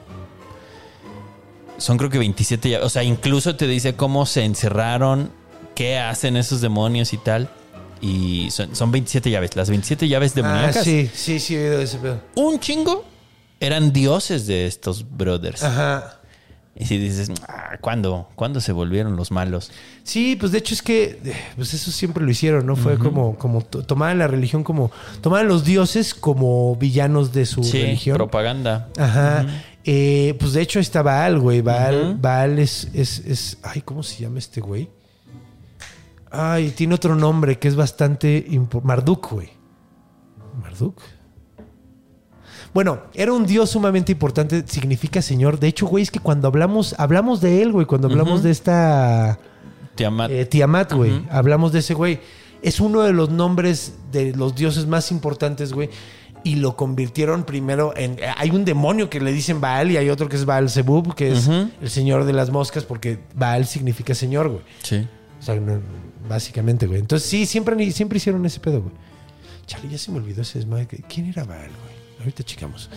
[1.77, 2.85] Son creo que 27 llaves.
[2.85, 5.31] O sea, incluso te dice cómo se encerraron,
[5.77, 7.47] qué hacen esos demonios y tal.
[8.01, 9.55] Y son, son 27 llaves.
[9.55, 10.83] Las 27 llaves Ah, demoníacas.
[10.83, 12.19] sí, sí, sí, he oído de ese pedo.
[12.35, 13.05] Un chingo
[13.59, 15.63] eran dioses de estos brothers.
[15.63, 16.13] Ajá.
[16.79, 18.29] Y si dices, ah, ¿cuándo?
[18.35, 19.71] ¿Cuándo se volvieron los malos?
[20.03, 21.19] Sí, pues de hecho es que
[21.55, 22.75] pues eso siempre lo hicieron, ¿no?
[22.75, 24.91] Fue como, como to- tomaban la religión como,
[25.21, 28.17] tomaban los dioses como villanos de su sí, religión.
[28.17, 28.89] propaganda.
[28.97, 29.45] Ajá.
[29.85, 31.61] Eh, pues de hecho está Baal, güey.
[31.61, 32.17] Baal, Ujú.
[32.21, 33.57] Baal es, es, es.
[33.63, 34.87] Ay, ¿cómo se llama este güey?
[36.31, 39.49] Ay, tiene otro nombre que es bastante impo- Marduk, güey.
[40.61, 40.99] Marduk.
[42.73, 45.59] Bueno, era un dios sumamente importante, significa señor.
[45.59, 49.39] De hecho, güey, es que cuando hablamos, hablamos de él, güey, cuando hablamos de esta
[49.95, 50.29] Tiamat.
[50.31, 51.25] eh, Tiamat, güey.
[51.31, 52.19] Hablamos de ese güey.
[52.61, 55.89] Es uno de los nombres de los dioses más importantes, güey.
[56.43, 58.17] Y lo convirtieron primero en.
[58.37, 61.31] Hay un demonio que le dicen Baal y hay otro que es Baal Zebub, que
[61.31, 61.47] es
[61.81, 64.61] el señor de las moscas, porque Baal significa señor, güey.
[64.83, 65.07] sí.
[65.39, 65.79] O sea, no-
[66.27, 66.99] básicamente, güey.
[66.99, 68.93] Entonces, sí, siempre, siempre hicieron ese pedo, güey.
[69.65, 70.87] Chale, ya se me olvidó ese desmadre.
[71.07, 71.97] ¿Quién era Baal, güey?
[72.19, 72.89] Ahorita checamos.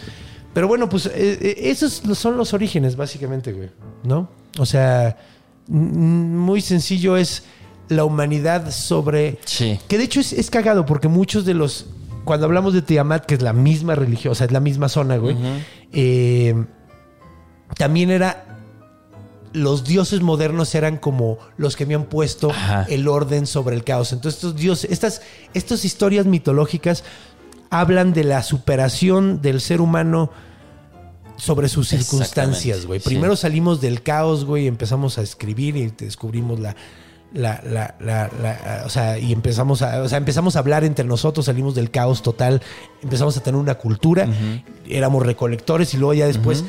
[0.55, 3.71] Pero bueno, pues eh, eh, esos son los orígenes, básicamente, güey.
[4.03, 4.29] ¿No?
[4.59, 5.17] O sea,
[5.69, 7.45] muy sencillo es
[7.89, 9.39] la humanidad sobre...
[9.45, 9.79] Sí.
[9.89, 11.87] Que de hecho es, es cagado porque muchos de los...
[12.25, 15.17] Cuando hablamos de Tiamat, que es la misma religión, o sea, es la misma zona,
[15.17, 15.37] güey.
[15.93, 16.55] eh,
[17.77, 18.50] también era...
[19.53, 22.87] Los dioses modernos eran como los que habían puesto Ajá.
[22.89, 24.13] el orden sobre el caos.
[24.13, 25.23] Entonces, estos dioses, estas,
[25.55, 27.03] estas historias mitológicas
[27.71, 30.31] hablan de la superación del ser humano
[31.37, 33.01] sobre sus circunstancias, güey.
[33.01, 33.07] sí.
[33.09, 36.77] Primero salimos del caos, güey, y empezamos a escribir y descubrimos la,
[37.33, 41.05] la, la, la- la- o sea, y empezamos a, o sea, empezamos a hablar entre
[41.07, 42.61] nosotros, salimos del caos total,
[43.03, 44.29] empezamos a tener una cultura,
[44.87, 46.65] éramos recolectores y luego ya después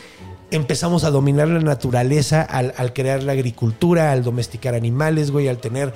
[0.52, 5.58] empezamos a dominar la naturaleza al, al crear la agricultura, al domesticar animales, güey, al
[5.58, 5.94] tener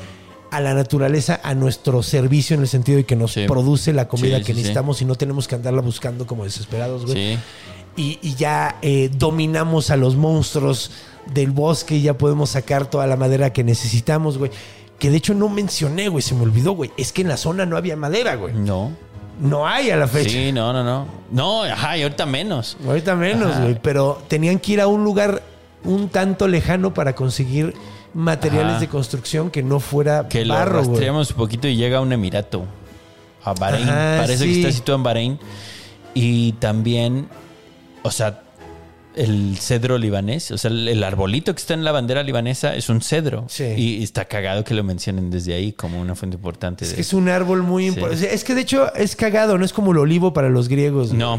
[0.52, 3.46] a la naturaleza a nuestro servicio en el sentido de que nos Sí.
[3.48, 7.06] produce la comida Sí, que sí, necesitamos y no tenemos que andarla buscando como desesperados,
[7.06, 7.40] güey Sí.
[7.98, 10.92] y, y ya eh, dominamos a los monstruos
[11.34, 14.52] del bosque y ya podemos sacar toda la madera que necesitamos, güey.
[15.00, 16.92] Que de hecho no mencioné, güey, se me olvidó, güey.
[16.98, 18.54] Es que en la zona no había madera, güey.
[18.54, 18.92] No.
[19.40, 20.30] No hay a la fecha.
[20.30, 21.06] Sí, no, no, no.
[21.32, 22.78] No, ajá, y ahorita menos.
[22.88, 23.78] Ahorita menos, güey.
[23.82, 25.42] Pero tenían que ir a un lugar
[25.84, 27.74] un tanto lejano para conseguir
[28.14, 28.80] materiales Ajá.
[28.80, 30.88] de construcción que no fuera Que lo barro, güey.
[30.90, 32.64] rastreamos un poquito y llega a un emirato.
[33.44, 33.88] A Bahrein.
[33.90, 34.54] Ajá, Parece sí.
[34.54, 35.40] que está situado en Bahrein.
[36.14, 37.28] Y también,
[38.04, 38.42] o sea,
[39.16, 42.90] el cedro libanés, o sea, el, el arbolito que está en la bandera libanesa es
[42.90, 43.46] un cedro.
[43.50, 43.64] Sí.
[43.78, 46.84] Y está cagado que lo mencionen desde ahí como una fuente importante.
[46.86, 47.90] Es de que es un árbol muy Sí.
[47.96, 48.34] importante.
[48.34, 51.14] Es que de hecho es cagado, no es como el olivo para los griegos.
[51.14, 51.38] No,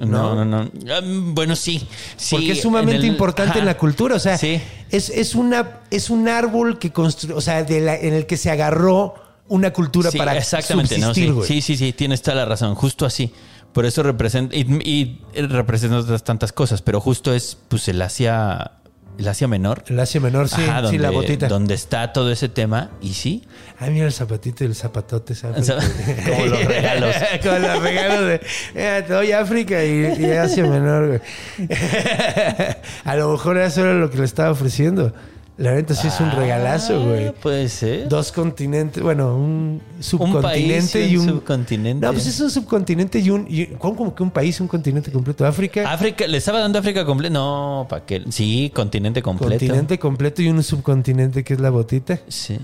[0.00, 0.70] no, no, no.
[0.90, 1.86] Ah, Bueno, sí.
[2.16, 3.58] sí, Porque es sumamente en el- importante ajá.
[3.60, 4.14] en la cultura.
[4.16, 4.60] O sea, Sí.
[4.90, 8.36] es, es, una, es un árbol que constru o sea, de la- en el que
[8.36, 9.14] se agarró
[9.48, 11.14] una cultura para exactamente, ¿no?
[11.14, 12.74] subsistir, sí, sí, sí, tienes toda la razón.
[12.74, 13.32] Justo así.
[13.72, 14.56] Por eso representa.
[14.56, 18.72] Y, y representa otras tantas cosas, pero justo es pues el Asia.
[19.18, 19.82] El Asia Menor.
[19.88, 21.48] El Asia Menor, sí, Ajá, sí, la donde- gotita.
[21.48, 22.90] Donde está todo ese tema.
[23.00, 23.44] Y sí.
[23.80, 25.68] Ay, mira el zapatito y el zapatote, ¿sabes?
[26.28, 27.16] Como los regalos.
[27.42, 28.40] como los regalos de.
[28.76, 31.68] "Mira, te doy África y, y Asia Menor, güey.
[33.04, 35.12] A lo mejor eso era lo que le estaba ofreciendo.
[35.58, 37.26] La neta sí es un regalazo, güey.
[37.26, 38.08] Ah, Puede ser.
[38.08, 42.06] Dos continentes, bueno, un subcontinente país y y un un subcontinente.
[42.06, 45.10] No, pues es un subcontinente y un y- ¿cómo como que un país, un continente
[45.10, 47.34] completo, África, África, ¿le estaba dando África completo?
[47.34, 48.22] No, ¿para qué?
[48.30, 49.50] Sí, continente completo.
[49.50, 52.20] continente completo y un subcontinente que es la botita.
[52.28, 52.60] Sí.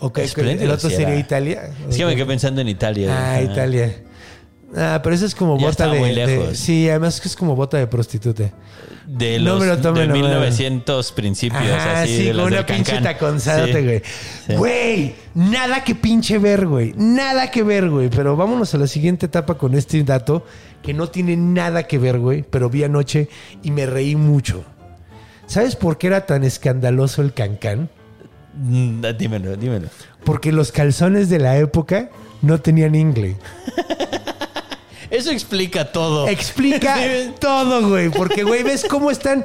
[0.00, 1.18] Ok, el otro sería.
[1.18, 1.70] Italia.
[1.88, 3.08] Es que me quedé pensando en Italia.
[3.36, 3.40] Ah.
[3.40, 3.90] Italia.
[4.76, 6.58] Ah, pero eso es como Ya bota estaba de, muy de- lejos.
[6.58, 8.50] Sí, además que es como bota de prostituta.
[9.06, 10.30] De No los me lo tomen de a mal.
[10.30, 11.62] 1900 principios.
[11.62, 13.02] Ajá, así, sí, de con una del pinche Cancán.
[13.14, 14.02] taconzadote,
[14.46, 14.54] Sí.
[14.54, 14.58] güey.
[14.58, 16.92] Güey, nada que pinche ver, güey.
[16.96, 18.08] Nada que ver, güey.
[18.08, 20.44] Pero vámonos a la siguiente etapa con este dato
[20.82, 22.42] que no tiene nada que ver, güey.
[22.42, 23.28] Pero vi anoche
[23.62, 24.64] y me reí mucho.
[25.46, 27.90] ¿Sabes por qué era tan escandaloso el cancán?
[28.54, 29.88] Mm, Dímelo, dímelo.
[30.24, 32.08] Porque los calzones de la época
[32.40, 33.36] no tenían ingle.
[35.14, 36.28] Eso explica todo.
[36.28, 36.96] Explica
[37.40, 38.08] todo, güey.
[38.10, 39.44] Porque, güey, ves cómo están.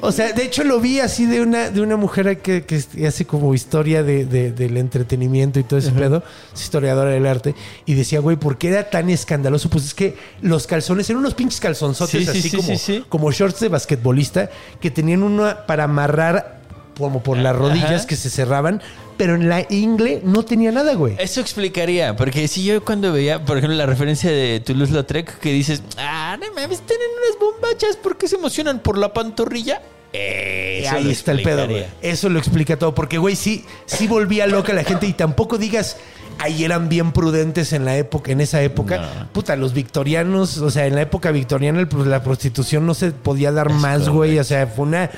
[0.00, 3.24] O sea, de hecho lo vi así de una, de una mujer que, que hace
[3.24, 6.22] como historia de, de- del entretenimiento y todo ese pedo.
[6.54, 7.54] Es historiadora del arte.
[7.86, 9.68] Y decía, güey, ¿por qué era tan escandaloso?
[9.70, 13.04] Pues es que los calzones eran unos pinches calzonzotes Sí, sí, así sí, como, sí,
[13.08, 14.50] como shorts de basquetbolista
[14.80, 16.57] que tenían uno para amarrar
[16.98, 18.06] como por las rodillas Ajá.
[18.06, 18.82] que se cerraban.
[19.16, 21.16] Pero en la ingle no tenía nada, güey.
[21.18, 25.82] Eso explicaría, porque si yo cuando veía, por ejemplo, la referencia de Toulouse-Lautrec, que dices,
[25.96, 29.82] ah, no mames, tienen unas bombachas, ¿por qué se emocionan por la pantorrilla?
[30.12, 31.84] Eso Ahí está el pedo, güey.
[32.00, 32.94] Eso lo explica todo.
[32.94, 35.06] Porque, güey, sí, sí volvía loca la gente.
[35.06, 35.96] Y tampoco digas,
[36.38, 38.98] ahí eran bien prudentes en la época, en esa época.
[38.98, 39.32] No.
[39.32, 43.10] Puta, los victorianos, o sea, en la época victoriana el- pues, la prostitución no se
[43.10, 44.38] podía dar más, güey.
[44.38, 45.10] O sea, fue una.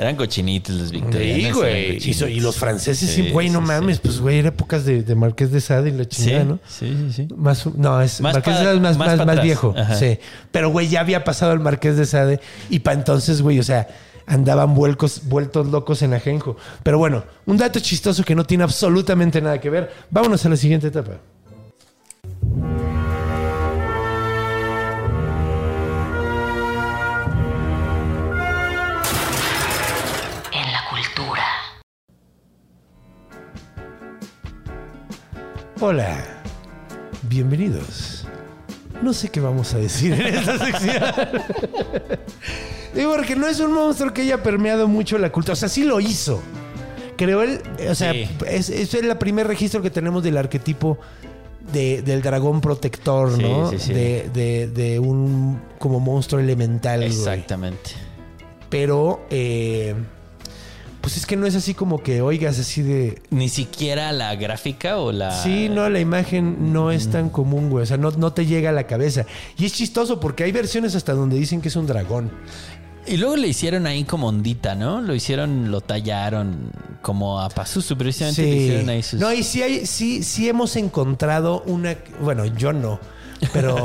[0.00, 1.58] Eran cochinitos los victorianos.
[2.00, 2.32] Sí, güey.
[2.32, 4.00] Y, los franceses, sí, güey, no mames.
[4.00, 6.58] Pues, güey, era épocas de, de Marqués de Sade y la chingada, ¿no?
[6.66, 7.28] sí, sí, sí.
[7.36, 9.74] Más, no, es Más Marqués de Sade es más, más más, viejo.
[9.76, 9.96] Ajá.
[9.96, 10.18] Sí.
[10.50, 12.40] Pero, güey, ya había pasado el Marqués de Sade
[12.70, 13.88] y para entonces, güey, o sea,
[14.26, 16.56] andaban vuelcos, vueltos locos en Ajenjo.
[16.82, 19.92] Pero bueno, un dato chistoso que no tiene absolutamente nada que ver.
[20.08, 21.18] Vámonos a la siguiente etapa.
[35.80, 36.18] Hola,
[37.22, 38.26] bienvenidos.
[39.02, 41.02] No sé qué vamos a decir en esta sección.
[42.94, 45.54] Digo, porque no es un monstruo que haya permeado mucho la cultura.
[45.54, 46.40] O sea, sí lo hizo.
[47.16, 48.28] Creo él, o sea, Sí.
[48.46, 50.98] es, es el primer registro que tenemos del arquetipo
[51.72, 53.70] de- del dragón protector, Sí, ¿no?
[53.70, 53.92] sí, sí.
[53.92, 57.00] De, de- de un como monstruo elemental.
[57.00, 57.10] güey.
[57.10, 57.90] Exactamente.
[58.70, 59.94] Pero, eh,
[61.00, 64.98] pues es que no es así como que oigas así de, Ni siquiera la gráfica
[64.98, 65.42] o la.
[65.42, 67.84] Sí, no, la imagen no es tan común, güey.
[67.84, 69.26] O sea, no, no te llega a la cabeza.
[69.58, 72.30] Y es chistoso porque hay versiones hasta donde dicen que es un dragón.
[73.06, 75.00] Y luego le hicieron ahí como ondita, ¿no?
[75.00, 76.70] Lo hicieron, lo tallaron
[77.00, 79.18] como a Pazuzu, precisamente le hicieron ahí sus.
[79.18, 81.96] No, y sí, hay, sí, sí hemos encontrado una...
[82.22, 83.00] Bueno, yo no,
[83.52, 83.82] pero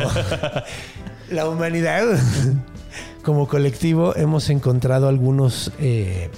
[1.31, 2.03] la humanidad
[3.23, 6.29] como colectivo hemos encontrado algunos eh,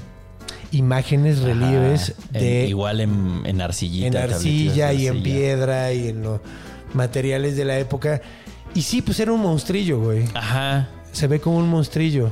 [0.71, 2.67] imágenes, Ajá, relieves en- de...
[2.67, 4.07] igual en, en arcillita.
[4.07, 6.39] en arcilla y en piedra y en los
[6.93, 8.21] materiales de la época.
[8.73, 10.25] Y sí, pues era un monstrillo, güey.
[10.33, 10.89] Ajá.
[11.11, 12.29] Se ve como un monstrillo.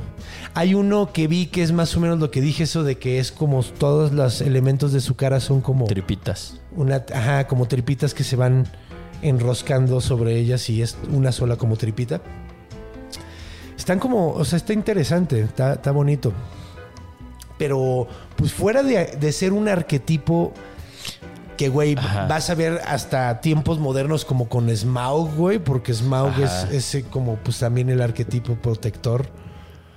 [0.54, 3.18] Hay uno que vi que es más o menos lo que dije, eso de que
[3.18, 6.60] es como todos los elementos de su cara son como Tripitas.
[6.76, 8.66] una, ajá, como tripitas que se van
[9.22, 12.20] enroscando sobre ellas y es una sola como tripita.
[13.76, 16.32] Están como, o sea, está interesante, está, está bonito.
[17.58, 18.06] Pero,
[18.36, 20.52] pues fuera de, de ser un arquetipo
[21.56, 22.26] que, güey, Ajá.
[22.26, 27.36] vas a ver hasta tiempos modernos como con Smaug, güey, porque Smaug es ese como,
[27.36, 29.26] pues también el arquetipo protector.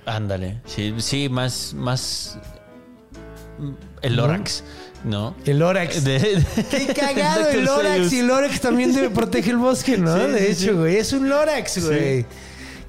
[0.06, 0.60] Ándale.
[0.64, 1.74] Sí, sí, más.
[1.74, 2.38] más
[3.58, 3.70] mm,
[4.00, 4.64] el Lorax,
[5.04, 5.34] ¿no?
[5.44, 6.02] El Orax.
[6.02, 7.64] De- de- Qué cagado el.
[7.66, 8.10] Lorax.
[8.12, 10.16] Y el Lorax también debe protege el bosque, ¿no?
[10.16, 10.70] Sí, de hecho, sí.
[10.70, 10.96] güey.
[10.96, 12.24] Es un Lorax, güey.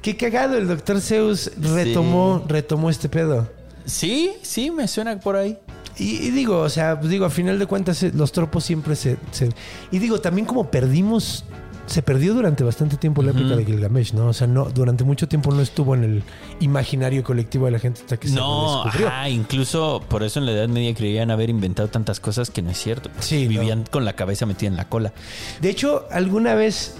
[0.02, 0.58] Qué cagado.
[0.58, 3.50] El doctor Zeus retomó, retomó este pedo.
[3.86, 5.58] Sí, sí, me suena por ahí.
[5.98, 8.96] Y, y digo, o sea, pues digo, a final de cuentas, eh, los tropos siempre
[8.96, 9.50] se, se-
[9.92, 11.46] Y digo, también como perdimos.
[11.88, 14.28] Se perdió durante bastante tiempo la época de Gilgamesh, ¿no?
[14.28, 16.24] O sea, no, durante mucho tiempo no estuvo en el
[16.62, 19.08] imaginario colectivo de la gente hasta que se No, descubrió.
[19.10, 22.70] ajá, incluso por eso en la Edad Media creían haber inventado tantas cosas que no
[22.70, 23.10] es cierto.
[23.20, 25.12] Sí, Vivían con la cabeza metida en la cola.
[25.60, 26.96] De hecho, alguna vez,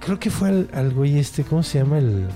[0.00, 1.98] creo que fue al, al güey este, ¿cómo se llama?
[1.98, 2.26] El.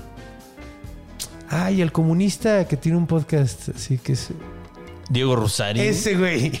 [1.49, 4.29] Ay, el comunista que tiene un podcast, así que es.
[5.09, 5.81] Diego Rosario.
[5.81, 6.51] Ese güey.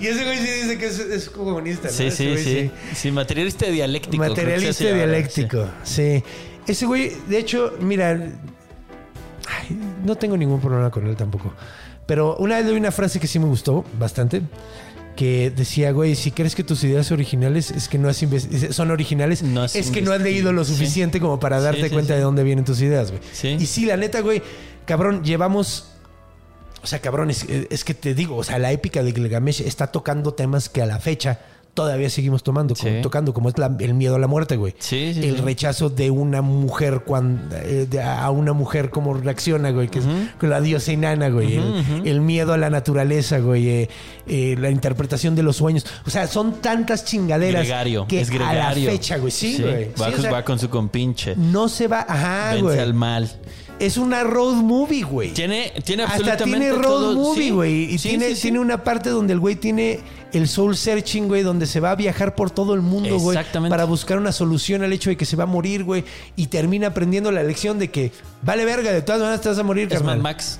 [0.00, 1.94] Y ese güey sí dice que es, es comunista, ¿no?
[1.94, 3.10] Sí, Ese sí, güey sí, sí.
[3.10, 4.22] materialista dialéctico.
[4.22, 6.22] creo que Materialista dialéctico, sí.
[6.66, 8.12] Ese güey, de hecho, mira.
[8.12, 11.52] ay, no tengo ningún problema con él tampoco.
[12.06, 14.40] Pero una vez leí una frase que sí me gustó bastante.
[15.18, 18.24] Que decía, güey, si crees que tus ideas originales es que no has
[18.70, 20.74] son originales, No has es que no has leído lo Sí.
[20.74, 23.20] suficiente como para darte sí, cuenta de dónde vienen tus ideas, güey.
[23.60, 24.40] Y sí, la neta, güey,
[24.84, 25.88] cabrón, llevamos
[26.80, 29.88] o sea, cabrón, es, es que te digo, o sea, la épica de Gilgamesh está
[29.88, 31.40] tocando temas que a la fecha
[31.74, 34.74] todavía seguimos tomando, como- tocando, como es la- el miedo a la muerte, güey.
[34.78, 37.56] Sí, sí, el rechazo de una mujer cuando
[38.02, 40.04] a una mujer cómo reacciona, güey, que es
[40.40, 41.56] con la diosa enana, güey.
[41.56, 43.68] el, el miedo a la naturaleza, güey.
[43.68, 43.88] eh,
[44.26, 45.86] eh, la interpretación de los sueños.
[46.06, 48.06] O sea, son tantas chingaderas Gregario.
[48.06, 48.90] que es a la gregario.
[48.90, 49.30] fecha, güey.
[49.30, 49.90] Sí, güey.
[50.00, 51.34] Va, Sí, o sea, va con su compinche.
[51.36, 52.78] no se va, ajá, Vence güey.
[52.78, 53.30] al mal.
[53.78, 55.32] Es una road movie, güey.
[55.32, 57.14] Tiene, tiene Hasta absolutamente tiene road todo.
[57.14, 57.50] movie, Sí.
[57.50, 57.74] güey.
[57.94, 60.00] Y Sí, tiene, sí, tiene una parte donde el güey tiene
[60.32, 63.36] el soul searching, güey, donde se va a viajar por todo el mundo, güey.
[63.36, 63.70] Exactamente.
[63.72, 66.04] Para buscar una solución al hecho de que se va a morir, güey.
[66.36, 68.10] Y termina aprendiendo la lección de que
[68.42, 70.18] vale verga, de todas maneras te vas a morir, Es Mad.
[70.18, 70.58] Max.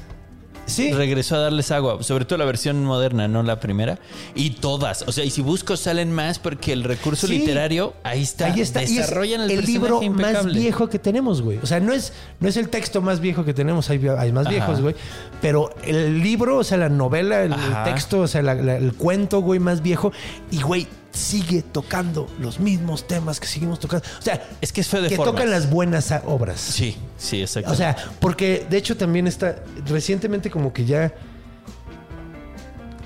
[0.68, 0.92] Sí.
[0.92, 3.98] Regresó a darles agua, sobre todo la versión moderna, no la primera.
[4.34, 5.02] Y todas.
[5.08, 7.38] O sea, y si busco salen más porque el recurso Sí.
[7.38, 8.46] literario, ahí está.
[8.52, 8.82] Ahí está.
[8.82, 10.58] Y es Desarrollan el, el libro personaje más impecable.
[10.60, 11.58] viejo que tenemos, güey.
[11.62, 14.46] O sea, no es, no es el texto más viejo que tenemos, hay, hay más
[14.46, 14.50] Ajá.
[14.54, 14.94] viejos, güey.
[15.40, 17.84] Pero el libro, o sea, la novela, el, el Ajá.
[17.84, 20.12] texto, o sea, la- la- el cuento, güey, más viejo.
[20.50, 24.06] Y, güey, sigue tocando los mismos temas que seguimos tocando.
[24.18, 25.34] O sea, Es que es feo de que formas.
[25.34, 26.60] tocan las buenas obras.
[26.60, 27.72] Sí, sí, exacto.
[27.72, 31.12] O sea, porque de hecho también está recientemente como que ya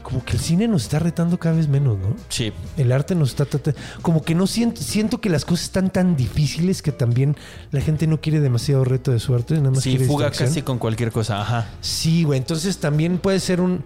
[0.03, 2.15] como que el cine nos está retando cada vez menos, ¿no?
[2.29, 2.53] sí.
[2.77, 3.47] El arte nos está.
[4.03, 7.35] Como que no siento, siento que las cosas están tan difíciles que también
[7.71, 10.79] la gente no quiere demasiado reto de suerte, nada más Sí, quiere fuga casi con
[10.79, 11.41] cualquier cosa.
[11.41, 11.71] Ajá.
[11.81, 12.39] Sí, güey.
[12.39, 13.85] Entonces también puede ser un,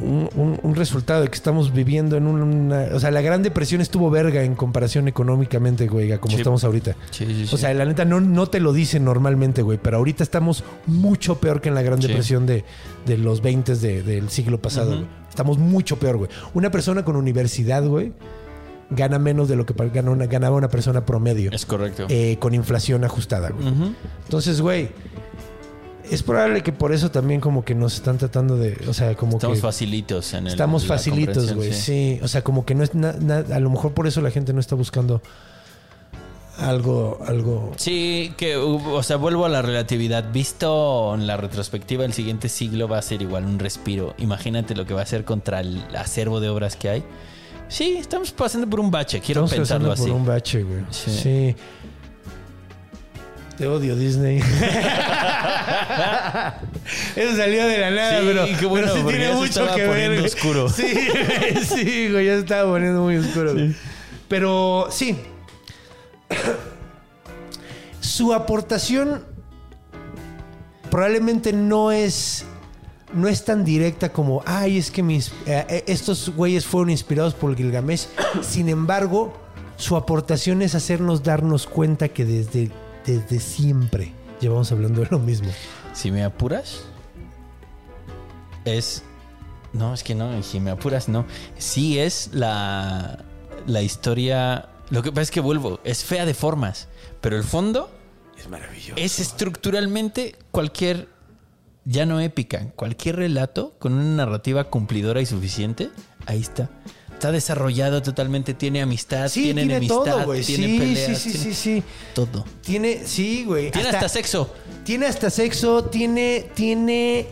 [0.00, 2.88] un, un- un resultado de que estamos viviendo en una.
[2.94, 6.38] O sea, la Gran Depresión estuvo verga en comparación económicamente, güey, como Sí.
[6.38, 6.96] estamos ahorita.
[7.10, 7.54] Sí, sí, sí.
[7.54, 11.38] O sea, la neta no, no te lo dicen normalmente, güey, pero ahorita estamos mucho
[11.40, 11.96] peor que en la Gran.
[12.00, 12.64] Depresión de,
[13.06, 14.92] de los 20 de- del siglo pasado.
[14.96, 15.06] Güey.
[15.28, 16.30] Estamos mucho peor, güey.
[16.54, 18.12] Una persona con universidad, güey,
[18.90, 22.06] gana menos de lo que pa- gana una- ganaba una persona promedio es correcto.
[22.08, 23.66] eh, con inflación ajustada, güey.
[24.24, 24.90] Entonces, güey,
[26.10, 29.36] es probable que por eso también como que nos están tratando de, o sea, como
[29.36, 30.52] Estamos que facilitos en el.
[30.52, 31.72] estamos facilitos, güey.
[31.72, 32.18] Sí.
[32.22, 34.60] o sea, como que no es nada, a lo mejor por eso la gente no
[34.60, 35.20] está buscando
[36.58, 37.72] algo, algo.
[37.76, 40.32] Sí, que, o sea, vuelvo a la relatividad.
[40.32, 44.14] Visto en la retrospectiva, el siguiente siglo va a ser igual un respiro.
[44.18, 47.04] Imagínate lo que va a ser contra el acervo de obras que hay.
[47.68, 50.12] Sí, estamos pasando por un bache, quiero Estamos pensarlo pasando así.
[50.12, 50.84] por un bache, güey.
[50.90, 51.10] Sí.
[51.10, 51.56] Sí.
[53.56, 54.38] Te odio, Disney.
[57.16, 60.20] Eso salió de la nada, Sí, pero, qué bueno, pero sí tiene mucho que ver.
[60.20, 60.68] oscuro.
[60.76, 63.54] Sí, güey, sí, güey, ya se estaba poniendo muy oscuro.
[64.28, 65.16] Pero sí.
[68.00, 69.24] Su aportación
[70.90, 72.44] probablemente no es
[73.14, 77.56] no es tan directa como, ay, es que mis, eh, estos güeyes fueron inspirados por
[77.56, 78.08] Gilgamesh.
[78.42, 79.32] Sin embargo,
[79.76, 82.70] su aportación es hacernos darnos cuenta que desde,
[83.06, 85.48] desde siempre llevamos hablando de lo mismo.
[85.92, 86.82] Si me apuras,
[88.64, 89.02] es.
[89.72, 91.24] No, es que no, si me apuras, no.
[91.58, 93.24] Sí es la,
[93.66, 94.68] la historia.
[94.90, 96.88] Lo que pasa es que vuelvo, es fea de formas,
[97.20, 97.90] pero el fondo
[98.38, 98.94] Es maravilloso.
[98.96, 101.08] es estructuralmente cualquier,
[101.84, 105.90] ya no épica, cualquier relato con una narrativa cumplidora y suficiente,
[106.26, 106.70] ahí está.
[107.16, 111.38] Está desarrollado totalmente, tiene amistad, Sí, tiene, tiene enemistad, todo, tiene Sí, peleas, sí, sí,
[111.38, 111.82] tiene sí, sí.
[112.14, 112.44] todo.
[112.60, 113.70] Tiene, sí, güey.
[113.70, 114.52] Tiene hasta, sexo.
[114.84, 117.26] Tiene hasta sexo, tiene, tiene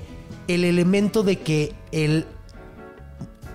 [0.49, 2.25] el elemento de que el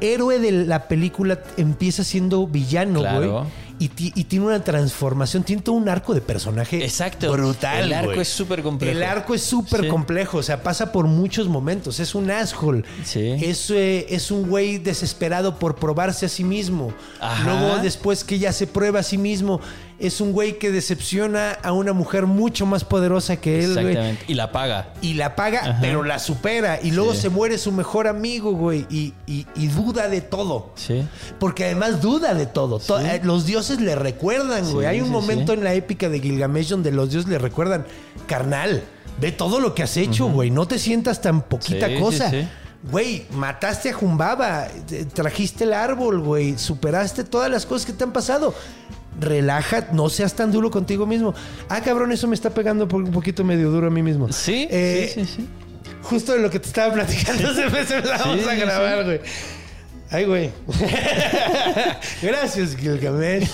[0.01, 3.31] héroe de la película empieza siendo villano, Claro.
[3.31, 3.43] güey.
[3.79, 7.31] Y, ti- y tiene una transformación, tiene todo un arco de personaje Exacto.
[7.31, 7.85] brutal.
[7.85, 8.91] El arco es súper complejo.
[8.97, 9.87] El arco es súper Sí.
[9.87, 11.99] complejo, o sea, pasa por muchos momentos.
[12.01, 12.83] Es un asshole.
[13.05, 13.37] Sí.
[13.41, 16.93] Es, eh, es un güey desesperado por probarse a sí mismo.
[17.21, 17.43] Ajá.
[17.45, 19.61] Luego, después que ya se prueba a sí mismo,
[19.99, 24.25] es un güey que decepciona a una mujer mucho más poderosa que él, güey Exactamente.
[24.27, 24.93] Y la paga.
[25.01, 25.77] y la paga, Ajá.
[25.81, 26.79] pero la supera.
[26.81, 27.21] Y luego Sí.
[27.21, 28.85] se muere su mejor amigo, güey.
[28.89, 30.71] Y, y- y duda de todo.
[30.75, 31.05] Sí.
[31.39, 32.79] Porque además duda de todo.
[32.79, 34.87] To- eh, Los dioses le recuerdan, Sí, güey.
[34.87, 37.85] Hay un momento en la épica de Gilgamesh donde los dioses le recuerdan,
[38.27, 38.83] carnal,
[39.19, 40.49] ve todo lo que has hecho, güey.
[40.51, 42.29] No te sientas tan poquita cosa.
[42.29, 42.47] sí.
[42.89, 48.05] Güey, mataste a Jumbaba, te- trajiste el árbol, güey, superaste todas las cosas que te
[48.05, 48.53] han pasado.
[49.19, 51.33] Relaja, no seas tan duro contigo mismo.
[51.67, 54.31] Ah, cabrón, eso me está pegando por un poquito medio duro a mí mismo.
[54.31, 55.47] Sí, Eh, sí, sí, sí.
[56.03, 59.03] Justo de lo que te estaba platicando, se me, se me la vamos a grabar,
[59.03, 59.19] güey.
[60.11, 60.49] Ay, güey.
[62.21, 63.47] Gracias, Gilgamesh.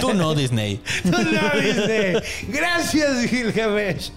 [0.00, 0.80] Tú no, Disney.
[1.04, 2.16] Tú no, Disney.
[2.48, 4.10] Gracias, Gilgamesh.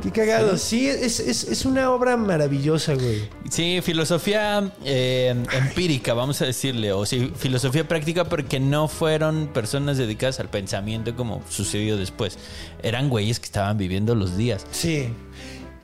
[0.00, 0.56] Qué cagado.
[0.56, 3.28] Sí, es, es, es una obra maravillosa, güey.
[3.50, 9.98] Sí, filosofía eh, empírica, vamos a decirle, o sí, filosofía práctica porque no fueron personas
[9.98, 12.38] dedicadas al pensamiento como sucedió después.
[12.82, 14.66] Eran güeyes que estaban viviendo los días.
[14.70, 15.08] Sí.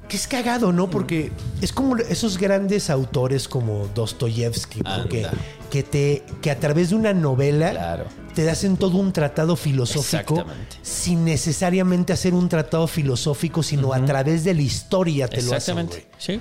[0.08, 0.88] Que es cagado, ¿no?
[0.88, 1.30] Porque
[1.60, 5.38] es como esos grandes autores como Dostoyevsky, porque Anda.
[5.70, 8.04] Que te que a través de una novela Claro.
[8.34, 10.44] te hacen todo un tratado filosófico
[10.82, 15.78] sin necesariamente hacer un tratado filosófico, sino a través de la historia te lo hacen,
[15.78, 16.06] Exactamente.
[16.18, 16.40] Sí.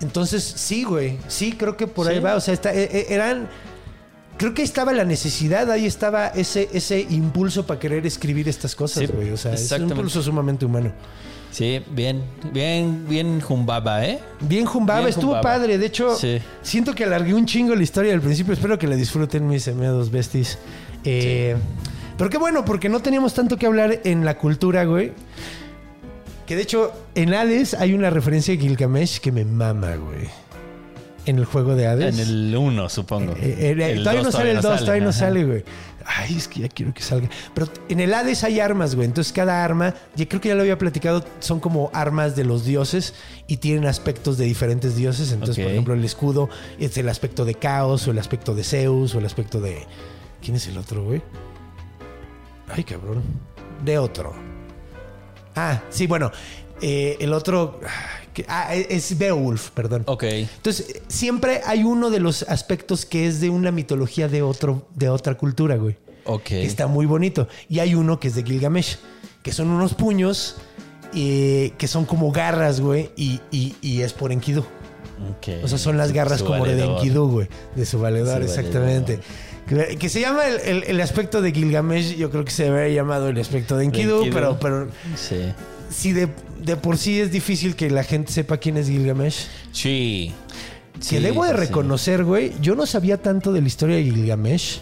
[0.00, 1.18] Entonces, sí, güey.
[1.28, 2.20] Sí, creo que por ahí Sí.
[2.22, 2.34] va.
[2.34, 3.48] O sea, está- eh, eh, eran.
[4.36, 9.04] Creo que estaba la necesidad, ahí estaba ese, ese impulso para querer escribir estas cosas,
[9.06, 9.30] Sí, güey.
[9.30, 10.92] O sea, es un impulso sumamente humano.
[11.52, 12.22] Sí, bien,
[12.52, 14.18] bien, bien jumbaba, ¿eh?
[14.40, 15.42] Bien Jumbaba, Bien estuvo Jumbaba.
[15.42, 15.76] padre.
[15.78, 16.38] De hecho, Sí.
[16.62, 18.54] siento que alargué un chingo la historia del principio.
[18.54, 20.58] Espero que la disfruten mis semeados besties.
[21.04, 21.54] Eh,
[22.16, 25.12] Pero qué bueno, porque no teníamos tanto que hablar en la cultura, güey.
[26.46, 30.28] Que de hecho, en Hades hay una referencia a Gilgamesh que me mama, güey.
[31.24, 32.18] En el juego de Hades.
[32.18, 33.32] En el 1, supongo.
[33.34, 35.64] Eh, eh, El todavía dos no sale el 2, todavía no sale, güey.
[36.04, 37.28] Ay, es que ya quiero que salga.
[37.54, 39.06] Pero en el Hades hay armas, güey.
[39.06, 42.64] Entonces cada arma, ya creo que ya lo había platicado, son como armas de los
[42.64, 43.14] dioses
[43.46, 45.30] y tienen aspectos de diferentes dioses.
[45.30, 46.48] Entonces, por ejemplo, el escudo
[46.80, 49.86] es el aspecto de Caos o el aspecto de Zeus o el aspecto de...
[50.42, 51.22] ¿Quién es el otro, güey?
[52.68, 53.22] Ay, cabrón.
[53.84, 54.34] De otro.
[55.54, 56.32] Ah, sí, bueno.
[56.80, 57.78] eh, el otro...
[58.32, 60.02] ah, que- Ah, es Beowulf, perdón.
[60.06, 60.22] Ok.
[60.24, 65.08] Entonces, siempre hay uno de los aspectos que es de una mitología de, otro, de
[65.08, 65.96] otra cultura, güey.
[66.24, 66.42] Ok.
[66.44, 67.48] Que está muy bonito.
[67.68, 68.98] Y hay uno que es de Gilgamesh,
[69.42, 70.56] que son unos puños
[71.14, 74.60] eh, que son como garras, güey, y, y- y es por Enkidu.
[74.60, 75.62] Ok.
[75.62, 76.82] O sea, son las garras Su como de.
[76.84, 79.20] Enkidu, güey, de su valedor, Su exactamente.
[79.68, 82.88] Que, que se llama el, el- el aspecto de Gilgamesh, yo creo que se habría
[82.88, 84.32] llamado el aspecto de Enkidu, Enkidu.
[84.34, 85.52] pero, pero Sí.
[85.92, 86.28] Si de,
[86.64, 89.46] de por sí es difícil que la gente sepa quién es Gilgamesh.
[89.72, 90.32] Sí.
[90.94, 94.80] Que Sí, debo de reconocer, güey, yo no sabía tanto de la historia de Gilgamesh.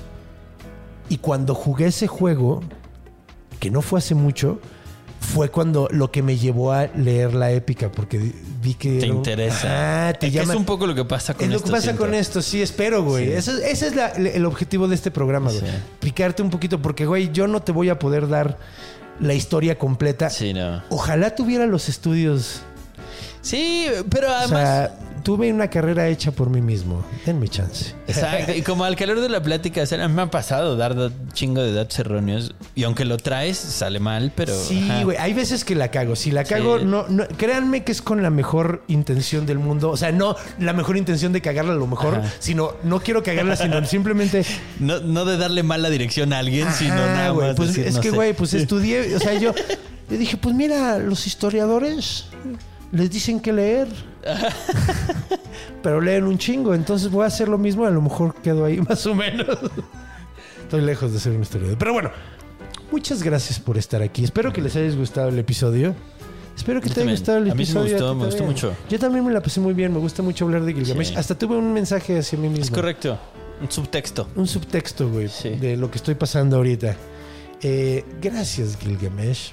[1.08, 2.62] Y cuando jugué ese juego,
[3.58, 4.60] que no fue hace mucho,
[5.18, 8.32] fue cuando lo que me llevó a leer la épica, porque
[8.62, 8.90] vi que...
[8.98, 10.04] Te era interesa.
[10.06, 10.52] Ajá, te Es llama...
[10.54, 12.62] Es un poco lo que pasa con Es lo esto, que pasa con esto, sí,
[12.62, 13.26] espero, güey.
[13.26, 13.32] Sí.
[13.32, 15.62] Eso- ese es la- el objetivo de este programa, güey.
[16.00, 18.58] Picarte un poquito, porque, güey, yo no te voy a poder dar
[19.20, 20.30] la historia completa.
[20.30, 20.82] Sí, no.
[20.88, 22.62] Ojalá tuviera los estudios.
[23.42, 24.48] Sí, pero O además.
[24.60, 27.04] sea, tuve una carrera hecha por mí mismo.
[27.26, 27.94] Denme chance.
[28.08, 28.52] Exacto.
[28.54, 31.62] Y como al calor de la plática, o sea, me ha pasado dar da- chingo
[31.62, 32.54] de datos erróneos.
[32.74, 34.54] Y aunque lo traes, sale mal, pero.
[34.54, 35.16] Sí, güey.
[35.18, 36.16] Hay veces que la cago.
[36.16, 36.84] Si la cago, Sí.
[36.84, 39.90] no, no, créanme que es con la mejor intención del mundo.
[39.90, 42.32] O sea, no la mejor intención de cagarla a lo mejor, Ajá.
[42.38, 44.44] sino no quiero cagarla, sino simplemente.
[44.78, 47.56] No, no de darle mala dirección a alguien, sino nada güey, más.
[47.56, 49.14] Pues decir, es no que, güey, pues estudié.
[49.16, 49.52] O sea, yo,
[50.10, 52.26] yo dije, pues mira, los historiadores
[52.92, 53.88] les dicen que leer.
[55.82, 56.74] Pero leen un chingo.
[56.74, 57.86] Entonces voy a hacer lo mismo.
[57.86, 59.46] A lo mejor quedo ahí más o menos.
[60.62, 61.78] Estoy lejos de ser un historiador.
[61.78, 62.10] Pero bueno,
[62.92, 64.24] muchas gracias por estar aquí.
[64.24, 65.94] Espero que les haya gustado el episodio.
[66.56, 67.96] Espero que Yo te haya gustado el A mí sí me episodio.
[68.06, 68.74] gustó, me gustó mucho.
[68.90, 69.92] Yo también me la pasé muy bien.
[69.92, 71.08] Me gusta mucho hablar de Gilgamesh.
[71.08, 71.14] Sí.
[71.16, 73.18] Hasta tuve un mensaje hacia mí mismo Es correcto.
[73.62, 74.28] Un subtexto.
[74.36, 75.50] un subtexto, güey, Sí.
[75.50, 76.96] de lo que estoy pasando ahorita.
[77.62, 79.52] Eh, gracias, Gilgamesh.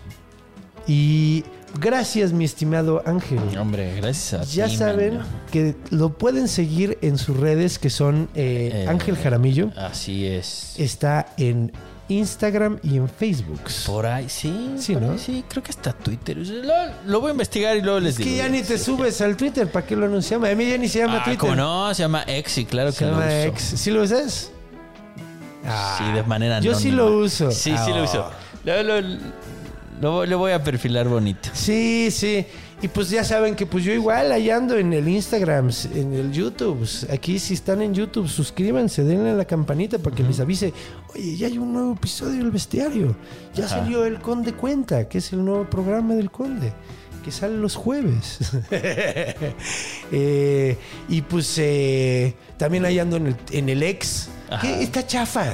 [0.88, 1.44] Y
[1.80, 3.40] gracias, mi estimado Ángel.
[3.60, 5.20] Hombre, gracias a Ya ti, saben
[5.52, 9.72] que lo pueden seguir en sus redes, que son eh, Eh, Ángel Jaramillo.
[9.78, 10.76] Así es.
[10.78, 11.72] Está en
[12.10, 13.60] Instagram y en Facebook.
[13.86, 14.76] Por ahí, sí.
[14.78, 15.12] Sí, ¿no?
[15.12, 16.38] ahí, sí, creo que hasta Twitter.
[16.38, 16.74] Lo,
[17.06, 18.30] lo voy a investigar y luego les Es digo.
[18.32, 20.48] que ya ni te Sí, subes al Twitter, ¿para qué lo anunciamos?
[20.50, 21.40] A mí ya ni se llama Ah, Twitter.
[21.40, 21.94] ¿cómo no?
[21.94, 23.48] Se llama X y claro Se que lo llama uso.
[23.50, 23.74] X.
[23.76, 24.52] ¿Sí lo usas?
[25.98, 27.52] Sí, de manera Yo sí lo uso.
[27.52, 27.90] Sí, sí Ah.
[27.90, 28.30] lo uso.
[28.64, 29.18] Lo, lo-
[30.02, 31.50] lo- lo voy a perfilar bonito.
[31.54, 32.46] Sí, sí.
[32.82, 36.32] Y pues ya saben que pues yo igual ahí ando en el Instagram, en el
[36.32, 36.88] YouTube.
[37.12, 40.72] Aquí si están en YouTube, suscríbanse, denle a la campanita para que les avise.
[41.16, 43.16] Oye, ya hay un nuevo episodio del bestiario.
[43.56, 43.80] Ya Ajá.
[43.80, 46.72] salió el Conde Cuenta, que es el nuevo programa del Conde.
[47.26, 48.40] Que sale los jueves.
[50.12, 50.78] Eh,
[51.10, 54.30] y pues eh, también ahí ando en el, en el ex.
[54.62, 55.52] Que está chafa.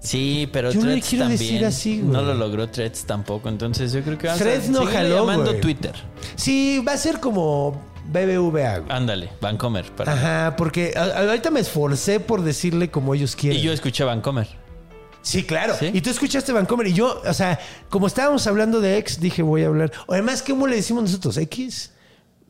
[0.00, 1.38] Sí, pero Yo no le Threads quiero también.
[1.38, 2.10] decir así, güey.
[2.12, 3.48] No lo logró Threads tampoco.
[3.48, 5.60] Entonces yo creo que Threads a no seguirle jaló, llamando güey.
[5.60, 5.94] Twitter.
[6.36, 8.84] Sí, va a ser como BBVA.
[8.88, 9.84] Ándale, Vancomer.
[9.92, 13.58] para- Ajá, porque ahorita me esforcé por decirle como ellos quieren.
[13.60, 14.48] Y yo escuché Vancomer.
[15.22, 15.76] Sí, claro.
[15.78, 15.90] ¿Sí?
[15.92, 17.60] Y tú escuchaste Vancomer y yo, o sea,
[17.90, 19.92] como estábamos hablando de X, dije voy a hablar.
[20.08, 21.36] Además, ¿cómo le decimos nosotros?
[21.36, 21.92] X.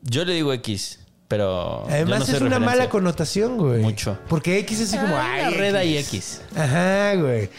[0.03, 1.00] Yo le digo X,
[1.31, 1.85] pero.
[1.89, 2.59] Además no es una referencia.
[2.59, 3.81] mala connotación, güey.
[3.81, 4.17] Mucho.
[4.27, 6.41] Porque X es así como, Ah, ay, red hay X.
[6.53, 7.49] Ajá, güey.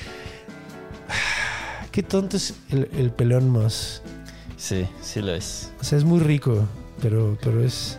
[1.90, 4.02] Qué tonto es el, el pelón Moss.
[4.58, 5.72] Sí, sí lo es.
[5.80, 6.68] O sea, es muy rico,
[7.00, 7.98] pero, pero es,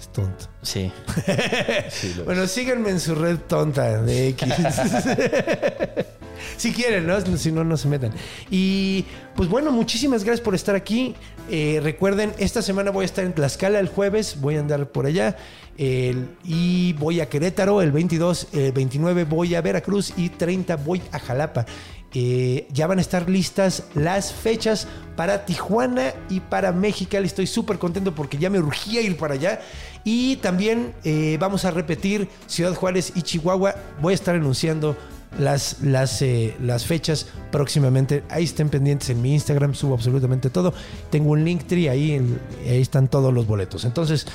[0.00, 0.46] es tonto.
[0.62, 0.90] Sí.
[1.90, 2.24] Sí lo es.
[2.24, 4.48] Bueno, síganme en su red tonta de X.
[6.56, 7.20] si quieren, ¿no?
[7.36, 8.12] Si no, no se metan.
[8.50, 9.04] Y
[9.36, 11.14] pues bueno, muchísimas gracias por estar aquí.
[11.50, 15.06] Eh, recuerden, esta semana voy a estar en Tlaxcala el jueves, voy a andar por
[15.06, 15.36] allá.
[15.76, 21.18] Y voy a Querétaro el 22, el 29 voy a Veracruz y 30 voy a
[21.18, 21.66] Jalapa.
[22.16, 24.86] Eh, ya van a estar listas las fechas
[25.16, 27.16] para Tijuana y para México.
[27.16, 29.60] Estoy súper contento porque ya me urgía ir para allá.
[30.04, 33.74] Y también eh, vamos a repetir Ciudad Juárez y Chihuahua.
[34.00, 34.96] Voy a estar anunciando
[35.38, 38.22] las, las, eh, las fechas próximamente.
[38.28, 40.72] Ahí estén pendientes en mi Instagram, subo absolutamente todo.
[41.10, 42.38] Tengo un Linktree, ahí, en-
[42.68, 43.84] ahí están todos los boletos.
[43.84, 44.26] Entonces,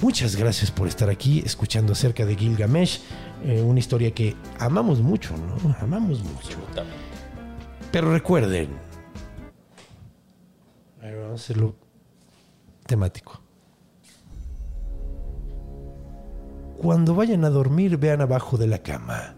[0.00, 3.00] muchas gracias por estar aquí escuchando acerca de Gilgamesh.
[3.44, 5.74] eh, una historia que amamos mucho, ¿no?
[5.80, 6.56] Amamos mucho.
[7.92, 8.68] Pero recuerden.
[11.02, 11.76] Vamos a hacerlo
[12.86, 13.40] temático.
[16.78, 19.34] Cuando vayan a dormir, vean abajo de la cama.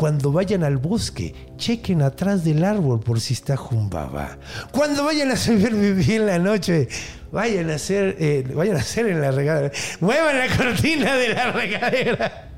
[0.00, 4.38] Cuando vayan al bosque, chequen atrás del árbol por si está jumbaba.
[4.72, 6.88] Cuando vayan a hacer vivir en la noche,
[7.30, 9.70] vayan a hacer, eh, vayan a hacer en la regadera.
[10.00, 12.50] Muevan la cortina de la regadera.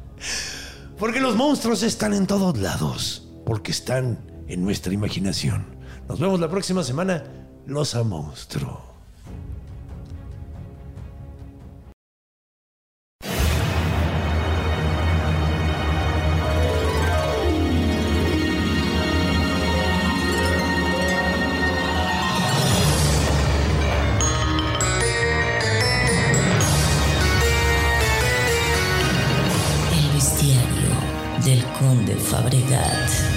[0.97, 3.29] Porque los monstruos están en todos lados.
[3.45, 5.67] Porque están en nuestra imaginación.
[6.09, 7.25] Nos vemos la próxima semana.
[7.67, 8.92] Los a monstruo.
[31.93, 33.32] El bestiario del conde Fabregat.